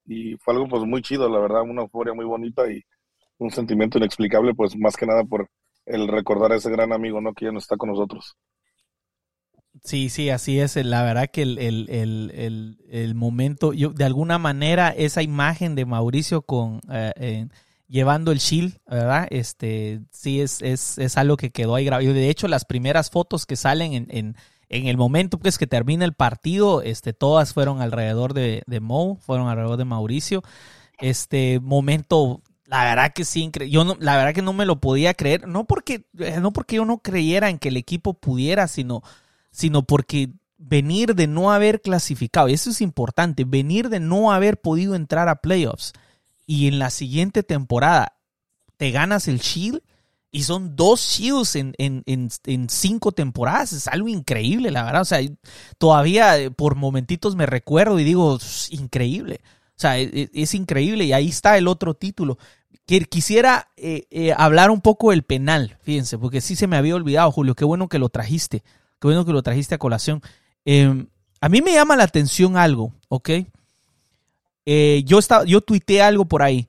Y 0.05 0.37
fue 0.37 0.53
algo 0.53 0.67
pues 0.69 0.83
muy 0.83 1.01
chido, 1.01 1.29
la 1.29 1.39
verdad, 1.39 1.63
una 1.63 1.81
euforia 1.81 2.13
muy 2.13 2.25
bonita 2.25 2.71
y 2.71 2.81
un 3.37 3.51
sentimiento 3.51 3.97
inexplicable 3.97 4.53
pues 4.55 4.77
más 4.77 4.95
que 4.95 5.05
nada 5.05 5.23
por 5.25 5.49
el 5.87 6.07
recordar 6.07 6.51
a 6.51 6.57
ese 6.57 6.69
gran 6.69 6.93
amigo, 6.93 7.21
¿no? 7.21 7.33
Que 7.33 7.45
ya 7.45 7.51
no 7.51 7.59
está 7.59 7.77
con 7.77 7.89
nosotros. 7.89 8.37
Sí, 9.83 10.09
sí, 10.09 10.29
así 10.29 10.59
es. 10.59 10.75
La 10.75 11.03
verdad 11.03 11.29
que 11.31 11.43
el, 11.43 11.57
el, 11.57 11.87
el, 11.89 12.77
el 12.89 13.15
momento, 13.15 13.73
yo, 13.73 13.89
de 13.89 14.05
alguna 14.05 14.37
manera, 14.37 14.89
esa 14.89 15.21
imagen 15.21 15.75
de 15.75 15.85
Mauricio 15.85 16.41
con 16.41 16.81
eh, 16.89 17.47
llevando 17.87 18.31
el 18.31 18.39
shield, 18.39 18.77
¿verdad? 18.87 19.27
Este, 19.29 20.01
sí, 20.11 20.41
es, 20.41 20.61
es, 20.61 20.97
es 20.97 21.17
algo 21.17 21.37
que 21.37 21.51
quedó 21.51 21.75
ahí 21.75 21.85
grabado. 21.85 22.13
De 22.13 22.29
hecho, 22.29 22.47
las 22.47 22.65
primeras 22.65 23.09
fotos 23.09 23.45
que 23.45 23.55
salen 23.55 23.93
en, 23.93 24.07
en, 24.09 24.35
en, 24.69 24.87
el 24.87 24.97
momento 24.97 25.39
pues, 25.39 25.57
que 25.57 25.67
termina 25.67 26.05
el 26.05 26.13
partido, 26.13 26.81
este, 26.81 27.13
todas 27.13 27.53
fueron 27.53 27.81
alrededor 27.81 28.33
de, 28.33 28.63
de 28.67 28.79
Mo, 28.79 29.17
fueron 29.21 29.47
alrededor 29.47 29.77
de 29.77 29.85
Mauricio. 29.85 30.43
Este 30.99 31.59
momento 31.61 32.41
la 32.67 32.83
verdad 32.83 33.13
que 33.13 33.23
sí, 33.23 33.49
yo 33.69 33.85
no, 33.85 33.95
la 33.99 34.17
verdad 34.17 34.33
que 34.33 34.41
no 34.41 34.51
me 34.51 34.65
lo 34.65 34.81
podía 34.81 35.13
creer, 35.13 35.47
no 35.47 35.65
porque, 35.65 36.05
eh, 36.19 36.39
no 36.41 36.51
porque 36.51 36.75
yo 36.75 36.85
no 36.85 36.99
creyera 36.99 37.49
en 37.49 37.59
que 37.59 37.69
el 37.69 37.77
equipo 37.77 38.13
pudiera, 38.13 38.67
sino, 38.67 39.03
sino 39.51 39.83
porque 39.83 40.29
venir 40.57 41.15
de 41.15 41.27
no 41.27 41.51
haber 41.51 41.81
clasificado, 41.81 42.49
y 42.49 42.53
eso 42.53 42.69
es 42.69 42.81
importante, 42.81 43.45
venir 43.45 43.87
de 43.87 44.01
no 44.01 44.33
haber 44.33 44.59
podido 44.59 44.95
entrar 44.95 45.29
a 45.29 45.41
playoffs 45.41 45.93
y 46.45 46.67
en 46.67 46.77
la 46.77 46.89
siguiente 46.89 47.41
temporada 47.41 48.17
te 48.75 48.91
ganas 48.91 49.29
el 49.29 49.39
Shield 49.39 49.81
y 50.29 50.43
son 50.43 50.75
dos 50.75 50.99
Shields 50.99 51.55
en, 51.55 51.73
en, 51.77 52.03
en, 52.05 52.69
cinco 52.69 53.13
temporadas, 53.13 53.71
es 53.71 53.87
algo 53.87 54.09
increíble, 54.09 54.71
la 54.71 54.83
verdad, 54.83 55.01
o 55.03 55.05
sea, 55.05 55.19
todavía 55.77 56.37
eh, 56.37 56.51
por 56.51 56.75
momentitos 56.75 57.37
me 57.37 57.45
recuerdo 57.45 57.97
y 57.97 58.03
digo, 58.03 58.37
increíble. 58.71 59.39
O 59.77 59.79
sea, 59.79 59.99
es, 59.99 60.11
e, 60.11 60.29
es, 60.33 60.55
increíble 60.55 61.05
y 61.05 61.13
ahí 61.13 61.29
está 61.29 61.55
el 61.57 61.67
otro 61.67 61.93
título 61.93 62.39
quisiera 62.87 63.69
eh, 63.75 64.07
eh, 64.09 64.33
hablar 64.35 64.71
un 64.71 64.81
poco 64.81 65.11
del 65.11 65.23
penal, 65.23 65.77
fíjense, 65.81 66.17
porque 66.17 66.41
sí 66.41 66.55
se 66.55 66.67
me 66.67 66.77
había 66.77 66.95
olvidado, 66.95 67.31
Julio. 67.31 67.53
Qué 67.53 67.65
bueno 67.65 67.89
que 67.89 67.99
lo 67.99 68.09
trajiste. 68.09 68.63
Qué 68.99 69.07
bueno 69.07 69.25
que 69.25 69.33
lo 69.33 69.43
trajiste 69.43 69.75
a 69.75 69.77
colación. 69.77 70.21
Em, 70.65 71.07
a 71.41 71.49
mí 71.49 71.61
me 71.61 71.73
llama 71.73 71.95
la 71.95 72.03
atención 72.03 72.57
algo, 72.57 72.93
¿ok? 73.09 73.29
Eh, 74.65 75.03
yo, 75.05 75.19
estaba, 75.19 75.43
yo 75.45 75.61
tuiteé 75.61 76.01
algo 76.01 76.25
por 76.25 76.41
ahí. 76.41 76.67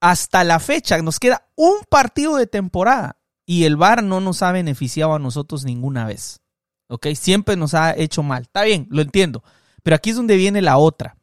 Hasta 0.00 0.44
la 0.44 0.58
fecha 0.58 1.00
nos 1.02 1.18
queda 1.18 1.46
un 1.56 1.76
partido 1.88 2.36
de 2.36 2.46
temporada 2.46 3.16
y 3.46 3.64
el 3.64 3.76
VAR 3.76 4.02
no 4.02 4.20
nos 4.20 4.42
ha 4.42 4.52
beneficiado 4.52 5.14
a 5.14 5.18
nosotros 5.18 5.64
ninguna 5.64 6.04
vez. 6.06 6.40
¿Ok? 6.88 7.08
Siempre 7.14 7.56
nos 7.56 7.74
ha 7.74 7.96
hecho 7.96 8.22
mal. 8.22 8.42
Está 8.42 8.64
bien, 8.64 8.86
lo 8.90 9.02
entiendo. 9.02 9.42
Pero 9.82 9.96
aquí 9.96 10.10
es 10.10 10.16
donde 10.16 10.36
viene 10.36 10.62
la 10.62 10.76
otra. 10.76 11.16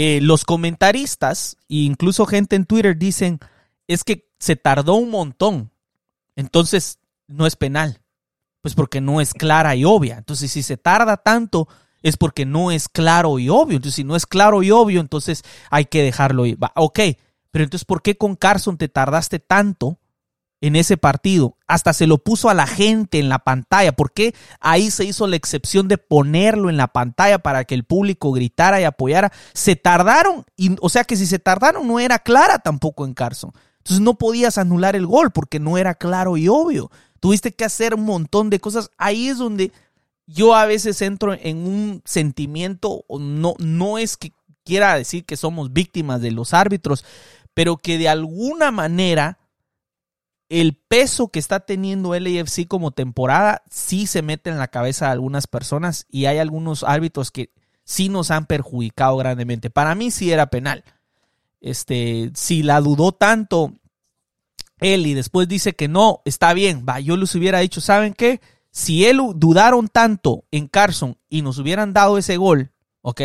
Eh, 0.00 0.20
los 0.20 0.44
comentaristas 0.44 1.56
e 1.68 1.78
incluso 1.78 2.24
gente 2.24 2.54
en 2.54 2.66
Twitter 2.66 2.96
dicen, 2.96 3.40
es 3.88 4.04
que 4.04 4.28
se 4.38 4.54
tardó 4.54 4.94
un 4.94 5.10
montón, 5.10 5.72
entonces 6.36 7.00
no 7.26 7.48
es 7.48 7.56
penal, 7.56 8.00
pues 8.60 8.76
porque 8.76 9.00
no 9.00 9.20
es 9.20 9.34
clara 9.34 9.74
y 9.74 9.84
obvia. 9.84 10.16
Entonces 10.16 10.52
si 10.52 10.62
se 10.62 10.76
tarda 10.76 11.16
tanto 11.16 11.66
es 12.00 12.16
porque 12.16 12.46
no 12.46 12.70
es 12.70 12.88
claro 12.88 13.40
y 13.40 13.48
obvio. 13.48 13.74
Entonces 13.74 13.96
si 13.96 14.04
no 14.04 14.14
es 14.14 14.24
claro 14.24 14.62
y 14.62 14.70
obvio, 14.70 15.00
entonces 15.00 15.42
hay 15.68 15.86
que 15.86 16.04
dejarlo 16.04 16.46
ir. 16.46 16.58
ok, 16.76 17.00
pero 17.50 17.64
entonces 17.64 17.84
¿por 17.84 18.00
qué 18.00 18.16
con 18.16 18.36
Carson 18.36 18.78
te 18.78 18.88
tardaste 18.88 19.40
tanto? 19.40 19.98
En 20.60 20.76
ese 20.76 20.96
partido. 20.96 21.56
Hasta 21.66 21.92
se 21.92 22.06
lo 22.06 22.18
puso 22.18 22.50
a 22.50 22.54
la 22.54 22.66
gente 22.66 23.18
en 23.18 23.28
la 23.28 23.38
pantalla. 23.38 23.92
¿Por 23.92 24.12
qué 24.12 24.34
ahí 24.60 24.90
se 24.90 25.04
hizo 25.04 25.26
la 25.26 25.36
excepción 25.36 25.88
de 25.88 25.98
ponerlo 25.98 26.70
en 26.70 26.76
la 26.76 26.88
pantalla 26.88 27.38
para 27.38 27.64
que 27.64 27.74
el 27.74 27.84
público 27.84 28.32
gritara 28.32 28.80
y 28.80 28.84
apoyara? 28.84 29.32
Se 29.54 29.76
tardaron, 29.76 30.44
y, 30.56 30.76
o 30.80 30.88
sea 30.88 31.04
que 31.04 31.16
si 31.16 31.26
se 31.26 31.38
tardaron 31.38 31.86
no 31.86 32.00
era 32.00 32.18
clara 32.18 32.58
tampoco 32.58 33.04
en 33.04 33.14
Carson. 33.14 33.52
Entonces 33.78 34.00
no 34.00 34.14
podías 34.14 34.58
anular 34.58 34.96
el 34.96 35.06
gol 35.06 35.30
porque 35.30 35.60
no 35.60 35.78
era 35.78 35.94
claro 35.94 36.36
y 36.36 36.48
obvio. 36.48 36.90
Tuviste 37.20 37.52
que 37.52 37.64
hacer 37.64 37.94
un 37.94 38.04
montón 38.04 38.50
de 38.50 38.60
cosas. 38.60 38.90
Ahí 38.98 39.28
es 39.28 39.38
donde 39.38 39.72
yo 40.26 40.54
a 40.54 40.66
veces 40.66 41.00
entro 41.00 41.34
en 41.34 41.66
un 41.66 42.02
sentimiento, 42.04 43.04
no, 43.08 43.54
no 43.58 43.98
es 43.98 44.16
que 44.16 44.32
quiera 44.64 44.94
decir 44.94 45.24
que 45.24 45.38
somos 45.38 45.72
víctimas 45.72 46.20
de 46.20 46.30
los 46.30 46.52
árbitros, 46.52 47.04
pero 47.54 47.78
que 47.78 47.96
de 47.96 48.10
alguna 48.10 48.70
manera 48.70 49.38
el 50.48 50.76
peso 50.76 51.28
que 51.28 51.38
está 51.38 51.60
teniendo 51.60 52.14
el 52.14 52.44
como 52.68 52.90
temporada 52.90 53.62
sí 53.70 54.06
se 54.06 54.22
mete 54.22 54.50
en 54.50 54.58
la 54.58 54.68
cabeza 54.68 55.06
de 55.06 55.12
algunas 55.12 55.46
personas 55.46 56.06
y 56.10 56.26
hay 56.26 56.38
algunos 56.38 56.84
árbitros 56.84 57.30
que 57.30 57.52
sí 57.84 58.08
nos 58.08 58.30
han 58.30 58.46
perjudicado 58.46 59.16
grandemente. 59.16 59.70
Para 59.70 59.94
mí 59.94 60.10
sí 60.10 60.32
era 60.32 60.46
penal. 60.48 60.84
Este, 61.60 62.30
si 62.34 62.62
la 62.62 62.80
dudó 62.80 63.12
tanto 63.12 63.72
él 64.80 65.06
y 65.06 65.14
después 65.14 65.48
dice 65.48 65.74
que 65.74 65.88
no, 65.88 66.22
está 66.24 66.54
bien, 66.54 66.84
va, 66.88 67.00
yo 67.00 67.16
les 67.16 67.34
hubiera 67.34 67.58
dicho, 67.58 67.80
¿saben 67.80 68.14
qué? 68.14 68.40
Si 68.70 69.06
él 69.06 69.20
dudaron 69.34 69.88
tanto 69.88 70.44
en 70.50 70.68
Carson 70.68 71.16
y 71.28 71.42
nos 71.42 71.58
hubieran 71.58 71.92
dado 71.92 72.16
ese 72.16 72.36
gol, 72.36 72.70
¿ok? 73.02 73.22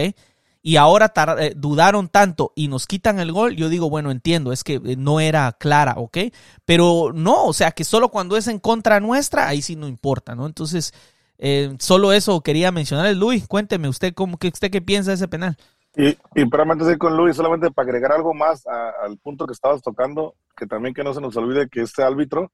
Y 0.65 0.77
ahora 0.77 1.11
eh, 1.39 1.53
dudaron 1.57 2.07
tanto 2.07 2.53
y 2.55 2.69
nos 2.69 2.87
quitan 2.87 3.19
el 3.19 3.33
gol, 3.33 3.57
yo 3.57 3.67
digo, 3.67 3.89
bueno, 3.89 4.11
entiendo, 4.11 4.53
es 4.53 4.63
que 4.63 4.75
eh, 4.75 4.95
no 4.97 5.19
era 5.19 5.51
clara, 5.51 5.95
¿ok? 5.97 6.19
Pero 6.63 7.11
no, 7.13 7.45
o 7.45 7.53
sea, 7.53 7.71
que 7.71 7.83
solo 7.83 8.07
cuando 8.07 8.37
es 8.37 8.47
en 8.47 8.59
contra 8.59 9.01
nuestra, 9.01 9.49
ahí 9.49 9.61
sí 9.61 9.75
no 9.75 9.89
importa, 9.89 10.35
¿no? 10.35 10.45
Entonces, 10.45 10.93
eh, 11.37 11.75
solo 11.79 12.13
eso 12.13 12.39
quería 12.39 12.71
mencionar. 12.71 13.13
Luis, 13.13 13.45
cuénteme 13.45 13.89
usted 13.89 14.13
cómo 14.13 14.37
que 14.37 14.47
usted 14.47 14.71
qué 14.71 14.81
piensa 14.81 15.11
de 15.11 15.15
ese 15.15 15.27
penal. 15.27 15.57
Y, 15.97 16.17
y 16.33 16.45
para 16.45 16.63
mantener 16.63 16.97
con 16.97 17.17
Luis, 17.17 17.35
solamente 17.35 17.69
para 17.69 17.89
agregar 17.89 18.13
algo 18.13 18.33
más 18.33 18.65
al 18.65 19.17
punto 19.17 19.45
que 19.45 19.53
estabas 19.53 19.81
tocando, 19.81 20.33
que 20.55 20.65
también 20.65 20.95
que 20.95 21.03
no 21.03 21.13
se 21.13 21.19
nos 21.19 21.35
olvide 21.35 21.67
que 21.67 21.81
este 21.81 22.03
árbitro 22.03 22.53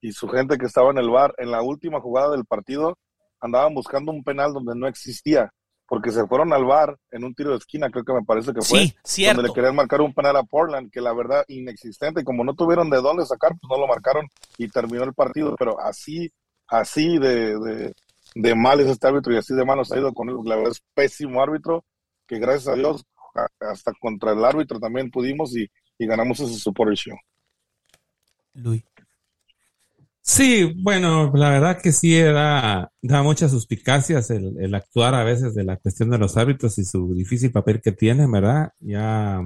y 0.00 0.12
su 0.12 0.28
gente 0.28 0.58
que 0.58 0.66
estaba 0.66 0.92
en 0.92 0.98
el 0.98 1.10
bar 1.10 1.34
en 1.38 1.50
la 1.50 1.60
última 1.60 2.00
jugada 2.00 2.30
del 2.30 2.44
partido 2.44 2.96
andaban 3.40 3.74
buscando 3.74 4.12
un 4.12 4.22
penal 4.22 4.52
donde 4.52 4.76
no 4.76 4.86
existía 4.86 5.52
porque 5.88 6.10
se 6.10 6.26
fueron 6.26 6.52
al 6.52 6.66
bar 6.66 6.98
en 7.10 7.24
un 7.24 7.34
tiro 7.34 7.50
de 7.50 7.56
esquina, 7.56 7.90
creo 7.90 8.04
que 8.04 8.12
me 8.12 8.22
parece 8.22 8.52
que 8.52 8.60
fue, 8.60 8.94
sí, 9.02 9.24
donde 9.24 9.44
le 9.44 9.54
querían 9.54 9.74
marcar 9.74 10.02
un 10.02 10.12
penal 10.12 10.36
a 10.36 10.42
Portland, 10.42 10.90
que 10.92 11.00
la 11.00 11.14
verdad 11.14 11.46
inexistente, 11.48 12.20
y 12.20 12.24
como 12.24 12.44
no 12.44 12.54
tuvieron 12.54 12.90
de 12.90 12.98
dónde 12.98 13.24
sacar, 13.24 13.52
pues 13.58 13.70
no 13.70 13.78
lo 13.78 13.88
marcaron 13.88 14.28
y 14.58 14.68
terminó 14.68 15.04
el 15.04 15.14
partido, 15.14 15.56
pero 15.58 15.80
así, 15.80 16.30
así 16.66 17.18
de, 17.18 17.94
de, 18.34 18.54
mal 18.54 18.80
es 18.80 18.88
este 18.88 19.08
árbitro 19.08 19.32
y 19.32 19.38
así 19.38 19.54
de 19.54 19.64
mal 19.64 19.78
nos 19.78 19.90
ha 19.90 19.98
ido 19.98 20.12
con 20.12 20.28
él, 20.28 20.36
la 20.44 20.56
verdad 20.56 20.72
es 20.72 20.82
pésimo 20.92 21.42
árbitro, 21.42 21.86
que 22.26 22.38
gracias 22.38 22.68
a 22.68 22.74
Dios 22.74 23.02
hasta 23.60 23.92
contra 23.98 24.32
el 24.32 24.44
árbitro 24.44 24.78
también 24.78 25.10
pudimos 25.10 25.56
y, 25.56 25.70
y 25.96 26.06
ganamos 26.06 26.38
ese 26.40 26.58
Super 26.58 26.88
Show. 26.94 27.16
Luis. 28.52 28.84
Sí, 30.28 30.74
bueno, 30.82 31.32
la 31.34 31.48
verdad 31.48 31.80
que 31.80 31.90
sí 31.90 32.20
da, 32.20 32.92
da 33.00 33.22
muchas 33.22 33.50
suspicacias 33.50 34.28
el, 34.28 34.74
actuar 34.74 35.14
a 35.14 35.24
veces 35.24 35.54
de 35.54 35.64
la 35.64 35.78
cuestión 35.78 36.10
de 36.10 36.18
los 36.18 36.36
árbitros 36.36 36.76
y 36.78 36.84
su 36.84 37.14
difícil 37.14 37.50
papel 37.50 37.80
que 37.80 37.92
tienen, 37.92 38.30
¿verdad? 38.30 38.70
Ya 38.78 39.40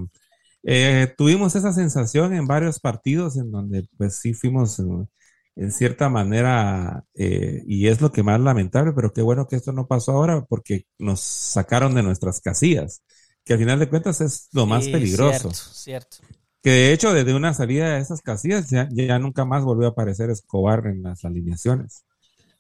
eh, 0.65 1.15
tuvimos 1.17 1.55
esa 1.55 1.73
sensación 1.73 2.35
en 2.35 2.49
varios 2.49 2.81
partidos 2.81 3.37
en 3.37 3.53
donde 3.53 3.87
pues 3.97 4.17
sí 4.17 4.35
fuimos 4.35 4.81
en, 4.81 5.71
cierta 5.71 6.09
manera, 6.09 7.05
eh, 7.15 7.63
y 7.65 7.87
es 7.87 8.01
lo 8.01 8.11
que 8.11 8.25
más 8.25 8.41
lamentable, 8.41 8.93
pero 8.93 9.13
qué 9.13 9.23
bueno 9.23 9.47
que 9.47 9.55
esto 9.55 9.71
no 9.71 9.87
pasó 9.87 10.13
ahora 10.13 10.45
porque 10.47 10.87
nos 10.99 11.21
sacaron 11.21 11.95
de 11.95 12.03
nuestras 12.03 12.41
casillas, 12.41 13.05
que 13.45 13.53
al 13.53 13.61
final 13.61 13.79
de 13.79 13.89
cuentas 13.89 14.21
es 14.21 14.49
lo 14.53 14.67
más 14.67 14.89
peligroso. 14.89 15.53
Cierto, 15.53 16.19
cierto 16.19 16.42
que 16.63 16.71
de 16.71 16.93
hecho 16.93 17.13
desde 17.13 17.35
una 17.35 17.55
salida 17.55 17.95
de 17.95 18.01
esas 18.01 18.23
casillas 18.23 18.71
ya, 18.71 18.89
nunca 19.19 19.45
más 19.45 19.65
volvió 19.65 19.89
a 19.89 19.91
aparecer 19.91 20.31
Escobar 20.31 20.87
en 20.87 21.03
las 21.03 21.25
alineaciones. 21.25 22.05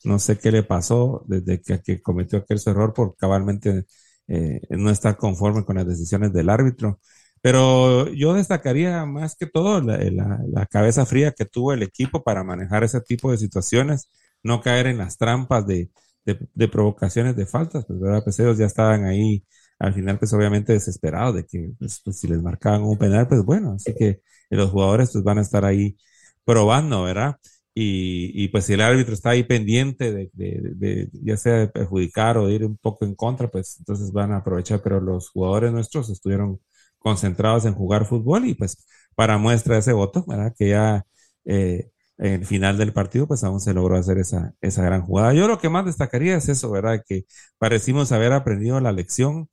No 0.04 0.18
sé 0.18 0.38
qué 0.38 0.52
le 0.52 0.64
pasó 0.64 1.24
desde 1.28 1.62
que, 1.62 2.02
cometió 2.02 2.40
aquel 2.40 2.60
error 2.66 2.92
por 2.94 3.16
cabalmente 3.16 3.86
eh, 4.28 4.60
no 4.70 4.90
estar 4.90 5.16
conforme 5.16 5.64
con 5.64 5.76
las 5.76 5.86
decisiones 5.86 6.32
del 6.32 6.50
árbitro. 6.50 7.00
Pero 7.42 8.08
yo 8.12 8.34
destacaría 8.34 9.04
más 9.04 9.34
que 9.36 9.46
todo 9.46 9.80
la, 9.82 10.66
cabeza 10.70 11.06
fría 11.06 11.32
que 11.32 11.44
tuvo 11.44 11.72
el 11.72 11.82
equipo 11.82 12.22
para 12.22 12.44
manejar 12.44 12.84
ese 12.84 13.00
tipo 13.00 13.30
de 13.32 13.38
situaciones, 13.38 14.10
no 14.42 14.60
caer 14.62 14.86
en 14.86 14.98
las 14.98 15.18
trampas 15.18 15.66
de, 15.66 15.90
provocaciones 16.70 17.36
de 17.36 17.46
faltas, 17.46 17.84
pues, 17.86 18.00
¿verdad? 18.00 18.22
Ellos 18.38 18.58
ya 18.58 18.66
estaban 18.66 19.04
ahí 19.04 19.44
al 19.82 19.94
final 19.94 20.18
pues 20.18 20.32
obviamente 20.32 20.72
desesperado 20.72 21.32
de 21.32 21.44
que 21.44 21.72
pues, 21.78 22.00
pues, 22.04 22.18
si 22.20 22.28
les 22.28 22.40
marcaban 22.40 22.82
un 22.84 22.96
penal, 22.98 23.26
pues 23.28 23.42
bueno, 23.44 23.72
así 23.74 23.94
que 23.94 24.20
los 24.50 24.70
jugadores 24.70 25.10
pues 25.12 25.24
van 25.24 25.38
a 25.38 25.42
estar 25.42 25.64
ahí 25.64 25.96
probando, 26.44 27.02
¿verdad? 27.04 27.36
Y, 27.74 28.30
y 28.34 28.48
pues 28.48 28.66
si 28.66 28.74
el 28.74 28.80
árbitro 28.82 29.14
está 29.14 29.30
ahí 29.30 29.42
pendiente 29.44 30.12
de, 30.32 31.10
ya 31.12 31.36
sea 31.36 31.54
de 31.54 31.68
perjudicar 31.68 32.38
o 32.38 32.46
de 32.46 32.54
ir 32.54 32.64
un 32.64 32.76
poco 32.76 33.04
en 33.04 33.14
contra, 33.14 33.48
pues 33.48 33.76
entonces 33.78 34.12
van 34.12 34.32
a 34.32 34.38
aprovechar, 34.38 34.82
pero 34.82 35.00
los 35.00 35.30
jugadores 35.30 35.72
nuestros 35.72 36.10
estuvieron 36.10 36.60
concentrados 36.98 37.64
en 37.64 37.74
jugar 37.74 38.06
fútbol 38.06 38.46
y 38.46 38.54
pues 38.54 38.84
para 39.16 39.38
muestra 39.38 39.78
ese 39.78 39.92
voto, 39.92 40.24
¿verdad? 40.28 40.54
Que 40.56 40.68
ya 40.70 41.04
eh, 41.44 41.90
en 42.18 42.34
el 42.34 42.46
final 42.46 42.78
del 42.78 42.92
partido, 42.92 43.26
pues 43.26 43.42
aún 43.42 43.60
se 43.60 43.74
logró 43.74 43.96
hacer 43.96 44.18
esa, 44.18 44.54
esa 44.60 44.82
gran 44.84 45.02
jugada. 45.02 45.34
Yo 45.34 45.48
lo 45.48 45.58
que 45.58 45.68
más 45.68 45.84
destacaría 45.86 46.36
es 46.36 46.48
eso, 46.48 46.70
¿verdad? 46.70 47.02
Que 47.06 47.24
parecimos 47.58 48.12
haber 48.12 48.32
aprendido 48.32 48.78
la 48.80 48.92
lección 48.92 49.48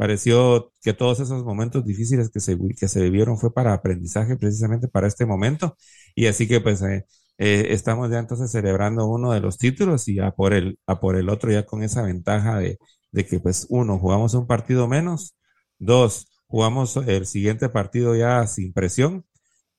pareció 0.00 0.72
que 0.80 0.94
todos 0.94 1.20
esos 1.20 1.44
momentos 1.44 1.84
difíciles 1.84 2.30
que 2.30 2.40
se, 2.40 2.56
que 2.74 2.88
se 2.88 3.02
vivieron 3.02 3.36
fue 3.36 3.52
para 3.52 3.74
aprendizaje 3.74 4.34
precisamente 4.38 4.88
para 4.88 5.06
este 5.06 5.26
momento. 5.26 5.76
Y 6.14 6.26
así 6.26 6.48
que 6.48 6.58
pues 6.62 6.80
eh, 6.80 7.04
eh, 7.36 7.66
estamos 7.68 8.10
ya 8.10 8.18
entonces 8.18 8.50
celebrando 8.50 9.06
uno 9.06 9.32
de 9.32 9.40
los 9.40 9.58
títulos 9.58 10.08
y 10.08 10.18
a 10.18 10.30
por 10.30 10.54
el, 10.54 10.78
a 10.86 11.00
por 11.00 11.16
el 11.16 11.28
otro 11.28 11.52
ya 11.52 11.66
con 11.66 11.82
esa 11.82 12.00
ventaja 12.00 12.58
de, 12.58 12.78
de 13.12 13.26
que 13.26 13.40
pues 13.40 13.66
uno, 13.68 13.98
jugamos 13.98 14.32
un 14.32 14.46
partido 14.46 14.88
menos, 14.88 15.36
dos, 15.78 16.28
jugamos 16.46 16.96
el 16.96 17.26
siguiente 17.26 17.68
partido 17.68 18.16
ya 18.16 18.46
sin 18.46 18.72
presión, 18.72 19.26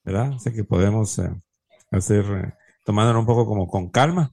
¿verdad? 0.04 0.34
Así 0.36 0.52
que 0.52 0.62
podemos 0.62 1.18
eh, 1.18 1.30
hacer, 1.90 2.54
tomándolo 2.84 3.18
un 3.18 3.26
poco 3.26 3.44
como 3.44 3.66
con 3.66 3.90
calma, 3.90 4.32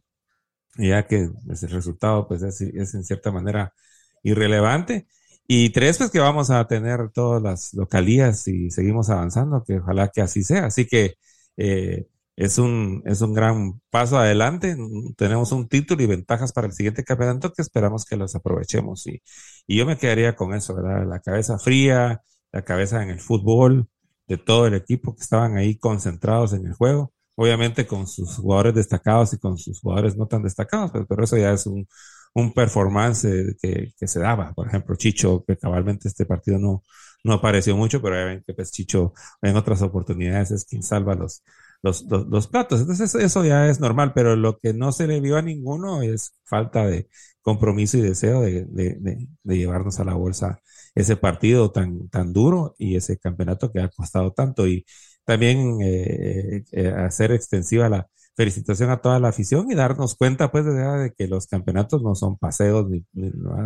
ya 0.78 1.08
que 1.08 1.32
pues, 1.48 1.64
el 1.64 1.72
resultado 1.72 2.28
pues 2.28 2.44
es, 2.44 2.62
es 2.62 2.94
en 2.94 3.04
cierta 3.04 3.32
manera 3.32 3.74
irrelevante. 4.22 5.08
Y 5.52 5.72
tres, 5.72 5.97
pues 5.97 6.12
que 6.12 6.20
vamos 6.20 6.52
a 6.52 6.68
tener 6.68 7.10
todas 7.12 7.41
las 7.41 7.74
localías 7.74 8.47
y 8.47 8.70
seguimos 8.70 9.10
avanzando, 9.10 9.64
que 9.64 9.80
ojalá 9.80 10.10
que 10.10 10.22
así 10.22 10.43
sea. 10.43 10.68
Así 10.68 10.86
que 10.86 11.16
eh, 11.58 12.06
es, 12.36 12.60
un, 12.60 13.02
es 13.06 13.22
un 13.22 13.34
gran 13.34 13.82
paso 13.89 14.20
adelante. 14.20 14.78
Tenemos 15.18 15.52
un 15.52 15.68
título 15.68 16.04
y 16.04 16.06
ventajas 16.06 16.54
para 16.54 16.68
el 16.68 16.74
siguiente 16.74 17.04
campeonato 17.04 17.52
que 17.52 17.64
esperamos 17.64 18.06
que 18.06 18.16
los 18.16 18.36
aprovechemos. 18.36 19.08
Y, 19.08 19.24
y 19.66 19.78
yo 19.78 19.88
me 19.88 19.97
quedaría 19.97 20.36
con 20.36 20.54
eso, 20.54 20.76
¿verdad? 20.76 21.08
La 21.10 21.20
cabeza 21.20 21.58
fría, 21.58 22.22
la 22.52 22.62
cabeza 22.64 23.02
en 23.02 23.10
el 23.10 23.20
fútbol 23.20 23.88
de 24.28 24.38
todo 24.38 24.68
el 24.68 24.76
equipo 24.76 25.16
que 25.16 25.24
estaban 25.24 25.58
ahí 25.58 25.78
concentrados 25.80 26.54
en 26.54 26.68
el 26.68 26.74
juego. 26.74 27.12
Obviamente 27.36 27.88
con 27.88 28.06
sus 28.06 28.36
jugadores 28.38 28.76
destacados 28.76 29.34
y 29.34 29.39
con 29.39 29.58
sus 29.58 29.80
jugadores 29.82 30.16
no 30.16 30.28
tan 30.28 30.43
destacados, 30.43 30.91
pero, 30.91 31.08
pero 31.08 31.24
eso 31.24 31.38
ya 31.38 31.54
es 31.54 31.66
un, 31.66 31.88
un 32.34 32.54
performance 32.54 33.28
que, 33.62 33.94
que, 33.98 34.08
se 34.08 34.20
daba. 34.20 34.54
Por 34.54 34.68
ejemplo, 34.68 34.96
Chicho, 34.96 35.44
que 35.48 35.58
cabalmente 35.58 36.08
este 36.08 36.26
partido 36.26 36.60
no, 36.60 36.84
no 37.24 37.34
apareció 37.34 37.76
mucho, 37.76 38.02
pero 38.02 38.16
ya 38.16 38.26
ven 38.26 38.44
que 38.46 38.54
pues 38.54 38.72
Chicho 38.72 39.14
en 39.42 39.56
otras 39.56 39.82
oportunidades 39.82 40.52
es 40.52 40.66
quien 40.66 40.84
salva 40.84 41.16
los, 41.16 41.44
los, 41.82 42.04
los, 42.04 42.48
platos. 42.48 42.82
Entonces 42.82 43.14
eso 43.16 43.46
ya 43.46 43.68
es 43.68 43.80
normal, 43.80 44.14
pero 44.14 44.36
lo 44.36 44.60
que 44.60 44.74
no 44.74 44.92
se 44.92 45.08
le 45.08 45.20
vio 45.22 45.38
a 45.38 45.42
ninguno 45.42 46.02
es 46.02 46.34
falta 46.46 46.86
de 46.86 47.10
compromiso 47.42 47.98
y 47.98 48.02
deseo 48.02 48.42
de, 48.42 48.66
de, 48.66 49.28
de, 49.44 49.58
llevarnos 49.58 50.00
a 50.00 50.04
la 50.06 50.14
bolsa 50.14 50.60
ese 50.96 51.16
partido 51.18 51.72
tan, 51.72 52.10
tan 52.10 52.34
duro 52.34 52.76
y 52.78 52.96
ese 52.96 53.18
campeonato 53.18 53.72
que 53.72 53.80
ha 53.82 53.90
costado 53.90 54.34
tanto 54.34 54.68
y 54.68 54.86
también 55.24 55.80
eh, 55.82 56.64
eh, 56.72 56.88
hacer 56.90 57.32
extensiva 57.32 57.90
la 57.90 58.08
felicitación 58.40 58.90
a 58.90 59.02
toda 59.02 59.20
la 59.20 59.30
afición 59.30 59.70
y 59.70 59.76
darnos 59.76 60.16
cuenta, 60.16 60.50
pues, 60.50 60.64
de, 60.64 61.14
que 61.18 61.28
los 61.28 61.48
campeonatos 61.48 62.02
no 62.02 62.16
son 62.16 62.38
paseos, 62.38 62.88
ni, 62.90 63.06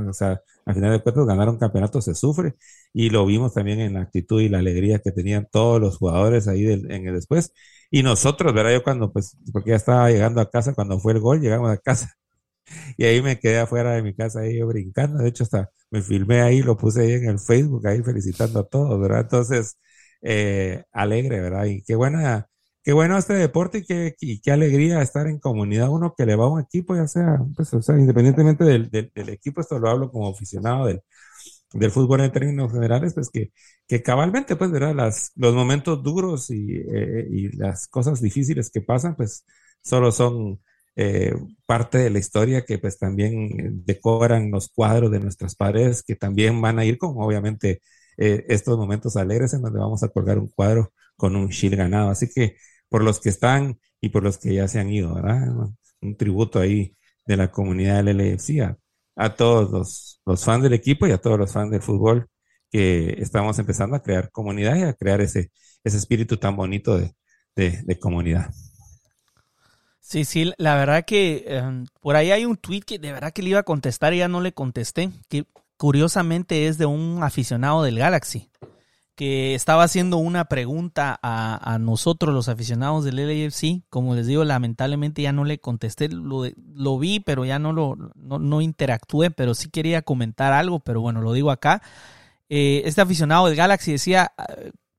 o 0.09 0.13
sea, 0.13 0.41
al 0.65 0.73
final 0.73 0.91
de 0.91 1.03
cuentas 1.03 1.27
ganar 1.27 1.47
un 1.49 1.59
campeonato 1.59 2.01
se 2.01 2.15
sufre 2.15 2.55
y 2.91 3.11
lo 3.11 3.23
vimos 3.27 3.53
también 3.53 3.79
en 3.81 3.93
la 3.93 4.01
actitud 4.01 4.41
y 4.41 4.49
la 4.49 4.57
alegría 4.59 4.97
que 4.99 5.11
tenían 5.11 5.47
todos 5.51 5.79
los 5.79 5.97
jugadores 5.97 6.47
ahí 6.47 6.65
en 6.65 7.07
el 7.07 7.13
después 7.13 7.53
y 7.91 8.01
nosotros, 8.01 8.51
¿verdad? 8.55 8.71
Yo 8.73 8.83
cuando, 8.83 9.13
pues, 9.13 9.37
porque 9.51 9.69
ya 9.71 9.75
estaba 9.75 10.09
llegando 10.09 10.41
a 10.41 10.49
casa, 10.49 10.73
cuando 10.73 10.99
fue 10.99 11.13
el 11.13 11.19
gol, 11.19 11.39
llegamos 11.41 11.69
a 11.71 11.77
casa 11.77 12.09
y 12.97 13.05
ahí 13.05 13.21
me 13.21 13.39
quedé 13.39 13.59
afuera 13.59 13.93
de 13.93 14.03
mi 14.03 14.15
casa 14.15 14.41
ahí 14.41 14.59
yo 14.59 14.67
brincando, 14.67 15.19
de 15.23 15.29
hecho 15.29 15.43
hasta 15.43 15.69
me 15.91 16.01
filmé 16.01 16.41
ahí, 16.41 16.61
lo 16.63 16.77
puse 16.77 17.01
ahí 17.01 17.13
en 17.13 17.25
el 17.29 17.39
Facebook, 17.39 17.87
ahí 17.87 18.01
felicitando 18.03 18.61
a 18.61 18.67
todos, 18.67 18.99
¿verdad? 18.99 19.21
Entonces, 19.21 19.77
eh, 20.21 20.83
alegre, 20.91 21.41
¿verdad? 21.41 21.65
Y 21.65 21.83
qué 21.83 21.95
buena, 21.95 22.47
qué 22.83 22.93
bueno 22.93 23.17
este 23.17 23.33
deporte 23.33 23.83
y 24.19 24.41
qué, 24.41 24.51
alegría 24.51 25.01
estar 25.01 25.27
en 25.27 25.39
comunidad, 25.39 25.89
uno 25.89 26.13
que 26.17 26.25
le 26.25 26.35
va 26.35 26.45
a 26.45 26.49
un 26.49 26.61
equipo, 26.61 26.95
ya 26.95 27.07
sea, 27.07 27.39
pues, 27.55 27.73
o 27.73 27.81
sea, 27.81 27.97
independientemente 27.97 28.63
del, 28.65 28.89
equipo, 29.29 29.61
esto 29.61 29.79
lo 29.79 29.89
hablo 29.89 30.11
como 30.11 30.29
aficionado 30.29 30.85
del, 30.87 31.01
fútbol 31.91 32.21
en 32.21 32.31
términos 32.31 32.71
generales, 32.71 33.13
pues 33.13 33.29
que, 33.31 33.51
que 33.87 34.03
cabalmente, 34.03 34.55
pues, 34.55 34.71
¿verdad? 34.71 34.95
Las, 34.95 35.31
los 35.35 35.55
momentos 35.55 36.03
duros 36.03 36.49
y, 36.51 36.75
eh, 36.77 37.27
y 37.31 37.55
las 37.57 37.87
cosas 37.87 38.21
difíciles 38.21 38.69
que 38.69 38.81
pasan, 38.81 39.15
pues, 39.15 39.45
solo 39.81 40.11
son 40.11 40.59
eh, 40.95 41.33
parte 41.65 41.97
de 41.97 42.09
la 42.11 42.19
historia 42.19 42.65
que 42.65 42.77
pues 42.77 42.99
también 42.99 43.83
decoran 43.85 44.51
los 44.51 44.69
cuadros 44.69 45.11
de 45.11 45.19
nuestras 45.19 45.55
paredes, 45.55 46.03
que 46.03 46.15
también 46.15 46.61
van 46.61 46.77
a 46.79 46.85
ir 46.85 46.97
con 46.99 47.15
obviamente 47.17 47.81
eh, 48.17 48.45
estos 48.47 48.77
momentos 48.77 49.15
alegres 49.17 49.53
en 49.53 49.61
donde 49.63 49.79
vamos 49.79 50.03
a 50.03 50.09
colgar 50.09 50.37
un 50.37 50.49
cuadro 50.49 50.93
con 51.15 51.35
un 51.35 51.47
shield 51.49 51.75
ganado. 51.77 52.09
Así 52.09 52.29
que 52.33 52.57
por 52.93 53.03
los 53.03 53.19
que 53.19 53.29
están 53.29 53.79
y 53.99 54.09
por 54.09 54.21
los 54.21 54.37
que 54.37 54.53
ya 54.53 54.67
se 54.67 54.79
han 54.79 54.91
ido, 54.91 55.15
¿verdad? 55.15 55.47
Un 55.99 56.15
tributo 56.15 56.59
ahí 56.59 56.95
de 57.25 57.37
la 57.37 57.49
comunidad 57.49 58.03
del 58.03 58.17
LFC 58.19 58.77
a, 59.15 59.35
todos 59.35 60.19
los, 60.23 60.43
fans 60.45 60.61
del 60.61 60.73
equipo 60.73 61.07
y 61.07 61.11
a 61.11 61.17
todos 61.17 61.39
los 61.39 61.51
fans 61.51 61.71
del 61.71 61.81
fútbol 61.81 62.27
que 62.69 63.15
estamos 63.17 63.57
empezando 63.57 63.95
a 63.95 64.03
crear 64.03 64.29
comunidad 64.29 64.75
y 64.75 64.83
a 64.83 64.93
crear 64.93 65.21
ese, 65.21 65.49
ese 65.83 65.97
espíritu 65.97 66.37
tan 66.37 66.55
bonito 66.55 66.95
de, 66.95 67.15
de 67.55 67.99
comunidad. 67.99 68.53
Sí, 69.99 70.23
sí, 70.23 70.53
la 70.59 70.75
verdad 70.75 71.03
que 71.03 71.45
em, 71.47 71.87
por 71.99 72.15
ahí 72.15 72.29
hay 72.29 72.45
un 72.45 72.57
tweet 72.57 72.81
que 72.81 72.99
de 72.99 73.11
verdad 73.11 73.33
que 73.33 73.41
le 73.41 73.49
iba 73.49 73.59
a 73.59 73.63
contestar 73.63 74.13
y 74.13 74.19
ya 74.19 74.27
no 74.27 74.39
le 74.39 74.53
contesté, 74.53 75.09
que 75.29 75.45
curiosamente 75.77 76.67
es 76.67 76.77
de 76.77 76.85
un 76.85 77.23
aficionado 77.23 77.81
del 77.81 77.97
Galaxy, 77.97 78.51
que 79.15 79.53
estaba 79.53 79.83
haciendo 79.83 80.17
una 80.17 80.45
pregunta 80.45 81.19
a, 81.21 81.77
nosotros 81.79 82.33
los 82.33 82.49
aficionados 82.49 83.05
del 83.05 83.17
LAFC, 83.17 83.83
como 83.89 84.15
les 84.15 84.25
digo, 84.25 84.43
lamentablemente 84.43 85.21
ya 85.21 85.31
no 85.31 85.43
le 85.45 85.59
contesté, 85.59 86.09
lo, 86.09 86.99
vi, 86.99 87.19
pero 87.19 87.45
ya 87.45 87.59
no 87.59 87.73
lo 87.73 87.95
no, 88.15 88.61
interactué, 88.61 89.29
pero 89.29 89.53
sí 89.53 89.69
quería 89.69 90.01
comentar 90.01 90.53
algo, 90.53 90.79
pero 90.79 91.01
bueno, 91.01 91.21
lo 91.21 91.33
digo 91.33 91.51
acá. 91.51 91.83
Eh, 92.49 92.81
este 92.85 93.01
aficionado 93.01 93.45
del 93.47 93.55
Galaxy 93.55 93.91
decía, 93.91 94.33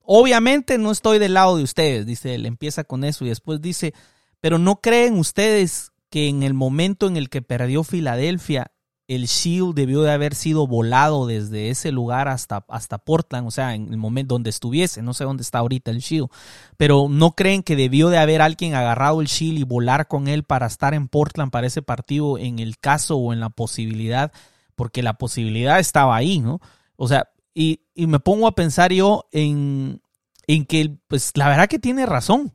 obviamente 0.00 0.78
no 0.78 0.92
estoy 0.92 1.18
del 1.18 1.34
lado 1.34 1.56
de 1.56 1.64
ustedes, 1.64 2.06
dice 2.06 2.34
él, 2.34 2.46
empieza 2.46 2.84
con 2.84 3.02
eso 3.04 3.24
y 3.24 3.28
después 3.28 3.60
dice, 3.60 3.94
pero 4.40 4.58
¿no 4.58 4.80
creen 4.80 5.18
ustedes 5.18 5.92
que 6.08 6.28
en 6.28 6.44
el 6.44 6.54
momento 6.54 7.08
en 7.08 7.16
el 7.16 7.28
que 7.28 7.42
perdió 7.42 7.82
Filadelfia, 7.82 8.70
el 9.06 9.26
Shield 9.26 9.74
debió 9.74 10.02
de 10.02 10.12
haber 10.12 10.34
sido 10.34 10.66
volado 10.66 11.26
desde 11.26 11.68
ese 11.68 11.92
lugar 11.92 12.28
hasta, 12.28 12.64
hasta 12.68 12.98
Portland, 12.98 13.46
o 13.46 13.50
sea, 13.50 13.74
en 13.74 13.90
el 13.90 13.98
momento 13.98 14.34
donde 14.34 14.50
estuviese, 14.50 15.02
no 15.02 15.12
sé 15.12 15.24
dónde 15.24 15.42
está 15.42 15.58
ahorita 15.58 15.90
el 15.90 15.98
Shield, 15.98 16.28
pero 16.76 17.08
¿no 17.10 17.32
creen 17.32 17.62
que 17.62 17.76
debió 17.76 18.08
de 18.08 18.18
haber 18.18 18.40
alguien 18.40 18.74
agarrado 18.74 19.20
el 19.20 19.26
Shield 19.26 19.58
y 19.58 19.64
volar 19.64 20.08
con 20.08 20.28
él 20.28 20.44
para 20.44 20.66
estar 20.66 20.94
en 20.94 21.08
Portland 21.08 21.50
para 21.50 21.66
ese 21.66 21.82
partido 21.82 22.38
en 22.38 22.58
el 22.58 22.78
caso 22.78 23.16
o 23.16 23.32
en 23.32 23.40
la 23.40 23.50
posibilidad? 23.50 24.32
Porque 24.74 25.02
la 25.02 25.14
posibilidad 25.14 25.78
estaba 25.78 26.16
ahí, 26.16 26.40
¿no? 26.40 26.60
O 26.96 27.06
sea, 27.06 27.28
y, 27.52 27.82
y 27.94 28.06
me 28.06 28.20
pongo 28.20 28.46
a 28.46 28.54
pensar 28.54 28.92
yo 28.92 29.26
en, 29.32 30.00
en 30.46 30.64
que, 30.64 30.96
pues 31.08 31.32
la 31.34 31.48
verdad 31.48 31.68
que 31.68 31.78
tiene 31.78 32.06
razón. 32.06 32.52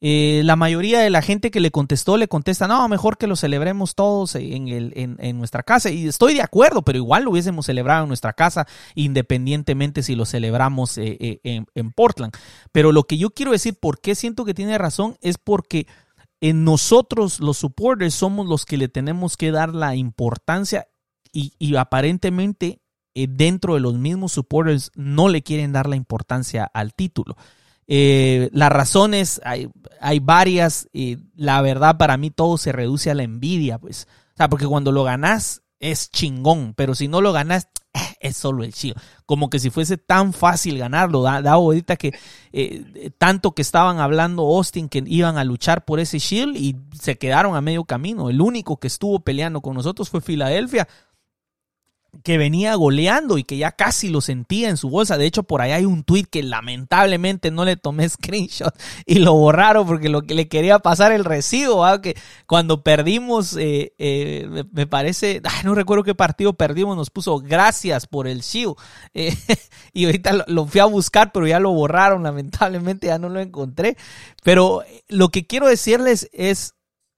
Eh, 0.00 0.42
la 0.44 0.54
mayoría 0.54 1.00
de 1.00 1.10
la 1.10 1.22
gente 1.22 1.50
que 1.50 1.58
le 1.58 1.72
contestó 1.72 2.16
le 2.16 2.28
contesta, 2.28 2.68
no, 2.68 2.86
mejor 2.88 3.18
que 3.18 3.26
lo 3.26 3.34
celebremos 3.34 3.96
todos 3.96 4.36
en, 4.36 4.68
el, 4.68 4.92
en, 4.94 5.38
nuestra 5.38 5.64
casa. 5.64 5.90
Y 5.90 6.06
estoy 6.06 6.34
de 6.34 6.42
acuerdo, 6.42 6.82
pero 6.82 6.98
igual 6.98 7.24
lo 7.24 7.32
hubiésemos 7.32 7.66
celebrado 7.66 8.04
en 8.04 8.08
nuestra 8.08 8.32
casa, 8.32 8.66
independientemente 8.94 10.02
si 10.02 10.14
lo 10.14 10.24
celebramos 10.24 10.98
eh, 10.98 11.40
eh, 11.42 11.64
en, 11.74 11.92
Portland. 11.92 12.32
Pero 12.70 12.92
lo 12.92 13.04
que 13.04 13.18
yo 13.18 13.30
quiero 13.30 13.52
decir, 13.52 13.76
por 13.80 14.00
qué 14.00 14.14
siento 14.14 14.44
que 14.44 14.54
tiene 14.54 14.78
razón, 14.78 15.16
es 15.20 15.36
porque 15.36 15.86
nosotros 16.40 17.40
los 17.40 17.58
supporters 17.58 18.14
somos 18.14 18.46
los 18.46 18.64
que 18.64 18.76
le 18.76 18.88
tenemos 18.88 19.36
que 19.36 19.50
dar 19.50 19.74
la 19.74 19.96
importancia 19.96 20.86
y, 21.32 21.54
y 21.58 21.74
aparentemente 21.74 22.80
dentro 23.12 23.74
de 23.74 23.80
los 23.80 23.94
mismos 23.94 24.30
supporters 24.30 24.92
no 24.94 25.28
le 25.28 25.42
quieren 25.42 25.72
dar 25.72 25.88
la 25.88 25.96
importancia 25.96 26.70
al 26.72 26.94
título. 26.94 27.36
Eh, 27.88 28.50
las 28.52 28.70
razones, 28.70 29.40
hay, 29.44 29.68
hay 30.00 30.20
varias. 30.20 30.88
y 30.92 31.18
la 31.34 31.60
verdad, 31.62 31.96
para 31.96 32.16
mí 32.16 32.30
todo 32.30 32.58
se 32.58 32.70
reduce 32.70 33.10
a 33.10 33.14
la 33.14 33.22
envidia, 33.22 33.78
pues. 33.78 34.06
O 34.34 34.36
sea, 34.36 34.48
porque 34.48 34.66
cuando 34.66 34.92
lo 34.92 35.02
ganas 35.02 35.62
es 35.80 36.10
chingón, 36.10 36.74
pero 36.76 36.94
si 36.94 37.08
no 37.08 37.20
lo 37.20 37.32
ganas, 37.32 37.68
eh, 37.94 37.98
es 38.20 38.36
solo 38.36 38.62
el 38.62 38.74
chido. 38.74 38.96
Como 39.26 39.48
que 39.48 39.58
si 39.58 39.70
fuese 39.70 39.96
tan 39.96 40.32
fácil 40.32 40.78
ganarlo. 40.78 41.22
Da, 41.22 41.40
da 41.40 41.52
ahorita 41.52 41.96
que 41.96 42.14
eh, 42.52 43.10
tanto 43.16 43.52
que 43.52 43.62
estaban 43.62 43.98
hablando 44.00 44.42
Austin 44.42 44.88
que 44.88 45.02
iban 45.06 45.38
a 45.38 45.44
luchar 45.44 45.84
por 45.84 45.98
ese 45.98 46.18
shield 46.18 46.56
y 46.56 46.76
se 47.00 47.16
quedaron 47.16 47.56
a 47.56 47.60
medio 47.62 47.84
camino. 47.84 48.28
El 48.28 48.40
único 48.40 48.78
que 48.78 48.86
estuvo 48.86 49.20
peleando 49.20 49.62
con 49.62 49.74
nosotros 49.74 50.10
fue 50.10 50.20
Filadelfia 50.20 50.86
que 52.24 52.38
venía 52.38 52.74
goleando 52.74 53.36
y 53.36 53.44
que 53.44 53.58
ya 53.58 53.72
casi 53.72 54.08
lo 54.08 54.20
sentía 54.20 54.70
en 54.70 54.76
su 54.76 54.88
bolsa. 54.88 55.18
De 55.18 55.26
hecho, 55.26 55.42
por 55.42 55.60
ahí 55.60 55.72
hay 55.72 55.84
un 55.84 56.04
tweet 56.04 56.24
que 56.24 56.42
lamentablemente 56.42 57.50
no 57.50 57.64
le 57.64 57.76
tomé 57.76 58.08
screenshot 58.08 58.74
y 59.06 59.18
lo 59.18 59.34
borraron 59.34 59.86
porque 59.86 60.08
lo 60.08 60.22
que 60.22 60.34
le 60.34 60.48
quería 60.48 60.78
pasar 60.78 61.12
el 61.12 61.24
recibo, 61.24 61.84
que 62.00 62.16
cuando 62.46 62.82
perdimos, 62.82 63.56
eh, 63.56 63.92
eh, 63.98 64.64
me 64.72 64.86
parece, 64.86 65.42
no 65.64 65.74
recuerdo 65.74 66.04
qué 66.04 66.14
partido 66.14 66.54
perdimos, 66.54 66.96
nos 66.96 67.10
puso 67.10 67.38
gracias 67.40 68.06
por 68.06 68.26
el 68.26 68.40
shield. 68.40 68.74
Eh, 69.14 69.36
y 69.92 70.06
ahorita 70.06 70.44
lo, 70.46 70.66
fui 70.66 70.80
a 70.80 70.86
buscar, 70.86 71.30
pero 71.32 71.46
ya 71.46 71.60
lo 71.60 71.72
borraron, 71.72 72.22
lamentablemente 72.22 73.08
ya 73.08 73.18
no 73.18 73.28
lo 73.28 73.40
encontré. 73.40 73.96
Pero 74.42 74.82
lo 75.08 75.28
que 75.28 75.46
quiero 75.46 75.68
decirles 75.68 76.28
es 76.32 76.74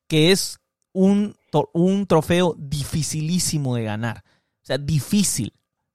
que 0.09 0.33
es 0.33 0.59
un, 0.93 1.37
un 1.73 2.07
trofeo 2.07 2.57
dificilísimo 2.59 3.77
de 3.77 3.85
ganar 3.85 4.25
difícil. 4.79 5.53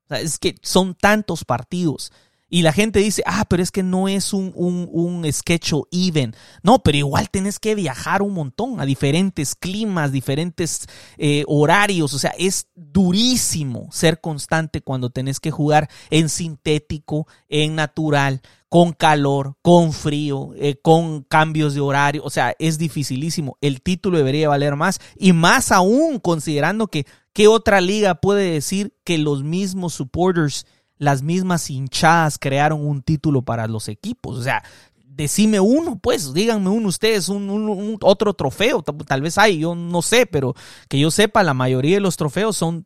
es 0.09 0.37
que 0.37 0.55
son 0.61 0.95
tantos 0.95 1.45
partidos. 1.45 2.11
Y 2.47 2.61
la 2.61 2.73
gente 2.73 2.99
dice, 2.99 3.23
ah, 3.25 3.45
pero 3.49 3.63
es 3.63 3.71
que 3.71 3.81
no 3.81 4.07
es 4.07 4.31
un, 4.31 4.53
un, 4.55 4.87
un 4.91 5.31
sketch 5.33 5.73
even. 5.91 6.35
No, 6.61 6.79
pero 6.79 6.97
igual 6.97 7.29
tenés 7.29 7.59
que 7.59 7.73
viajar 7.73 8.21
un 8.21 8.33
montón 8.33 8.79
a 8.79 8.85
diferentes 8.85 9.55
climas, 9.55 10.11
diferentes 10.11 10.87
eh, 11.17 11.43
horarios. 11.47 12.13
O 12.13 12.19
sea, 12.19 12.33
es 12.37 12.67
durísimo 12.75 13.89
ser 13.91 14.21
constante 14.21 14.81
cuando 14.81 15.09
tenés 15.09 15.39
que 15.39 15.49
jugar 15.49 15.89
en 16.11 16.29
sintético, 16.29 17.27
en 17.49 17.75
natural, 17.75 18.41
con 18.75 18.91
calor, 18.91 19.55
con 19.61 19.93
frío, 19.93 20.49
eh, 20.57 20.75
con 20.81 21.23
cambios 21.23 21.75
de 21.75 21.79
horario. 21.79 22.21
O 22.25 22.29
sea, 22.29 22.53
es 22.59 22.77
dificilísimo. 22.77 23.57
El 23.61 23.81
título 23.81 24.17
debería 24.17 24.49
valer 24.49 24.75
más. 24.75 24.99
Y 25.15 25.31
más 25.31 25.71
aún 25.71 26.19
considerando 26.19 26.87
que 26.87 27.05
¿Qué 27.31 27.47
otra 27.47 27.79
liga 27.79 28.15
puede 28.15 28.51
decir 28.51 28.93
que 29.05 29.17
los 29.17 29.43
mismos 29.43 29.93
supporters, 29.93 30.65
las 30.97 31.21
mismas 31.21 31.69
hinchadas 31.69 32.37
crearon 32.37 32.85
un 32.85 33.01
título 33.01 33.43
para 33.43 33.67
los 33.67 33.87
equipos? 33.87 34.37
O 34.37 34.43
sea, 34.43 34.61
decime 35.05 35.61
uno, 35.61 35.97
pues, 35.97 36.33
díganme 36.33 36.67
uno 36.67 36.89
ustedes, 36.89 37.29
un, 37.29 37.97
otro 38.01 38.33
trofeo, 38.33 38.83
tal 38.83 39.21
vez 39.21 39.37
hay, 39.37 39.59
yo 39.59 39.73
no 39.73 40.01
sé, 40.01 40.25
pero 40.25 40.53
que 40.89 40.99
yo 40.99 41.11
sepa, 41.11 41.43
la 41.43 41.53
mayoría 41.53 41.95
de 41.95 42.01
los 42.01 42.17
trofeos 42.17 42.57
son 42.57 42.85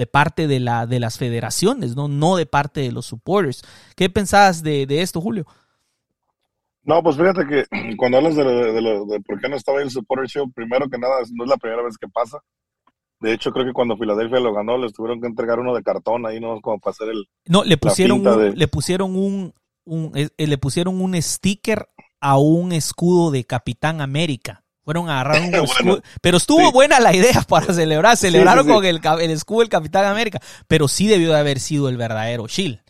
de 0.00 0.06
parte 0.06 0.48
de, 0.48 0.60
la, 0.60 0.86
de 0.86 0.98
las 0.98 1.18
federaciones, 1.18 1.94
¿no? 1.94 2.08
no 2.08 2.34
de 2.36 2.46
parte 2.46 2.80
de 2.80 2.90
los 2.90 3.04
supporters. 3.04 3.62
¿Qué 3.96 4.08
pensabas 4.08 4.62
de, 4.62 4.86
esto, 4.88 5.20
Julio? 5.20 5.44
No, 6.84 7.02
pues 7.02 7.18
fíjate 7.18 7.46
que 7.46 7.96
cuando 7.98 8.16
hablas 8.16 8.34
de, 8.34 8.42
de, 8.42 9.20
por 9.26 9.38
qué 9.42 9.50
no 9.50 9.56
estaba 9.56 9.82
el 9.82 9.90
Supporter 9.90 10.26
Show, 10.26 10.50
primero 10.52 10.88
que 10.88 10.96
nada, 10.96 11.16
no 11.34 11.44
es 11.44 11.50
la 11.50 11.58
primera 11.58 11.82
vez 11.82 11.98
que 11.98 12.08
pasa. 12.08 12.38
De 13.20 13.34
hecho, 13.34 13.50
creo 13.50 13.66
que 13.66 13.74
cuando 13.74 13.98
Filadelfia 13.98 14.40
lo 14.40 14.54
ganó, 14.54 14.78
les 14.78 14.94
tuvieron 14.94 15.20
que 15.20 15.26
entregar 15.26 15.60
uno 15.60 15.74
de 15.74 15.82
cartón 15.82 16.24
ahí, 16.24 16.40
¿no? 16.40 16.62
Como 16.62 16.78
para 16.78 16.92
hacer 16.92 17.10
el. 17.10 17.28
No, 17.44 17.62
le 17.62 17.76
pusieron 17.76 18.26
un, 18.26 18.54
le 18.58 18.68
pusieron 18.68 19.14
un, 19.14 20.12
eh, 20.14 20.30
le 20.38 20.56
pusieron 20.56 20.98
un 20.98 21.20
sticker 21.20 21.90
a 22.22 22.38
un 22.38 22.72
escudo 22.72 23.30
de 23.30 23.44
Capitán 23.44 24.00
América. 24.00 24.64
Fueron 24.84 25.08
a 25.08 25.20
agarrar 25.20 25.42
un 25.42 25.54
escudo. 25.64 26.02
Pero 26.20 26.36
estuvo 26.36 26.72
buena 26.72 27.00
la 27.00 27.14
idea 27.14 27.42
para 27.48 27.72
celebrar. 27.72 28.16
Celebraron 28.16 28.66
con 28.66 28.84
el, 28.84 29.00
el, 29.20 29.30
escudo 29.30 29.60
del 29.60 29.68
Capitán 29.68 30.04
América. 30.04 30.40
Pero 30.66 30.88
sí 30.88 31.06
debió 31.06 31.30
de 31.32 31.38
haber 31.38 31.60
sido 31.60 31.88
el 31.88 31.96
verdadero 31.96 32.46
Shield. 32.46 32.80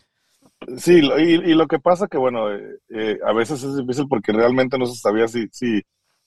Sí, 0.77 1.01
y, 1.01 1.21
y, 1.21 1.53
lo 1.55 1.67
que 1.67 1.79
pasa 1.79 2.07
que, 2.07 2.19
bueno, 2.19 2.51
eh, 2.51 2.61
eh, 2.89 3.17
a 3.25 3.33
veces 3.33 3.63
es 3.63 3.77
difícil 3.77 4.05
porque 4.07 4.31
realmente 4.31 4.77
no 4.77 4.85
se 4.85 4.95
sabía 4.95 5.27
si, 5.27 5.47
si 5.51 5.81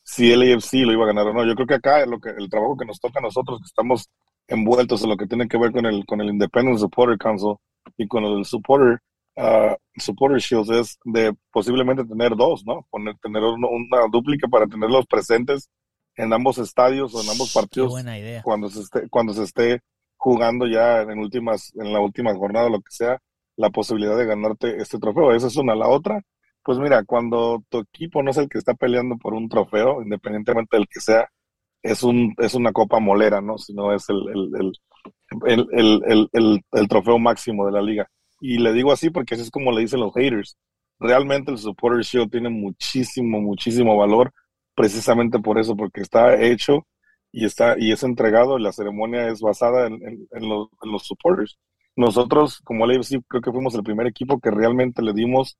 si 0.04 0.30
el 0.30 0.42
AFC 0.42 0.74
lo 0.84 0.92
iba 0.92 1.04
a 1.04 1.08
ganar 1.08 1.26
o 1.26 1.32
no. 1.32 1.44
Yo 1.44 1.54
creo 1.54 1.66
que 1.66 1.74
acá 1.74 2.06
lo 2.06 2.20
que, 2.20 2.30
el 2.30 2.48
trabajo 2.48 2.76
que 2.76 2.84
nos 2.84 3.00
toca 3.00 3.18
a 3.18 3.22
nosotros, 3.22 3.58
que 3.60 3.66
estamos 3.66 4.08
envueltos 4.46 5.02
en 5.02 5.08
lo 5.10 5.16
que 5.16 5.26
tiene 5.26 5.48
que 5.48 5.58
ver 5.58 5.72
con 5.72 5.86
el, 5.86 6.04
con 6.04 6.20
el 6.20 6.28
Independent 6.28 6.78
Supporter 6.78 7.18
Council 7.18 7.56
y 7.96 8.06
con 8.06 8.24
el 8.24 8.44
Supporter, 8.44 9.00
uh, 9.37 9.74
Supporter 9.97 10.39
Shields, 10.39 10.70
es 10.70 10.99
de 11.05 11.35
posiblemente 11.53 12.05
tener 12.05 12.37
dos, 12.37 12.64
¿no? 12.66 12.87
Poner, 12.91 13.16
tener 13.18 13.43
una, 13.43 13.68
una 13.68 14.07
dúplica 14.11 14.49
para 14.49 14.66
tenerlos 14.66 15.07
presentes 15.07 15.70
en 16.16 16.32
ambos 16.32 16.59
estadios 16.59 17.14
o 17.14 17.22
en 17.22 17.28
ambos 17.30 17.53
partidos 17.53 17.91
buena 17.91 18.18
idea. 18.18 18.43
cuando 18.43 18.68
se 18.68 18.80
esté 18.80 19.09
cuando 19.09 19.32
se 19.32 19.43
esté 19.43 19.80
jugando 20.16 20.66
ya 20.66 21.03
en 21.03 21.18
últimas 21.18 21.72
en 21.76 21.93
la 21.93 22.01
última 22.01 22.35
jornada 22.35 22.68
lo 22.68 22.78
que 22.78 22.91
sea 22.91 23.18
la 23.57 23.70
posibilidad 23.70 24.16
de 24.16 24.26
ganarte 24.26 24.76
este 24.80 24.99
trofeo 24.99 25.32
esa 25.32 25.49
es 25.49 25.57
una 25.57 25.74
la 25.74 25.89
otra 25.89 26.22
pues 26.62 26.78
mira 26.78 27.03
cuando 27.05 27.64
tu 27.68 27.80
equipo 27.80 28.22
no 28.22 28.30
es 28.30 28.37
el 28.37 28.49
que 28.49 28.59
está 28.59 28.74
peleando 28.74 29.16
por 29.16 29.35
un 29.35 29.49
trofeo 29.49 30.03
independientemente 30.03 30.76
del 30.76 30.87
que 30.89 31.01
sea 31.01 31.28
es 31.82 32.03
un 32.03 32.32
es 32.39 32.55
una 32.55 32.72
copa 32.72 33.01
molera 33.01 33.41
no 33.41 33.59
sino 33.59 33.93
es 33.93 34.09
el, 34.09 34.72
el, 35.45 36.28
el, 36.32 36.62
el 36.70 36.89
trofeo 36.89 37.18
máximo 37.18 37.66
de 37.66 37.72
la 37.72 37.82
liga 37.82 38.09
y 38.45 38.59
le 38.59 38.72
digo 38.72 38.92
así 38.92 39.11
porque 39.11 39.34
así 39.34 39.45
es 39.45 39.51
como 39.51 39.72
le 39.72 39.82
dicen 39.82 40.01
los 40.01 40.14
haters 40.14 40.57
realmente 40.99 41.51
el 41.51 41.59
supporter 41.59 42.03
shield 42.03 42.30
tiene 42.30 42.51
muchísimo 42.51 43.40
muchísimo 43.40 43.97
valor 43.97 44.32
precisamente 44.74 45.38
por 45.38 45.59
eso, 45.59 45.76
porque 45.76 46.01
está 46.03 46.40
hecho 46.42 46.86
y 47.32 47.45
está 47.45 47.76
y 47.78 47.92
es 47.92 48.03
entregado. 48.03 48.59
La 48.59 48.72
ceremonia 48.72 49.28
es 49.28 49.40
basada 49.40 49.86
en, 49.86 50.28
los, 50.40 50.68
supporters. 51.03 51.59
Nosotros, 51.97 52.61
como 52.64 52.84
el 52.84 52.99
AFC, 52.99 53.22
creo 53.28 53.42
que 53.42 53.53
fuimos 53.53 53.74
el 53.74 53.82
primer 53.82 54.07
equipo 54.07 54.40
que 54.40 54.51
realmente 54.51 55.03
le 55.03 55.12
dimos 55.12 55.59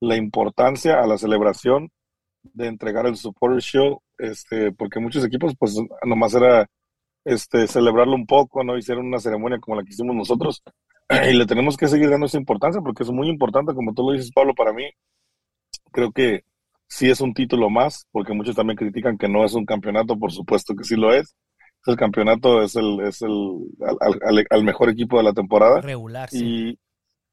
la 0.00 0.16
importancia 0.16 1.00
a 1.00 1.06
la 1.06 1.18
celebración 1.18 1.90
de 2.42 2.66
entregar 2.66 3.06
el 3.06 3.16
supporter 3.16 3.60
show, 3.60 4.00
este, 4.18 4.72
porque 4.72 5.00
muchos 5.00 5.24
equipos, 5.24 5.54
pues, 5.58 5.76
nomás 6.04 6.34
era 6.34 6.66
este, 7.24 7.66
celebrarlo 7.66 8.14
un 8.14 8.26
poco, 8.26 8.64
no 8.64 8.76
hicieron 8.76 9.06
una 9.06 9.18
ceremonia 9.18 9.58
como 9.58 9.76
la 9.76 9.84
que 9.84 9.90
hicimos 9.90 10.14
nosotros. 10.16 10.62
Y 11.30 11.34
le 11.34 11.46
tenemos 11.46 11.76
que 11.76 11.88
seguir 11.88 12.08
dando 12.08 12.26
esa 12.26 12.38
importancia 12.38 12.80
porque 12.80 13.02
es 13.02 13.10
muy 13.10 13.28
importante, 13.28 13.74
como 13.74 13.92
tú 13.92 14.02
lo 14.02 14.12
dices, 14.12 14.32
Pablo, 14.32 14.54
para 14.54 14.72
mí. 14.72 14.84
Creo 15.90 16.10
que 16.10 16.44
sí 16.88 17.10
es 17.10 17.20
un 17.20 17.34
título 17.34 17.68
más, 17.68 18.06
porque 18.12 18.32
muchos 18.32 18.56
también 18.56 18.76
critican 18.76 19.18
que 19.18 19.28
no 19.28 19.44
es 19.44 19.52
un 19.52 19.66
campeonato, 19.66 20.18
por 20.18 20.32
supuesto 20.32 20.74
que 20.74 20.84
sí 20.84 20.96
lo 20.96 21.12
es. 21.12 21.34
El 21.86 21.96
campeonato 21.96 22.62
es 22.62 22.76
el, 22.76 23.00
es 23.00 23.20
el 23.22 23.30
al, 23.80 24.46
al, 24.48 24.64
mejor 24.64 24.88
equipo 24.88 25.18
de 25.18 25.24
la 25.24 25.32
temporada. 25.32 25.80
Regular, 25.80 26.30
sí. 26.30 26.44
Y 26.44 26.78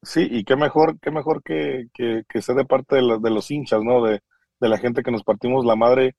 sí, 0.02 0.28
y 0.30 0.44
qué 0.44 0.56
mejor, 0.56 1.00
qué 1.00 1.12
mejor 1.12 1.44
que, 1.44 1.86
que, 1.94 2.24
que 2.28 2.42
sea 2.42 2.56
de 2.56 2.66
parte 2.66 2.96
de, 2.96 3.02
la, 3.04 3.18
de, 3.18 3.30
los 3.30 3.50
hinchas, 3.52 3.82
¿no? 3.84 4.04
De, 4.04 4.22
de 4.60 4.70
la 4.70 4.78
gente 4.78 5.04
que 5.04 5.12
nos 5.12 5.24
partimos 5.24 5.66
la 5.66 5.76
madre 5.76 6.16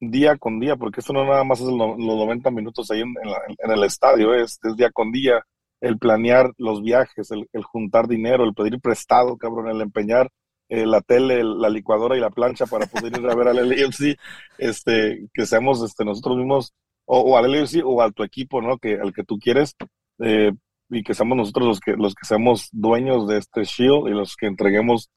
día 0.00 0.36
con 0.36 0.60
día, 0.60 0.76
porque 0.76 1.00
esto 1.00 1.12
no 1.12 1.24
nada 1.24 1.44
más 1.44 1.60
es 1.60 1.66
los 1.66 1.98
90 1.98 2.50
minutos 2.50 2.90
ahí 2.90 3.00
en, 3.00 3.14
la, 3.24 3.38
en 3.58 3.70
el 3.70 3.84
estadio, 3.84 4.34
es, 4.34 4.58
es, 4.62 4.76
día 4.76 4.90
con 4.90 5.12
día 5.12 5.44
el 5.80 5.98
planear 5.98 6.52
los 6.58 6.82
viajes, 6.82 7.30
el, 7.30 7.48
el 7.52 7.62
juntar 7.62 8.08
dinero, 8.08 8.44
el 8.44 8.54
pedir 8.54 8.80
prestado, 8.80 9.36
cabrón, 9.36 9.68
el 9.68 9.80
empeñar 9.80 10.28
eh, 10.68 10.86
la 10.86 11.00
tele, 11.00 11.42
la 11.44 11.70
licuadora 11.70 12.16
y 12.16 12.20
la 12.20 12.30
plancha 12.30 12.66
para 12.66 12.86
poder 12.86 13.18
ir 13.18 13.26
a 13.28 13.34
ver 13.34 13.48
al 13.48 13.56
LAFC, 13.68 14.18
este, 14.58 15.28
que 15.32 15.46
seamos 15.46 15.82
este, 15.82 16.04
nosotros 16.04 16.36
mismos, 16.36 16.74
o, 17.06 17.20
o 17.20 17.36
al 17.38 17.50
LAFC 17.50 17.82
o 17.84 18.02
a 18.02 18.10
tu 18.10 18.22
equipo, 18.22 18.60
¿no? 18.60 18.78
Que, 18.78 18.94
al 18.94 19.12
que 19.12 19.24
tú 19.24 19.38
quieres, 19.38 19.74
eh, 20.20 20.52
y 20.90 21.02
que 21.02 21.14
seamos 21.14 21.36
nosotros 21.36 21.66
los 21.66 21.80
que, 21.80 21.92
los 21.92 22.14
que 22.14 22.26
seamos 22.26 22.68
dueños 22.72 23.28
de 23.28 23.38
este 23.38 23.64
Shield 23.64 24.08
y 24.08 24.10
los 24.10 24.36
que 24.36 24.46
entreguemos 24.46 25.10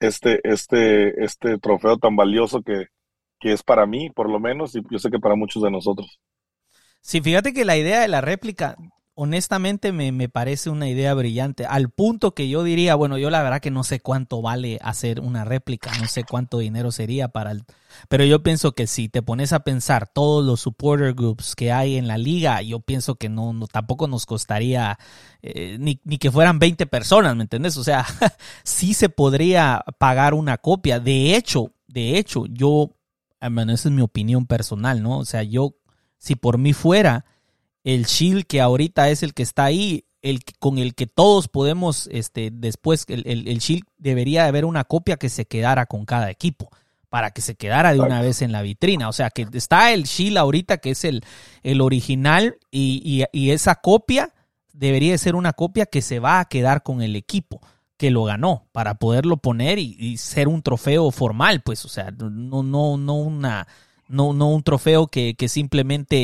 este, 0.00 0.40
este, 0.44 1.24
este 1.24 1.58
trofeo 1.58 1.98
tan 1.98 2.16
valioso 2.16 2.62
que, 2.62 2.86
que 3.44 3.52
es 3.52 3.62
para 3.62 3.84
mí, 3.84 4.08
por 4.08 4.30
lo 4.30 4.40
menos, 4.40 4.74
y 4.74 4.80
yo 4.90 4.98
sé 4.98 5.10
que 5.10 5.18
para 5.18 5.34
muchos 5.34 5.62
de 5.62 5.70
nosotros. 5.70 6.18
Sí, 7.02 7.20
fíjate 7.20 7.52
que 7.52 7.66
la 7.66 7.76
idea 7.76 8.00
de 8.00 8.08
la 8.08 8.22
réplica 8.22 8.74
honestamente 9.12 9.92
me, 9.92 10.12
me, 10.12 10.30
parece 10.30 10.70
una 10.70 10.88
idea 10.88 11.12
brillante, 11.12 11.66
al 11.66 11.90
punto 11.90 12.34
que 12.34 12.48
yo 12.48 12.64
diría, 12.64 12.94
bueno, 12.94 13.18
yo 13.18 13.28
la 13.28 13.42
verdad 13.42 13.60
que 13.60 13.70
no 13.70 13.84
sé 13.84 14.00
cuánto 14.00 14.40
vale 14.40 14.78
hacer 14.80 15.20
una 15.20 15.44
réplica, 15.44 15.92
no 16.00 16.06
sé 16.06 16.24
cuánto 16.24 16.56
dinero 16.58 16.90
sería 16.90 17.28
para 17.28 17.50
el... 17.50 17.64
Pero 18.08 18.24
yo 18.24 18.42
pienso 18.42 18.72
que 18.72 18.86
si 18.86 19.10
te 19.10 19.20
pones 19.20 19.52
a 19.52 19.60
pensar 19.60 20.08
todos 20.08 20.42
los 20.42 20.60
supporter 20.60 21.12
groups 21.12 21.54
que 21.54 21.70
hay 21.70 21.98
en 21.98 22.08
la 22.08 22.16
liga, 22.16 22.62
yo 22.62 22.80
pienso 22.80 23.16
que 23.16 23.28
no, 23.28 23.54
tampoco 23.70 24.08
nos 24.08 24.24
costaría 24.24 24.98
eh, 25.42 25.76
ni, 25.78 26.00
ni, 26.04 26.16
que 26.16 26.30
fueran 26.32 26.58
20 26.58 26.86
personas, 26.86 27.36
¿me 27.36 27.42
entendés? 27.42 27.76
O 27.76 27.84
sea, 27.84 28.06
sí 28.64 28.94
se 28.94 29.10
podría 29.10 29.84
pagar 29.98 30.32
una 30.32 30.56
copia. 30.56 30.98
De 30.98 31.36
hecho, 31.36 31.74
de 31.94 32.18
hecho, 32.18 32.46
yo, 32.46 32.90
bueno, 33.50 33.72
esa 33.72 33.88
es 33.88 33.94
mi 33.94 34.02
opinión 34.02 34.46
personal, 34.46 35.02
¿no? 35.02 35.18
O 35.18 35.24
sea, 35.24 35.42
yo, 35.42 35.74
si 36.18 36.34
por 36.34 36.58
mí 36.58 36.72
fuera, 36.72 37.24
el 37.82 38.04
Shield 38.04 38.44
que 38.44 38.60
ahorita 38.60 39.10
es 39.10 39.22
el 39.22 39.34
que 39.34 39.42
está 39.42 39.64
ahí, 39.64 40.06
el 40.22 40.40
con 40.58 40.78
el 40.78 40.94
que 40.94 41.06
todos 41.06 41.48
podemos, 41.48 42.08
este, 42.10 42.50
después, 42.52 43.04
el, 43.08 43.22
el, 43.26 43.46
el 43.48 43.58
Shield 43.58 43.84
debería 43.98 44.46
haber 44.46 44.64
una 44.64 44.84
copia 44.84 45.16
que 45.16 45.28
se 45.28 45.46
quedara 45.46 45.86
con 45.86 46.04
cada 46.06 46.30
equipo 46.30 46.70
para 47.10 47.30
que 47.30 47.42
se 47.42 47.54
quedara 47.54 47.92
de 47.92 48.00
una 48.00 48.20
vez 48.22 48.42
en 48.42 48.50
la 48.50 48.62
vitrina. 48.62 49.08
O 49.08 49.12
sea, 49.12 49.30
que 49.30 49.46
está 49.52 49.92
el 49.92 50.04
Shield 50.04 50.36
ahorita, 50.36 50.78
que 50.78 50.90
es 50.90 51.04
el, 51.04 51.22
el 51.62 51.80
original, 51.80 52.56
y, 52.72 53.00
y, 53.04 53.24
y, 53.38 53.50
esa 53.52 53.76
copia 53.76 54.34
debería 54.72 55.16
ser 55.16 55.36
una 55.36 55.52
copia 55.52 55.86
que 55.86 56.02
se 56.02 56.18
va 56.18 56.40
a 56.40 56.46
quedar 56.46 56.82
con 56.82 57.02
el 57.02 57.14
equipo 57.14 57.60
que 58.04 58.10
lo 58.10 58.24
ganó, 58.24 58.68
para 58.72 58.96
poderlo 58.96 59.38
poner 59.38 59.78
y, 59.78 60.18
ser 60.18 60.46
un 60.46 60.60
trofeo 60.60 61.10
formal, 61.10 61.62
pues, 61.62 61.86
o 61.86 61.88
sea, 61.88 62.10
no, 62.10 62.62
no, 62.62 62.98
no 62.98 63.14
una 63.14 63.66
no, 64.08 64.34
no 64.34 64.50
un 64.50 64.62
trofeo 64.62 65.06
que, 65.06 65.34
simplemente 65.48 66.16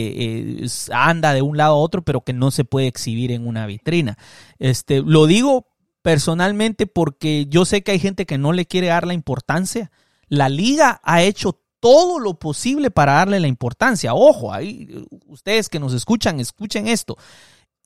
eh, 0.63 0.67
anda 0.93 1.33
de 1.33 1.41
un 1.41 1.57
lado 1.57 1.77
a 1.77 1.79
otro, 1.79 2.03
pero 2.03 2.21
que 2.21 2.35
no 2.35 2.51
se 2.51 2.65
puede 2.65 2.87
exhibir 2.87 3.33
en 3.33 3.47
una 3.47 3.65
vitrina. 3.65 4.19
Este, 4.59 5.01
lo 5.01 5.25
digo 5.25 5.69
personalmente 6.03 6.87
porque 6.87 7.47
yo 7.49 7.65
sé 7.65 7.83
que 7.83 7.93
hay 7.93 7.99
gente 7.99 8.27
que 8.27 8.37
no 8.37 8.53
le 8.53 8.67
quiere 8.67 8.89
dar 8.89 9.07
la 9.07 9.15
importancia. 9.15 9.91
La 10.29 10.51
liga 10.51 11.01
ha 11.03 11.23
hecho 11.23 11.63
todo 11.81 12.19
lo 12.19 12.39
posible 12.39 12.91
para 12.91 13.15
darle 13.15 13.41
la 13.41 13.49
importancia. 13.49 14.13
Ojo, 14.13 14.53
ahí 14.53 15.07
ustedes 15.29 15.71
que 15.71 15.81
nos 15.81 15.95
escuchan, 15.95 16.41
escuchen 16.41 16.89
esto. 16.89 17.17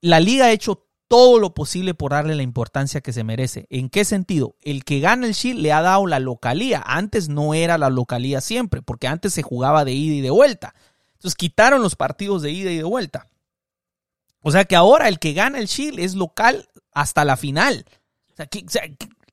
La 0.00 0.18
liga 0.18 0.46
ha 0.46 0.50
hecho 0.50 0.88
todo 1.14 1.38
lo 1.38 1.54
posible 1.54 1.94
por 1.94 2.10
darle 2.10 2.34
la 2.34 2.42
importancia 2.42 3.00
que 3.00 3.12
se 3.12 3.22
merece. 3.22 3.68
¿En 3.70 3.88
qué 3.88 4.04
sentido? 4.04 4.56
El 4.62 4.82
que 4.82 4.98
gana 4.98 5.28
el 5.28 5.34
Shield 5.34 5.60
le 5.60 5.72
ha 5.72 5.80
dado 5.80 6.08
la 6.08 6.18
localía. 6.18 6.82
Antes 6.84 7.28
no 7.28 7.54
era 7.54 7.78
la 7.78 7.88
localía 7.88 8.40
siempre, 8.40 8.82
porque 8.82 9.06
antes 9.06 9.32
se 9.32 9.44
jugaba 9.44 9.84
de 9.84 9.92
ida 9.92 10.16
y 10.16 10.20
de 10.22 10.30
vuelta. 10.30 10.74
Entonces 11.12 11.36
quitaron 11.36 11.82
los 11.82 11.94
partidos 11.94 12.42
de 12.42 12.50
ida 12.50 12.72
y 12.72 12.78
de 12.78 12.82
vuelta. 12.82 13.28
O 14.40 14.50
sea 14.50 14.64
que 14.64 14.74
ahora 14.74 15.06
el 15.06 15.20
que 15.20 15.34
gana 15.34 15.60
el 15.60 15.66
Shield 15.66 16.00
es 16.00 16.16
local 16.16 16.68
hasta 16.92 17.24
la 17.24 17.36
final. 17.36 17.86
O 18.32 18.34
sea, 18.34 18.46
que, 18.46 18.66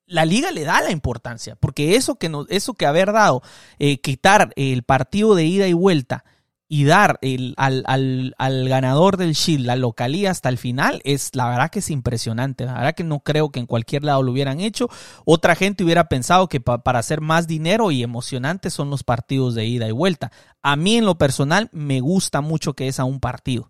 la 0.05 0.25
liga 0.25 0.51
le 0.51 0.65
da 0.65 0.83
la 0.83 0.91
importancia, 0.91 1.55
porque 1.55 1.95
eso 1.95 2.13
que, 2.13 2.29
nos, 2.29 2.45
eso 2.51 2.75
que 2.75 2.85
haber 2.85 3.11
dado, 3.11 3.41
eh, 3.79 3.99
quitar 4.01 4.53
el 4.55 4.83
partido 4.83 5.33
de 5.33 5.45
ida 5.45 5.67
y 5.67 5.73
vuelta 5.73 6.25
y 6.73 6.85
dar 6.85 7.19
el, 7.21 7.53
al, 7.57 7.83
al, 7.85 8.33
al, 8.37 8.69
ganador 8.69 9.17
del 9.17 9.33
Shield 9.33 9.65
la 9.65 9.75
localía 9.75 10.31
hasta 10.31 10.47
el 10.47 10.57
final 10.57 11.01
es 11.03 11.35
la 11.35 11.49
verdad 11.49 11.69
que 11.69 11.79
es 11.79 11.89
impresionante. 11.89 12.63
La 12.63 12.75
verdad 12.75 12.95
que 12.95 13.03
no 13.03 13.19
creo 13.19 13.51
que 13.51 13.59
en 13.59 13.65
cualquier 13.65 14.05
lado 14.05 14.23
lo 14.23 14.31
hubieran 14.31 14.61
hecho. 14.61 14.87
Otra 15.25 15.55
gente 15.55 15.83
hubiera 15.83 16.07
pensado 16.07 16.47
que 16.47 16.61
pa, 16.61 16.81
para 16.81 16.99
hacer 16.99 17.19
más 17.19 17.45
dinero 17.45 17.91
y 17.91 18.03
emocionante 18.03 18.69
son 18.69 18.89
los 18.89 19.03
partidos 19.03 19.53
de 19.53 19.65
ida 19.65 19.89
y 19.89 19.91
vuelta. 19.91 20.31
A 20.61 20.77
mí 20.77 20.95
en 20.95 21.05
lo 21.05 21.17
personal 21.17 21.67
me 21.73 21.99
gusta 21.99 22.39
mucho 22.39 22.71
que 22.73 22.87
es 22.87 23.01
a 23.01 23.03
un 23.03 23.19
partido 23.19 23.67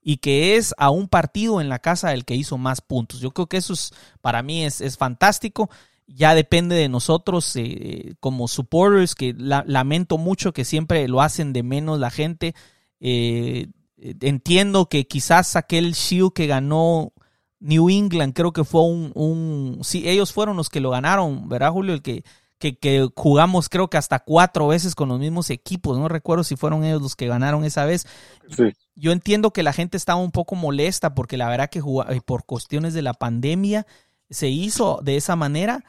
y 0.00 0.16
que 0.16 0.56
es 0.56 0.74
a 0.78 0.88
un 0.88 1.06
partido 1.06 1.60
en 1.60 1.68
la 1.68 1.80
casa 1.80 2.08
del 2.08 2.24
que 2.24 2.34
hizo 2.34 2.56
más 2.56 2.80
puntos. 2.80 3.20
Yo 3.20 3.32
creo 3.32 3.48
que 3.48 3.58
eso 3.58 3.74
es, 3.74 3.92
para 4.22 4.42
mí 4.42 4.64
es, 4.64 4.80
es 4.80 4.96
fantástico 4.96 5.68
ya 6.08 6.34
depende 6.34 6.74
de 6.74 6.88
nosotros 6.88 7.54
eh, 7.56 8.14
como 8.18 8.48
supporters, 8.48 9.14
que 9.14 9.34
la, 9.36 9.62
lamento 9.66 10.16
mucho 10.16 10.52
que 10.52 10.64
siempre 10.64 11.06
lo 11.06 11.20
hacen 11.20 11.52
de 11.52 11.62
menos 11.62 12.00
la 12.00 12.10
gente. 12.10 12.54
Eh, 12.98 13.68
entiendo 13.98 14.88
que 14.88 15.06
quizás 15.06 15.54
aquel 15.54 15.92
Shield 15.92 16.32
que 16.32 16.46
ganó 16.46 17.12
New 17.60 17.90
England, 17.90 18.32
creo 18.32 18.52
que 18.52 18.64
fue 18.64 18.82
un, 18.82 19.12
un, 19.14 19.80
Sí, 19.82 20.08
ellos 20.08 20.32
fueron 20.32 20.56
los 20.56 20.70
que 20.70 20.80
lo 20.80 20.90
ganaron, 20.90 21.48
¿verdad, 21.48 21.72
Julio? 21.72 21.92
El 21.92 22.02
que, 22.02 22.24
que, 22.58 22.78
que, 22.78 23.06
jugamos 23.14 23.68
creo 23.68 23.90
que 23.90 23.98
hasta 23.98 24.18
cuatro 24.20 24.66
veces 24.68 24.94
con 24.94 25.10
los 25.10 25.20
mismos 25.20 25.50
equipos. 25.50 25.98
No 25.98 26.08
recuerdo 26.08 26.42
si 26.42 26.56
fueron 26.56 26.84
ellos 26.84 27.02
los 27.02 27.16
que 27.16 27.28
ganaron 27.28 27.64
esa 27.64 27.84
vez. 27.84 28.06
Sí. 28.50 28.72
Yo 28.94 29.12
entiendo 29.12 29.52
que 29.52 29.62
la 29.62 29.74
gente 29.74 29.98
estaba 29.98 30.20
un 30.20 30.32
poco 30.32 30.54
molesta 30.56 31.14
porque 31.14 31.36
la 31.36 31.48
verdad 31.48 31.68
que 31.68 31.82
por 32.24 32.46
cuestiones 32.46 32.94
de 32.94 33.02
la 33.02 33.12
pandemia 33.12 33.86
se 34.30 34.48
hizo 34.48 35.00
de 35.02 35.16
esa 35.16 35.36
manera 35.36 35.84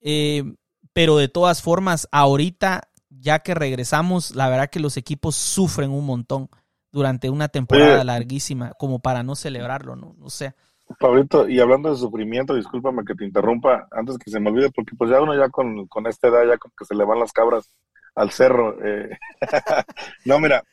eh, 0.00 0.44
pero 0.92 1.16
de 1.16 1.28
todas 1.28 1.62
formas, 1.62 2.08
ahorita, 2.12 2.88
ya 3.08 3.40
que 3.40 3.54
regresamos, 3.54 4.34
la 4.34 4.48
verdad 4.48 4.70
que 4.70 4.80
los 4.80 4.96
equipos 4.96 5.36
sufren 5.36 5.90
un 5.90 6.06
montón 6.06 6.48
durante 6.92 7.30
una 7.30 7.48
temporada 7.48 8.02
larguísima, 8.04 8.72
como 8.72 8.98
para 8.98 9.22
no 9.22 9.36
celebrarlo, 9.36 9.96
¿no? 9.96 10.16
O 10.22 10.30
sea. 10.30 10.54
Pablito, 10.98 11.48
y 11.48 11.60
hablando 11.60 11.88
de 11.88 11.96
sufrimiento, 11.96 12.56
discúlpame 12.56 13.04
que 13.04 13.14
te 13.14 13.24
interrumpa 13.24 13.86
antes 13.92 14.18
que 14.18 14.30
se 14.30 14.40
me 14.40 14.50
olvide, 14.50 14.70
porque 14.70 14.96
pues 14.96 15.08
ya 15.08 15.20
uno 15.20 15.36
ya 15.36 15.48
con, 15.48 15.86
con 15.86 16.08
esta 16.08 16.28
edad, 16.28 16.48
ya 16.48 16.58
con 16.58 16.72
que 16.76 16.84
se 16.84 16.96
le 16.96 17.04
van 17.04 17.20
las 17.20 17.32
cabras, 17.32 17.70
al 18.14 18.30
cerro. 18.30 18.76
Eh. 18.84 19.16
no, 20.24 20.40
mira, 20.40 20.64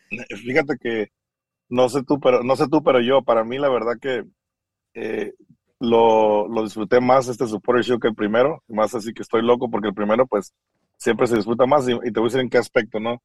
fíjate 0.43 0.77
que 0.79 1.11
no 1.69 1.89
sé 1.89 2.03
tú, 2.03 2.19
pero 2.19 2.43
no 2.43 2.55
sé 2.55 2.67
tú, 2.67 2.83
pero 2.83 2.99
yo, 3.01 3.21
para 3.21 3.43
mí 3.43 3.57
la 3.57 3.69
verdad 3.69 3.93
que 4.01 4.23
eh, 4.93 5.33
lo, 5.79 6.47
lo, 6.47 6.63
disfruté 6.63 6.99
más 6.99 7.27
este 7.27 7.47
Supporter 7.47 7.83
Show 7.83 7.99
que 7.99 8.07
el 8.09 8.15
primero, 8.15 8.63
más 8.67 8.93
así 8.95 9.13
que 9.13 9.21
estoy 9.21 9.41
loco 9.43 9.69
porque 9.69 9.89
el 9.89 9.93
primero 9.93 10.25
pues 10.27 10.53
siempre 10.97 11.27
se 11.27 11.35
disfruta 11.35 11.65
más 11.65 11.87
y, 11.87 11.93
y 11.93 12.11
te 12.11 12.19
voy 12.19 12.23
a 12.23 12.29
decir 12.29 12.41
en 12.41 12.49
qué 12.49 12.57
aspecto, 12.57 12.99
¿no? 12.99 13.21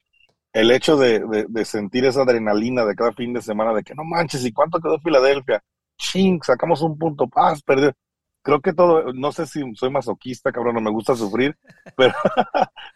El 0.53 0.71
hecho 0.71 0.97
de, 0.97 1.21
de, 1.21 1.47
de, 1.49 1.65
sentir 1.65 2.05
esa 2.05 2.23
adrenalina 2.23 2.85
de 2.85 2.95
cada 2.95 3.13
fin 3.13 3.33
de 3.33 3.41
semana, 3.41 3.73
de 3.73 3.83
que 3.83 3.95
no 3.95 4.05
manches, 4.05 4.45
¿y 4.45 4.53
cuánto 4.53 4.81
quedó 4.81 4.99
Filadelfia? 5.01 5.63
Ching, 5.97 6.43
sacamos 6.43 6.83
un 6.83 6.99
punto, 6.99 7.27
paz, 7.27 7.63
perdió 7.63 7.93
creo 8.43 8.61
que 8.61 8.73
todo, 8.73 9.13
no 9.13 9.33
sé 9.33 9.47
si 9.47 9.63
soy 9.75 9.91
masoquista, 9.91 10.53
cabrón, 10.53 10.75
no 10.75 10.81
me 10.81 10.91
gusta 10.91 11.15
sufrir, 11.15 11.57
pero, 11.97 12.15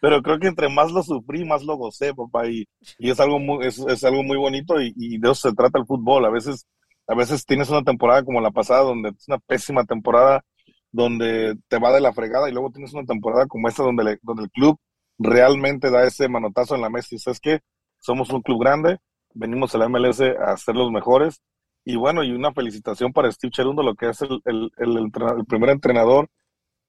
pero 0.01 0.21
creo 0.21 0.39
que 0.39 0.47
entre 0.47 0.69
más 0.69 0.91
lo 0.91 1.01
sufrí, 1.01 1.45
más 1.45 1.63
lo 1.63 1.77
gocé, 1.77 2.13
papá, 2.13 2.47
y, 2.47 2.67
y 2.99 3.09
es 3.09 3.19
algo 3.19 3.39
muy, 3.39 3.65
es, 3.65 3.79
es 3.79 4.03
algo 4.03 4.23
muy 4.23 4.37
bonito 4.37 4.79
y, 4.81 4.93
y, 4.95 5.17
de 5.17 5.31
eso 5.31 5.49
se 5.49 5.55
trata 5.55 5.79
el 5.79 5.85
fútbol. 5.85 6.25
A 6.25 6.29
veces, 6.29 6.65
a 7.07 7.15
veces 7.15 7.45
tienes 7.45 7.69
una 7.69 7.83
temporada 7.83 8.23
como 8.23 8.41
la 8.41 8.51
pasada, 8.51 8.81
donde 8.81 9.09
es 9.09 9.27
una 9.27 9.39
pésima 9.39 9.85
temporada, 9.85 10.43
donde 10.91 11.55
te 11.67 11.79
va 11.79 11.91
de 11.91 12.01
la 12.01 12.13
fregada, 12.13 12.49
y 12.49 12.53
luego 12.53 12.71
tienes 12.71 12.93
una 12.93 13.05
temporada 13.05 13.45
como 13.47 13.67
esta, 13.67 13.83
donde, 13.83 14.03
le, 14.03 14.19
donde 14.21 14.43
el 14.43 14.51
club 14.51 14.77
realmente 15.17 15.89
da 15.91 16.05
ese 16.05 16.29
manotazo 16.29 16.75
en 16.75 16.81
la 16.81 16.89
mesa 16.89 17.15
y 17.15 17.19
sabes 17.19 17.39
que 17.39 17.59
somos 17.99 18.29
un 18.29 18.41
club 18.41 18.61
grande, 18.61 18.97
venimos 19.33 19.73
a 19.73 19.79
la 19.79 19.89
MLS 19.89 20.21
a 20.21 20.55
ser 20.57 20.75
los 20.75 20.91
mejores 20.91 21.41
y 21.89 21.95
bueno, 21.95 22.21
y 22.21 22.33
una 22.33 22.51
felicitación 22.51 23.13
para 23.13 23.31
Steve 23.31 23.51
Cherundo, 23.51 23.81
lo 23.81 23.95
que 23.95 24.09
es 24.09 24.21
el, 24.21 24.41
el, 24.43 24.71
el, 24.77 25.45
primer 25.47 25.69
entrenador 25.69 26.27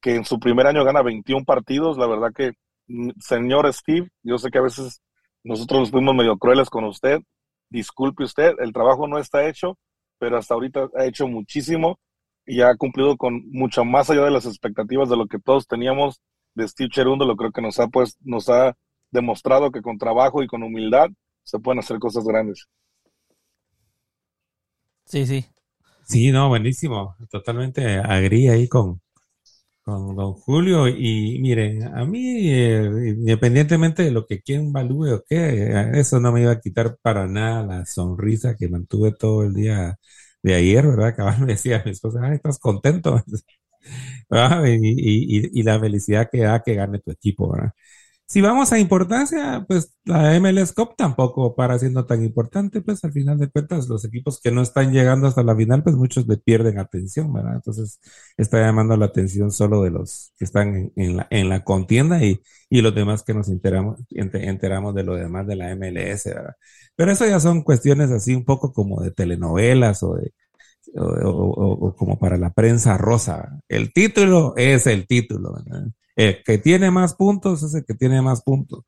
que 0.01 0.16
en 0.16 0.25
su 0.25 0.41
primer 0.41 0.66
año 0.66 0.83
gana 0.83 1.03
21 1.03 1.45
partidos. 1.45 1.97
La 1.97 2.09
verdad 2.09 2.33
que, 2.35 2.55
mm, 2.89 3.11
señor 3.21 3.73
Steve, 3.73 4.09
yo 4.25 4.39
sé 4.39 4.51
que 4.51 4.59
a 4.59 4.62
veces 4.62 5.01
nosotros 5.45 5.83
nos 5.83 5.91
fuimos 5.93 6.16
medio 6.16 6.37
crueles 6.37 6.69
con 6.69 6.83
usted. 6.83 7.21
Disculpe 7.71 8.25
usted, 8.25 8.55
el 8.59 8.73
trabajo 8.73 9.07
no 9.07 9.19
está 9.19 9.47
hecho, 9.49 9.79
pero 10.19 10.39
hasta 10.39 10.55
ahorita 10.55 10.89
ha 10.97 11.05
hecho 11.05 11.27
muchísimo 11.27 11.99
y 12.47 12.62
ha 12.62 12.75
cumplido 12.77 13.16
con 13.16 13.49
mucho 13.51 13.85
más 13.85 14.11
allá 14.11 14.25
de 14.25 14.31
las 14.31 14.47
expectativas 14.47 15.09
de 15.09 15.16
lo 15.16 15.27
que 15.27 15.39
todos 15.39 15.66
teníamos 15.66 16.21
de 16.55 16.66
Steve 16.66 16.91
Cherundo. 16.91 17.25
Lo 17.25 17.37
creo 17.37 17.53
que 17.53 17.62
nos 17.62 17.79
ha, 17.79 17.89
pues, 17.89 18.16
nos 18.21 18.49
ha 18.49 18.75
demostrado 19.11 19.71
que 19.71 19.83
con 19.83 19.99
trabajo 19.99 20.43
y 20.43 20.47
con 20.47 20.62
humildad 20.62 21.09
se 21.43 21.59
pueden 21.59 21.79
hacer 21.79 21.99
cosas 21.99 22.25
grandes. 22.25 22.66
Sí, 25.05 25.27
sí. 25.27 25.47
Sí, 26.05 26.31
no, 26.33 26.49
buenísimo. 26.49 27.16
Totalmente 27.31 27.99
agrí 27.99 28.49
ahí 28.49 28.66
con, 28.66 29.01
con 29.89 30.16
don 30.16 30.34
Julio. 30.34 30.86
Y 30.89 31.39
miren, 31.41 31.84
a 31.97 32.05
mí, 32.05 32.51
eh, 32.53 32.84
independientemente 33.16 34.03
de 34.03 34.11
lo 34.11 34.26
que 34.26 34.41
quien 34.43 34.72
valúe 34.72 35.14
o 35.14 35.22
qué, 35.28 35.91
eso 35.95 36.20
no 36.20 36.32
me 36.32 36.43
iba 36.43 36.53
a 36.53 36.61
quitar 36.61 36.97
para 37.03 37.26
nada 37.26 37.64
la 37.64 37.86
sonrisa 37.86 38.55
que 38.57 38.68
mantuve 38.68 39.12
todo 39.12 39.45
el 39.45 39.55
día 39.55 39.97
de 40.43 40.55
ayer, 40.55 40.86
¿verdad? 40.86 41.14
Cabal 41.16 41.41
me 41.47 41.47
decía 41.55 41.82
mi 41.84 41.93
esposa, 41.93 42.20
ay, 42.22 42.36
estás 42.36 42.59
contento. 42.59 43.22
Y, 44.66 45.39
y, 45.49 45.61
y, 45.61 45.62
la 45.62 45.78
felicidad 45.80 46.28
que 46.30 46.39
da 46.43 46.62
que 46.62 46.74
gane 46.74 46.99
tu 47.01 47.11
equipo, 47.11 47.51
¿verdad? 47.53 47.72
Si 48.29 48.43
vamos 48.43 48.72
a 48.72 48.79
importancia, 48.79 49.64
pues 49.66 49.95
la 50.05 50.37
MLS 50.37 50.72
Cup 50.74 50.95
tampoco 50.97 51.55
para 51.57 51.79
siendo 51.79 52.05
tan 52.07 52.22
importante, 52.24 52.83
pues 52.83 53.03
al 53.05 53.12
final 53.12 53.39
de 53.39 53.49
cuentas 53.51 53.89
los 53.89 54.05
equipos 54.05 54.41
que 54.41 54.51
no 54.53 54.61
están 54.62 54.93
llegando 54.93 55.26
hasta 55.26 55.43
la 55.43 55.57
final, 55.57 55.83
pues 55.83 55.97
muchos 55.97 56.29
le 56.29 56.37
pierden 56.37 56.79
atención, 56.79 57.33
¿verdad? 57.33 57.55
Entonces 57.57 58.01
está 58.37 58.61
llamando 58.61 58.97
la 58.99 59.07
atención 59.07 59.51
solo 59.51 59.83
de 59.83 59.91
los 59.91 60.33
que 60.39 60.45
están 60.45 60.93
en, 60.97 61.16
la, 61.16 61.26
en 61.31 61.49
la 61.49 61.64
contienda 61.64 62.22
y, 62.22 62.41
y 62.68 62.83
los 62.83 62.95
demás 62.95 63.22
que 63.22 63.33
nos 63.35 63.49
enteramos, 63.49 63.99
enteramos 64.11 64.95
de 64.95 65.05
lo 65.05 65.14
demás 65.16 65.47
de 65.47 65.57
la 65.57 65.70
MLS, 65.72 66.26
¿verdad? 66.26 66.55
Pero 66.97 67.12
eso 67.12 67.26
ya 67.26 67.41
son 67.41 67.62
cuestiones 67.62 68.11
así 68.11 68.35
un 68.35 68.45
poco 68.45 68.72
como 68.72 69.01
de 69.03 69.11
telenovelas 69.11 70.03
o 70.03 70.16
de, 70.16 70.33
o, 70.97 71.95
como 71.97 72.18
para 72.18 72.37
la 72.39 72.51
prensa 72.53 72.97
rosa. 72.99 73.61
El 73.68 73.93
título 73.93 74.55
es 74.57 74.87
el 74.87 75.07
título. 75.07 75.55
¿verdad? 75.55 75.89
El 76.19 76.43
que 76.43 76.59
tiene 76.59 76.91
más 76.91 77.14
puntos 77.14 77.62
es 77.62 77.75
el 77.75 77.85
que 77.85 77.95
tiene 77.95 78.21
más 78.21 78.43
puntos. 78.43 78.85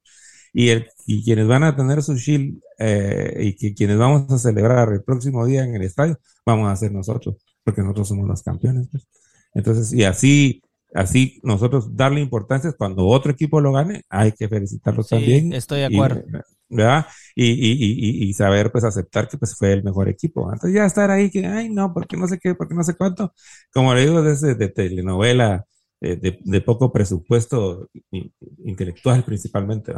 Y, 0.52 0.70
el, 0.70 0.88
y 1.06 1.24
quienes 1.24 1.46
van 1.46 1.62
a 1.62 1.76
tener 1.76 2.02
su 2.02 2.16
shield 2.16 2.60
eh, 2.76 3.36
y 3.40 3.54
que, 3.54 3.72
quienes 3.72 3.98
vamos 3.98 4.28
a 4.32 4.38
celebrar 4.38 4.92
el 4.92 5.04
próximo 5.04 5.46
día 5.46 5.62
en 5.62 5.76
el 5.76 5.82
estadio, 5.82 6.18
vamos 6.44 6.68
a 6.68 6.74
ser 6.74 6.90
nosotros, 6.90 7.36
porque 7.62 7.82
nosotros 7.82 8.08
somos 8.08 8.26
los 8.26 8.42
campeones. 8.42 8.88
Pues. 8.90 9.06
Entonces, 9.54 9.92
y 9.92 10.02
así, 10.02 10.60
así 10.92 11.38
nosotros 11.44 11.94
darle 11.96 12.20
importancia 12.20 12.72
cuando 12.72 13.06
otro 13.06 13.30
equipo 13.30 13.60
lo 13.60 13.72
gane, 13.72 14.02
hay 14.08 14.32
que 14.32 14.48
felicitarlos 14.48 15.06
sí, 15.06 15.14
también. 15.14 15.52
Estoy 15.52 15.80
de 15.80 15.86
acuerdo. 15.86 16.24
Y, 16.26 16.76
¿verdad? 16.76 17.06
Y, 17.36 17.46
y, 17.46 17.72
y, 17.72 18.28
y, 18.28 18.34
saber, 18.34 18.72
pues, 18.72 18.82
aceptar 18.82 19.28
que 19.28 19.38
pues, 19.38 19.54
fue 19.54 19.72
el 19.72 19.84
mejor 19.84 20.08
equipo. 20.08 20.52
Entonces, 20.52 20.74
ya 20.74 20.84
estar 20.84 21.12
ahí 21.12 21.30
que, 21.30 21.46
ay, 21.46 21.68
no, 21.68 21.94
porque 21.94 22.16
no 22.16 22.26
sé 22.26 22.40
qué, 22.40 22.56
porque 22.56 22.74
no 22.74 22.82
sé 22.82 22.94
cuánto. 22.94 23.34
Como 23.72 23.94
le 23.94 24.00
digo, 24.00 24.20
desde 24.20 24.56
de 24.56 24.68
telenovela, 24.68 25.64
eh, 26.02 26.16
de, 26.16 26.38
de, 26.42 26.60
poco 26.62 26.90
presupuesto 26.90 27.90
intelectual 28.64 29.22
principalmente. 29.22 29.92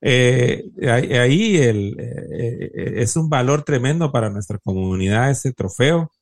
Eh, 0.00 0.70
ahí 0.88 1.56
el, 1.56 1.96
eh, 1.98 2.70
es 3.02 3.16
un 3.16 3.28
valor 3.28 3.64
tremendo 3.64 4.12
para 4.12 4.30
nuestra 4.30 4.58
comunidad 4.58 5.30
ese 5.30 5.52
trofeo. 5.52 6.12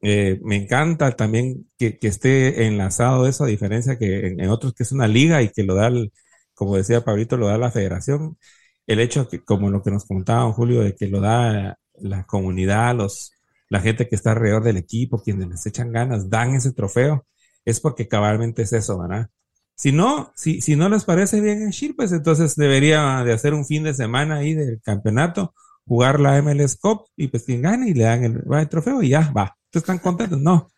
me 0.00 0.56
encanta 0.56 1.12
también 1.16 1.66
que, 1.78 1.98
que, 1.98 2.08
esté 2.08 2.66
enlazado 2.66 3.26
eso, 3.28 3.44
a 3.44 3.46
diferencia 3.46 3.98
que 3.98 4.26
en, 4.28 4.40
en, 4.40 4.50
otros 4.50 4.74
que 4.74 4.82
es 4.84 4.92
una 4.92 5.08
liga 5.08 5.42
y 5.42 5.50
que 5.50 5.62
lo 5.64 5.74
da, 5.74 5.88
el, 5.88 6.12
como 6.54 6.76
decía 6.76 7.04
Pablito, 7.04 7.36
lo 7.36 7.48
da 7.48 7.58
la 7.58 7.70
federación. 7.70 8.38
El 8.86 9.00
hecho 9.00 9.28
que, 9.28 9.44
como 9.44 9.70
lo 9.70 9.82
que 9.82 9.90
nos 9.92 10.06
contaba 10.06 10.52
Julio, 10.52 10.82
de 10.82 10.94
que 10.96 11.08
lo 11.08 11.20
da 11.20 11.78
la 12.00 12.24
comunidad, 12.26 12.96
los, 12.96 13.32
la 13.70 13.80
gente 13.80 14.08
que 14.08 14.16
está 14.16 14.32
alrededor 14.32 14.64
del 14.64 14.78
equipo, 14.78 15.22
quienes 15.22 15.48
les 15.48 15.66
echan 15.66 15.92
ganas, 15.92 16.30
dan 16.30 16.54
ese 16.56 16.72
trofeo 16.72 17.26
es 17.64 17.80
porque 17.80 18.08
cabalmente 18.08 18.62
es 18.62 18.72
eso, 18.72 18.98
¿verdad? 18.98 19.30
Si 19.74 19.92
no, 19.92 20.32
si, 20.34 20.60
si 20.60 20.74
no 20.74 20.88
les 20.88 21.04
parece 21.04 21.40
bien 21.40 21.62
en 21.62 21.70
Shir, 21.70 21.94
pues 21.94 22.12
entonces 22.12 22.56
debería 22.56 23.22
de 23.24 23.32
hacer 23.32 23.54
un 23.54 23.64
fin 23.64 23.84
de 23.84 23.94
semana 23.94 24.36
ahí 24.36 24.54
del 24.54 24.80
campeonato, 24.82 25.54
jugar 25.86 26.18
la 26.18 26.40
MLS 26.42 26.76
Cup 26.76 27.06
y 27.16 27.28
pues 27.28 27.44
quien 27.44 27.62
gane 27.62 27.88
y 27.90 27.94
le 27.94 28.04
dan 28.04 28.24
el, 28.24 28.42
el 28.50 28.68
trofeo 28.68 29.02
y 29.02 29.10
ya, 29.10 29.32
va. 29.36 29.56
¿Ustedes 29.66 29.82
están 29.82 29.98
contentos? 29.98 30.40
No. 30.40 30.68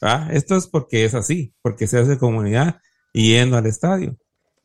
¿verdad? 0.00 0.32
Esto 0.34 0.56
es 0.56 0.66
porque 0.66 1.04
es 1.04 1.14
así, 1.14 1.54
porque 1.62 1.86
se 1.86 1.98
hace 1.98 2.18
comunidad 2.18 2.80
yendo 3.12 3.56
al 3.56 3.66
estadio 3.66 4.16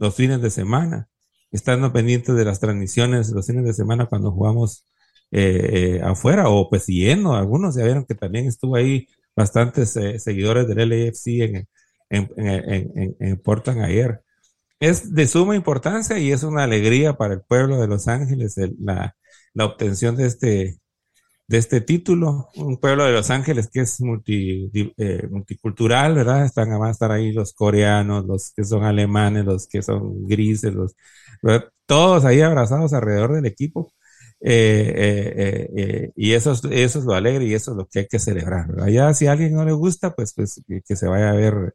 los 0.02 0.16
fines 0.16 0.42
de 0.42 0.50
semana, 0.50 1.10
estando 1.52 1.94
pendientes 1.94 2.36
de 2.36 2.44
las 2.44 2.60
transmisiones 2.60 3.30
los 3.30 3.46
fines 3.46 3.64
de 3.64 3.74
semana 3.74 4.08
cuando 4.08 4.32
jugamos 4.32 4.84
eh, 5.30 5.98
eh, 5.98 6.02
afuera 6.04 6.50
o 6.50 6.70
pues 6.70 6.88
yendo. 6.88 7.36
Algunos 7.36 7.76
ya 7.76 7.84
vieron 7.84 8.06
que 8.06 8.16
también 8.16 8.48
estuvo 8.48 8.76
ahí 8.76 9.08
bastantes 9.42 9.98
eh, 9.98 10.20
seguidores 10.20 10.68
del 10.68 10.90
LAFC 10.90 11.28
en, 11.28 11.68
en, 12.10 12.30
en, 12.38 13.16
en, 13.20 13.38
Portland 13.38 13.82
ayer. 13.82 14.22
Es 14.80 15.14
de 15.14 15.28
suma 15.28 15.56
importancia 15.56 16.20
y 16.20 16.32
es 16.32 16.44
una 16.44 16.64
alegría 16.64 17.14
para 17.14 17.34
el 17.36 17.42
pueblo 17.42 17.80
de 17.80 17.88
Los 17.88 18.08
Ángeles 18.08 18.58
el, 18.58 18.76
la, 18.80 19.16
la, 19.54 19.66
obtención 19.66 20.16
de 20.16 20.28
este, 20.28 20.80
de 21.48 21.58
este 21.58 21.82
título. 21.82 22.50
Un 22.56 22.78
pueblo 22.78 23.06
de 23.06 23.14
Los 23.14 23.32
Ángeles 23.32 23.70
que 23.72 23.82
es 23.82 24.00
multi, 24.02 24.70
eh, 24.98 25.28
multicultural, 25.30 26.16
¿verdad? 26.16 26.46
Están, 26.46 26.72
a 26.72 26.92
estar 26.92 27.12
ahí 27.12 27.32
los 27.32 27.54
coreanos, 27.54 28.26
los 28.26 28.54
que 28.56 28.64
son 28.64 28.84
alemanes, 28.84 29.46
los 29.46 29.68
que 29.68 29.82
son 29.82 30.28
grises, 30.28 30.74
los, 30.74 30.96
todos 31.88 32.26
ahí 32.26 32.42
abrazados 32.42 32.94
alrededor 32.94 33.34
del 33.34 33.46
equipo. 33.48 33.92
Eh, 34.44 34.94
eh, 34.96 35.70
eh, 35.78 36.12
y 36.16 36.34
eso 36.34 36.54
es, 36.54 36.64
eso 36.72 37.00
es 37.00 37.06
lo 37.06 37.14
alegre 37.14 37.46
y 37.46 37.54
eso 37.54 37.72
es 37.72 37.78
lo 37.78 37.86
que 37.88 38.00
hay 38.00 38.08
que 38.08 38.20
celebrar. 38.20 38.68
¿verdad? 38.74 39.14
Si 39.14 39.28
a 39.28 39.32
alguien 39.32 39.54
no 39.54 39.64
le 39.64 39.72
gusta, 39.72 40.16
pues, 40.16 40.34
pues 40.34 40.62
que, 40.68 40.82
que 40.82 40.96
se 40.96 41.08
vaya 41.08 41.30
a 41.30 41.34
ver, 41.34 41.74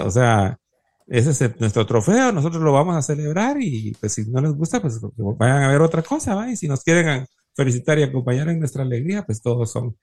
o 0.00 0.10
sea, 0.10 0.58
ese 1.06 1.30
es 1.30 1.60
nuestro 1.60 1.86
trofeo, 1.86 2.32
nosotros 2.32 2.62
lo 2.62 2.72
vamos 2.72 2.96
a 2.96 3.02
celebrar 3.02 3.56
y 3.60 3.92
pues 3.98 4.12
si 4.14 4.26
no 4.30 4.40
les 4.40 4.52
gusta, 4.52 4.80
pues 4.80 5.00
vayan 5.00 5.62
a 5.64 5.68
ver 5.68 5.80
otra 5.80 6.02
cosa, 6.02 6.34
¿va? 6.34 6.50
Y 6.50 6.56
si 6.56 6.68
nos 6.68 6.84
quieren 6.84 7.26
felicitar 7.54 7.98
y 7.98 8.02
acompañar 8.04 8.48
en 8.48 8.60
nuestra 8.60 8.82
alegría, 8.82 9.24
pues 9.24 9.42
todos 9.42 9.72
son, 9.72 9.96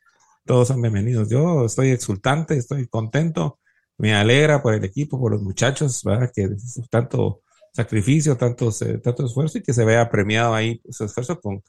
todos 0.45 0.67
son 0.67 0.81
bienvenidos. 0.81 1.29
Yo 1.29 1.65
estoy 1.65 1.91
exultante, 1.91 2.57
estoy 2.57 2.87
contento, 2.87 3.59
me 3.97 4.15
alegra 4.15 4.61
por 4.61 4.73
el 4.73 4.83
equipo, 4.83 5.19
por 5.19 5.31
los 5.31 5.41
muchachos, 5.41 6.03
¿verdad? 6.03 6.31
Que 6.35 6.49
tanto 6.89 7.41
sacrificio, 7.77 8.35
tantos, 8.37 8.81
eh, 8.81 8.97
tanto 8.97 9.25
esfuerzo 9.25 9.59
y 9.59 9.63
que 9.63 9.73
se 9.73 9.85
vea 9.85 10.09
premiado 10.09 10.55
ahí 10.55 10.81
su 10.89 11.05
esfuerzo 11.05 11.39
con, 11.39 11.61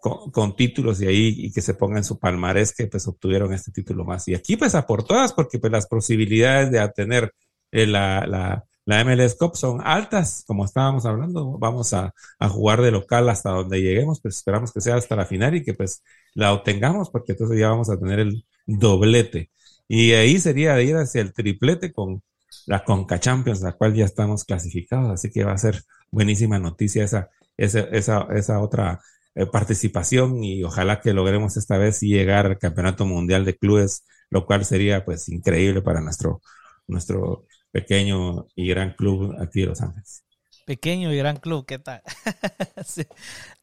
con, 0.00 0.30
con, 0.32 0.56
títulos 0.56 1.00
y 1.00 1.06
ahí 1.06 1.34
y 1.38 1.52
que 1.52 1.62
se 1.62 1.74
ponga 1.74 1.98
en 1.98 2.04
su 2.04 2.18
palmarés 2.18 2.74
que 2.74 2.88
pues 2.88 3.06
obtuvieron 3.08 3.52
este 3.52 3.70
título 3.72 4.04
más. 4.04 4.26
Y 4.28 4.34
aquí 4.34 4.56
pues 4.56 4.74
a 4.74 4.86
por 4.86 5.04
todas 5.04 5.32
porque 5.32 5.58
pues 5.60 5.72
las 5.72 5.86
posibilidades 5.86 6.70
de 6.72 6.80
obtener 6.82 7.32
eh, 7.72 7.86
la, 7.86 8.26
la, 8.26 8.64
la 8.84 9.04
MLS 9.04 9.36
Cup 9.36 9.56
son 9.56 9.80
altas, 9.84 10.44
como 10.46 10.64
estábamos 10.64 11.06
hablando, 11.06 11.56
vamos 11.58 11.92
a, 11.94 12.12
a, 12.38 12.48
jugar 12.48 12.82
de 12.82 12.90
local 12.90 13.28
hasta 13.28 13.50
donde 13.50 13.80
lleguemos, 13.80 14.20
pues 14.20 14.36
esperamos 14.36 14.72
que 14.72 14.80
sea 14.80 14.96
hasta 14.96 15.16
la 15.16 15.26
final 15.26 15.54
y 15.54 15.62
que 15.64 15.74
pues 15.74 16.02
la 16.34 16.52
obtengamos 16.52 17.10
porque 17.10 17.32
entonces 17.32 17.58
ya 17.58 17.68
vamos 17.70 17.90
a 17.90 17.98
tener 17.98 18.18
el 18.20 18.44
doblete. 18.66 19.50
Y 19.88 20.12
ahí 20.12 20.38
sería 20.40 20.80
ir 20.82 20.96
hacia 20.96 21.20
el 21.22 21.32
triplete 21.32 21.92
con, 21.92 22.22
la 22.66 22.84
Conca 22.84 23.20
Champions, 23.20 23.62
la 23.62 23.72
cual 23.72 23.94
ya 23.94 24.04
estamos 24.04 24.44
clasificados, 24.44 25.10
así 25.10 25.30
que 25.30 25.44
va 25.44 25.52
a 25.52 25.58
ser 25.58 25.82
buenísima 26.10 26.58
noticia 26.58 27.04
esa, 27.04 27.28
esa, 27.56 27.80
esa, 27.80 28.26
esa 28.34 28.60
otra 28.60 29.00
eh, 29.34 29.46
participación 29.46 30.44
y 30.44 30.62
ojalá 30.62 31.00
que 31.00 31.12
logremos 31.12 31.56
esta 31.56 31.76
vez 31.76 32.00
llegar 32.00 32.46
al 32.46 32.58
Campeonato 32.58 33.04
Mundial 33.04 33.44
de 33.44 33.56
Clubes, 33.56 34.04
lo 34.30 34.46
cual 34.46 34.64
sería 34.64 35.04
pues 35.04 35.28
increíble 35.28 35.82
para 35.82 36.00
nuestro, 36.00 36.40
nuestro 36.86 37.46
pequeño 37.72 38.46
y 38.54 38.68
gran 38.68 38.94
club 38.94 39.34
aquí 39.40 39.62
de 39.62 39.66
Los 39.66 39.80
Ángeles. 39.80 40.24
Pequeño 40.66 41.12
y 41.12 41.18
gran 41.18 41.36
club, 41.36 41.66
¿qué 41.66 41.78
tal? 41.78 42.02
sí. 42.86 43.02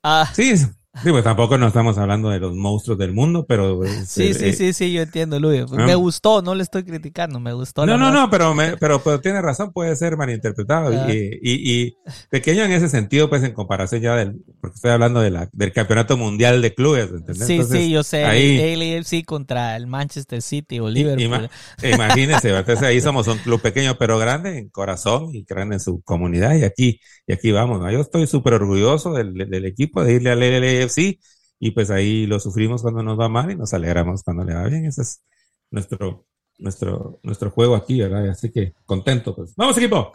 Ah. 0.03 0.29
sí, 0.35 0.53
Sí, 0.93 1.09
pues 1.09 1.23
tampoco 1.23 1.57
no 1.57 1.67
estamos 1.67 1.97
hablando 1.97 2.29
de 2.29 2.39
los 2.39 2.53
monstruos 2.53 2.99
del 2.99 3.13
mundo, 3.13 3.45
pero... 3.47 3.81
sí, 4.05 4.27
este, 4.27 4.33
sí, 4.33 4.45
eh, 4.45 4.53
sí, 4.53 4.73
sí, 4.73 4.93
yo 4.93 5.01
entiendo, 5.01 5.39
Luis. 5.39 5.71
Me 5.71 5.95
gustó, 5.95 6.41
no 6.41 6.53
le 6.53 6.63
estoy 6.63 6.83
criticando, 6.83 7.39
me 7.39 7.53
gustó. 7.53 7.85
No, 7.85 7.97
no, 7.97 8.11
no, 8.11 8.29
pero, 8.29 8.53
pero, 8.77 9.01
pero 9.01 9.21
tiene 9.21 9.41
razón, 9.41 9.71
puede 9.71 9.95
ser 9.95 10.17
malinterpretado. 10.17 10.89
Ah. 10.89 11.11
Y, 11.11 11.39
y, 11.41 11.97
pequeño 12.29 12.63
en 12.63 12.73
ese 12.73 12.89
sentido, 12.89 13.29
pues 13.29 13.41
en 13.43 13.53
comparación 13.53 14.01
ya 14.01 14.15
del... 14.15 14.43
Porque 14.59 14.75
estoy 14.75 14.91
hablando 14.91 15.21
de 15.21 15.31
la, 15.31 15.49
del 15.53 15.71
campeonato 15.71 16.17
mundial 16.17 16.61
de 16.61 16.73
clubes, 16.73 17.09
¿entendés? 17.09 17.47
Sí, 17.47 17.63
sí, 17.63 17.89
yo 17.89 18.03
sé. 18.03 18.25
Ahí, 18.25 18.59
el 18.59 18.99
AFC 18.99 19.23
contra 19.25 19.77
el 19.77 19.87
Manchester 19.87 20.41
City 20.41 20.79
o 20.79 20.89
Liverpool. 20.89 21.49
imagínense, 21.83 22.49
entonces 22.49 22.83
ahí 22.83 22.99
somos 22.99 23.27
un 23.27 23.37
club 23.37 23.61
pequeño 23.61 23.97
pero 23.97 24.17
grande 24.19 24.57
en 24.57 24.69
corazón 24.69 25.33
y 25.33 25.43
grande 25.43 25.75
en 25.75 25.79
su 25.79 26.01
comunidad 26.01 26.55
y 26.55 26.63
aquí, 26.63 26.99
y 27.27 27.33
aquí 27.33 27.51
vamos. 27.51 27.79
¿no? 27.79 27.89
Yo 27.89 28.01
estoy 28.01 28.27
súper 28.27 28.55
orgulloso 28.55 29.13
del, 29.13 29.33
del, 29.33 29.65
equipo, 29.65 30.03
de 30.03 30.13
irle 30.13 30.31
al 30.31 30.39
LLA 30.39 30.80
sí 30.89 31.19
y 31.63 31.71
pues 31.71 31.91
ahí 31.91 32.25
lo 32.25 32.39
sufrimos 32.39 32.81
cuando 32.81 33.03
nos 33.03 33.19
va 33.19 33.29
mal 33.29 33.51
y 33.51 33.55
nos 33.55 33.71
alegramos 33.75 34.23
cuando 34.23 34.43
le 34.43 34.55
va 34.55 34.63
bien. 34.63 34.85
Ese 34.85 35.03
es 35.03 35.23
nuestro, 35.69 36.25
nuestro, 36.57 37.19
nuestro 37.21 37.51
juego 37.51 37.75
aquí, 37.75 38.01
¿verdad? 38.01 38.27
Así 38.29 38.51
que 38.51 38.73
contento, 38.83 39.35
pues. 39.35 39.53
¡Vamos, 39.55 39.77
equipo! 39.77 40.11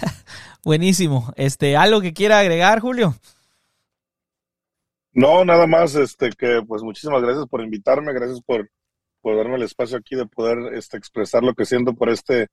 Buenísimo. 0.64 1.34
Este, 1.36 1.76
¿algo 1.76 2.00
que 2.00 2.14
quiera 2.14 2.38
agregar, 2.38 2.80
Julio? 2.80 3.14
No, 5.12 5.44
nada 5.44 5.66
más, 5.66 5.94
este, 5.96 6.30
que 6.30 6.62
pues 6.66 6.82
muchísimas 6.82 7.20
gracias 7.20 7.46
por 7.46 7.60
invitarme, 7.60 8.14
gracias 8.14 8.40
por, 8.40 8.70
por 9.20 9.36
darme 9.36 9.56
el 9.56 9.64
espacio 9.64 9.98
aquí 9.98 10.16
de 10.16 10.24
poder 10.24 10.72
este, 10.72 10.96
expresar 10.96 11.42
lo 11.42 11.52
que 11.52 11.66
siento 11.66 11.92
por 11.92 12.08
este 12.08 12.46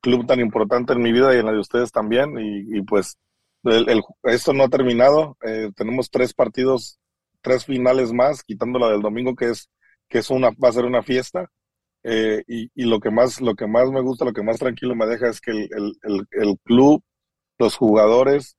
club 0.00 0.28
tan 0.28 0.38
importante 0.38 0.92
en 0.92 1.02
mi 1.02 1.10
vida 1.10 1.34
y 1.34 1.40
en 1.40 1.46
la 1.46 1.52
de 1.52 1.58
ustedes 1.58 1.90
también. 1.90 2.38
Y, 2.38 2.78
y 2.78 2.82
pues 2.82 3.18
el, 3.64 4.02
esto 4.24 4.52
no 4.52 4.64
ha 4.64 4.68
terminado. 4.68 5.36
Eh, 5.46 5.70
tenemos 5.76 6.10
tres 6.10 6.34
partidos, 6.34 6.98
tres 7.42 7.64
finales 7.64 8.12
más, 8.12 8.42
quitando 8.42 8.78
la 8.78 8.90
del 8.90 9.02
domingo, 9.02 9.34
que 9.34 9.50
es, 9.50 9.70
que 10.08 10.18
es 10.18 10.30
una, 10.30 10.50
va 10.50 10.68
a 10.68 10.72
ser 10.72 10.84
una 10.84 11.02
fiesta. 11.02 11.50
Eh, 12.04 12.42
y, 12.46 12.70
y, 12.74 12.84
lo 12.84 13.00
que 13.00 13.10
más, 13.10 13.40
lo 13.40 13.54
que 13.54 13.66
más 13.66 13.90
me 13.90 14.02
gusta, 14.02 14.26
lo 14.26 14.32
que 14.34 14.42
más 14.42 14.58
tranquilo 14.58 14.94
me 14.94 15.06
deja 15.06 15.28
es 15.28 15.40
que 15.40 15.52
el, 15.52 15.96
el, 16.02 16.26
el 16.32 16.58
club, 16.64 17.02
los 17.58 17.76
jugadores 17.76 18.56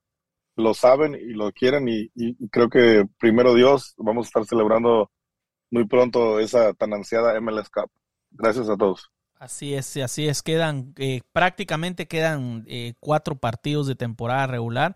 lo 0.55 0.73
saben 0.73 1.15
y 1.15 1.33
lo 1.33 1.51
quieren 1.51 1.87
y, 1.87 2.09
y, 2.15 2.49
creo 2.49 2.69
que 2.69 3.05
primero 3.19 3.53
Dios 3.53 3.93
vamos 3.97 4.27
a 4.27 4.29
estar 4.29 4.45
celebrando 4.45 5.11
muy 5.71 5.85
pronto 5.87 6.39
esa 6.39 6.73
tan 6.73 6.93
ansiada 6.93 7.39
MLS 7.41 7.69
Cup. 7.69 7.91
Gracias 8.31 8.69
a 8.69 8.77
todos. 8.77 9.11
Así 9.45 9.75
es, 9.75 9.95
así 9.97 10.27
es. 10.27 10.41
Quedan, 10.41 10.95
eh, 10.97 11.21
prácticamente 11.31 12.07
quedan 12.07 12.65
eh, 12.67 12.93
cuatro 12.99 13.35
partidos 13.35 13.85
de 13.85 13.93
temporada 13.93 14.47
regular. 14.47 14.95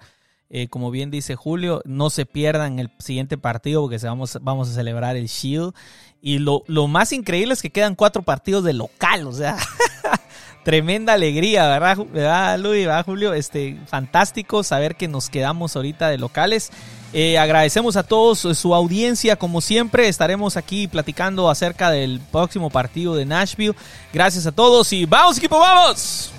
Eh, 0.49 0.69
como 0.69 0.89
bien 0.89 1.11
dice 1.11 1.35
Julio, 1.35 1.83
no 1.85 2.09
se 2.09 2.25
pierdan 2.25 2.79
el 2.79 2.89
siguiente 2.97 3.37
partido 3.37 3.83
porque 3.83 3.99
vamos, 3.99 4.39
vamos 4.41 4.67
a 4.67 4.73
celebrar 4.73 5.15
el 5.17 5.27
Shield. 5.27 5.75
Y 6.19 6.39
lo, 6.39 6.63
lo 6.65 6.87
más 6.87 7.13
increíble 7.13 7.53
es 7.53 7.61
que 7.61 7.69
quedan 7.69 7.93
cuatro 7.93 8.23
partidos 8.23 8.63
de 8.63 8.73
local, 8.73 9.27
o 9.27 9.33
sea, 9.33 9.55
tremenda 10.63 11.13
alegría, 11.13 11.67
¿verdad, 11.67 11.97
¿verdad 12.11 12.59
Luis? 12.59 12.85
¿verdad, 12.85 13.05
Julio? 13.05 13.33
Este, 13.33 13.77
fantástico 13.87 14.63
saber 14.63 14.95
que 14.95 15.07
nos 15.07 15.29
quedamos 15.29 15.75
ahorita 15.75 16.09
de 16.09 16.17
locales. 16.17 16.71
Eh, 17.11 17.39
agradecemos 17.39 17.95
a 17.95 18.03
todos 18.03 18.39
su 18.57 18.75
audiencia, 18.75 19.35
como 19.35 19.61
siempre, 19.61 20.07
estaremos 20.07 20.57
aquí 20.57 20.87
platicando 20.87 21.49
acerca 21.49 21.89
del 21.89 22.19
próximo 22.31 22.69
partido 22.69 23.15
de 23.15 23.25
Nashville. 23.25 23.75
Gracias 24.13 24.45
a 24.45 24.51
todos 24.51 24.93
y 24.93 25.05
vamos 25.05 25.37
equipo, 25.37 25.59
vamos. 25.59 26.31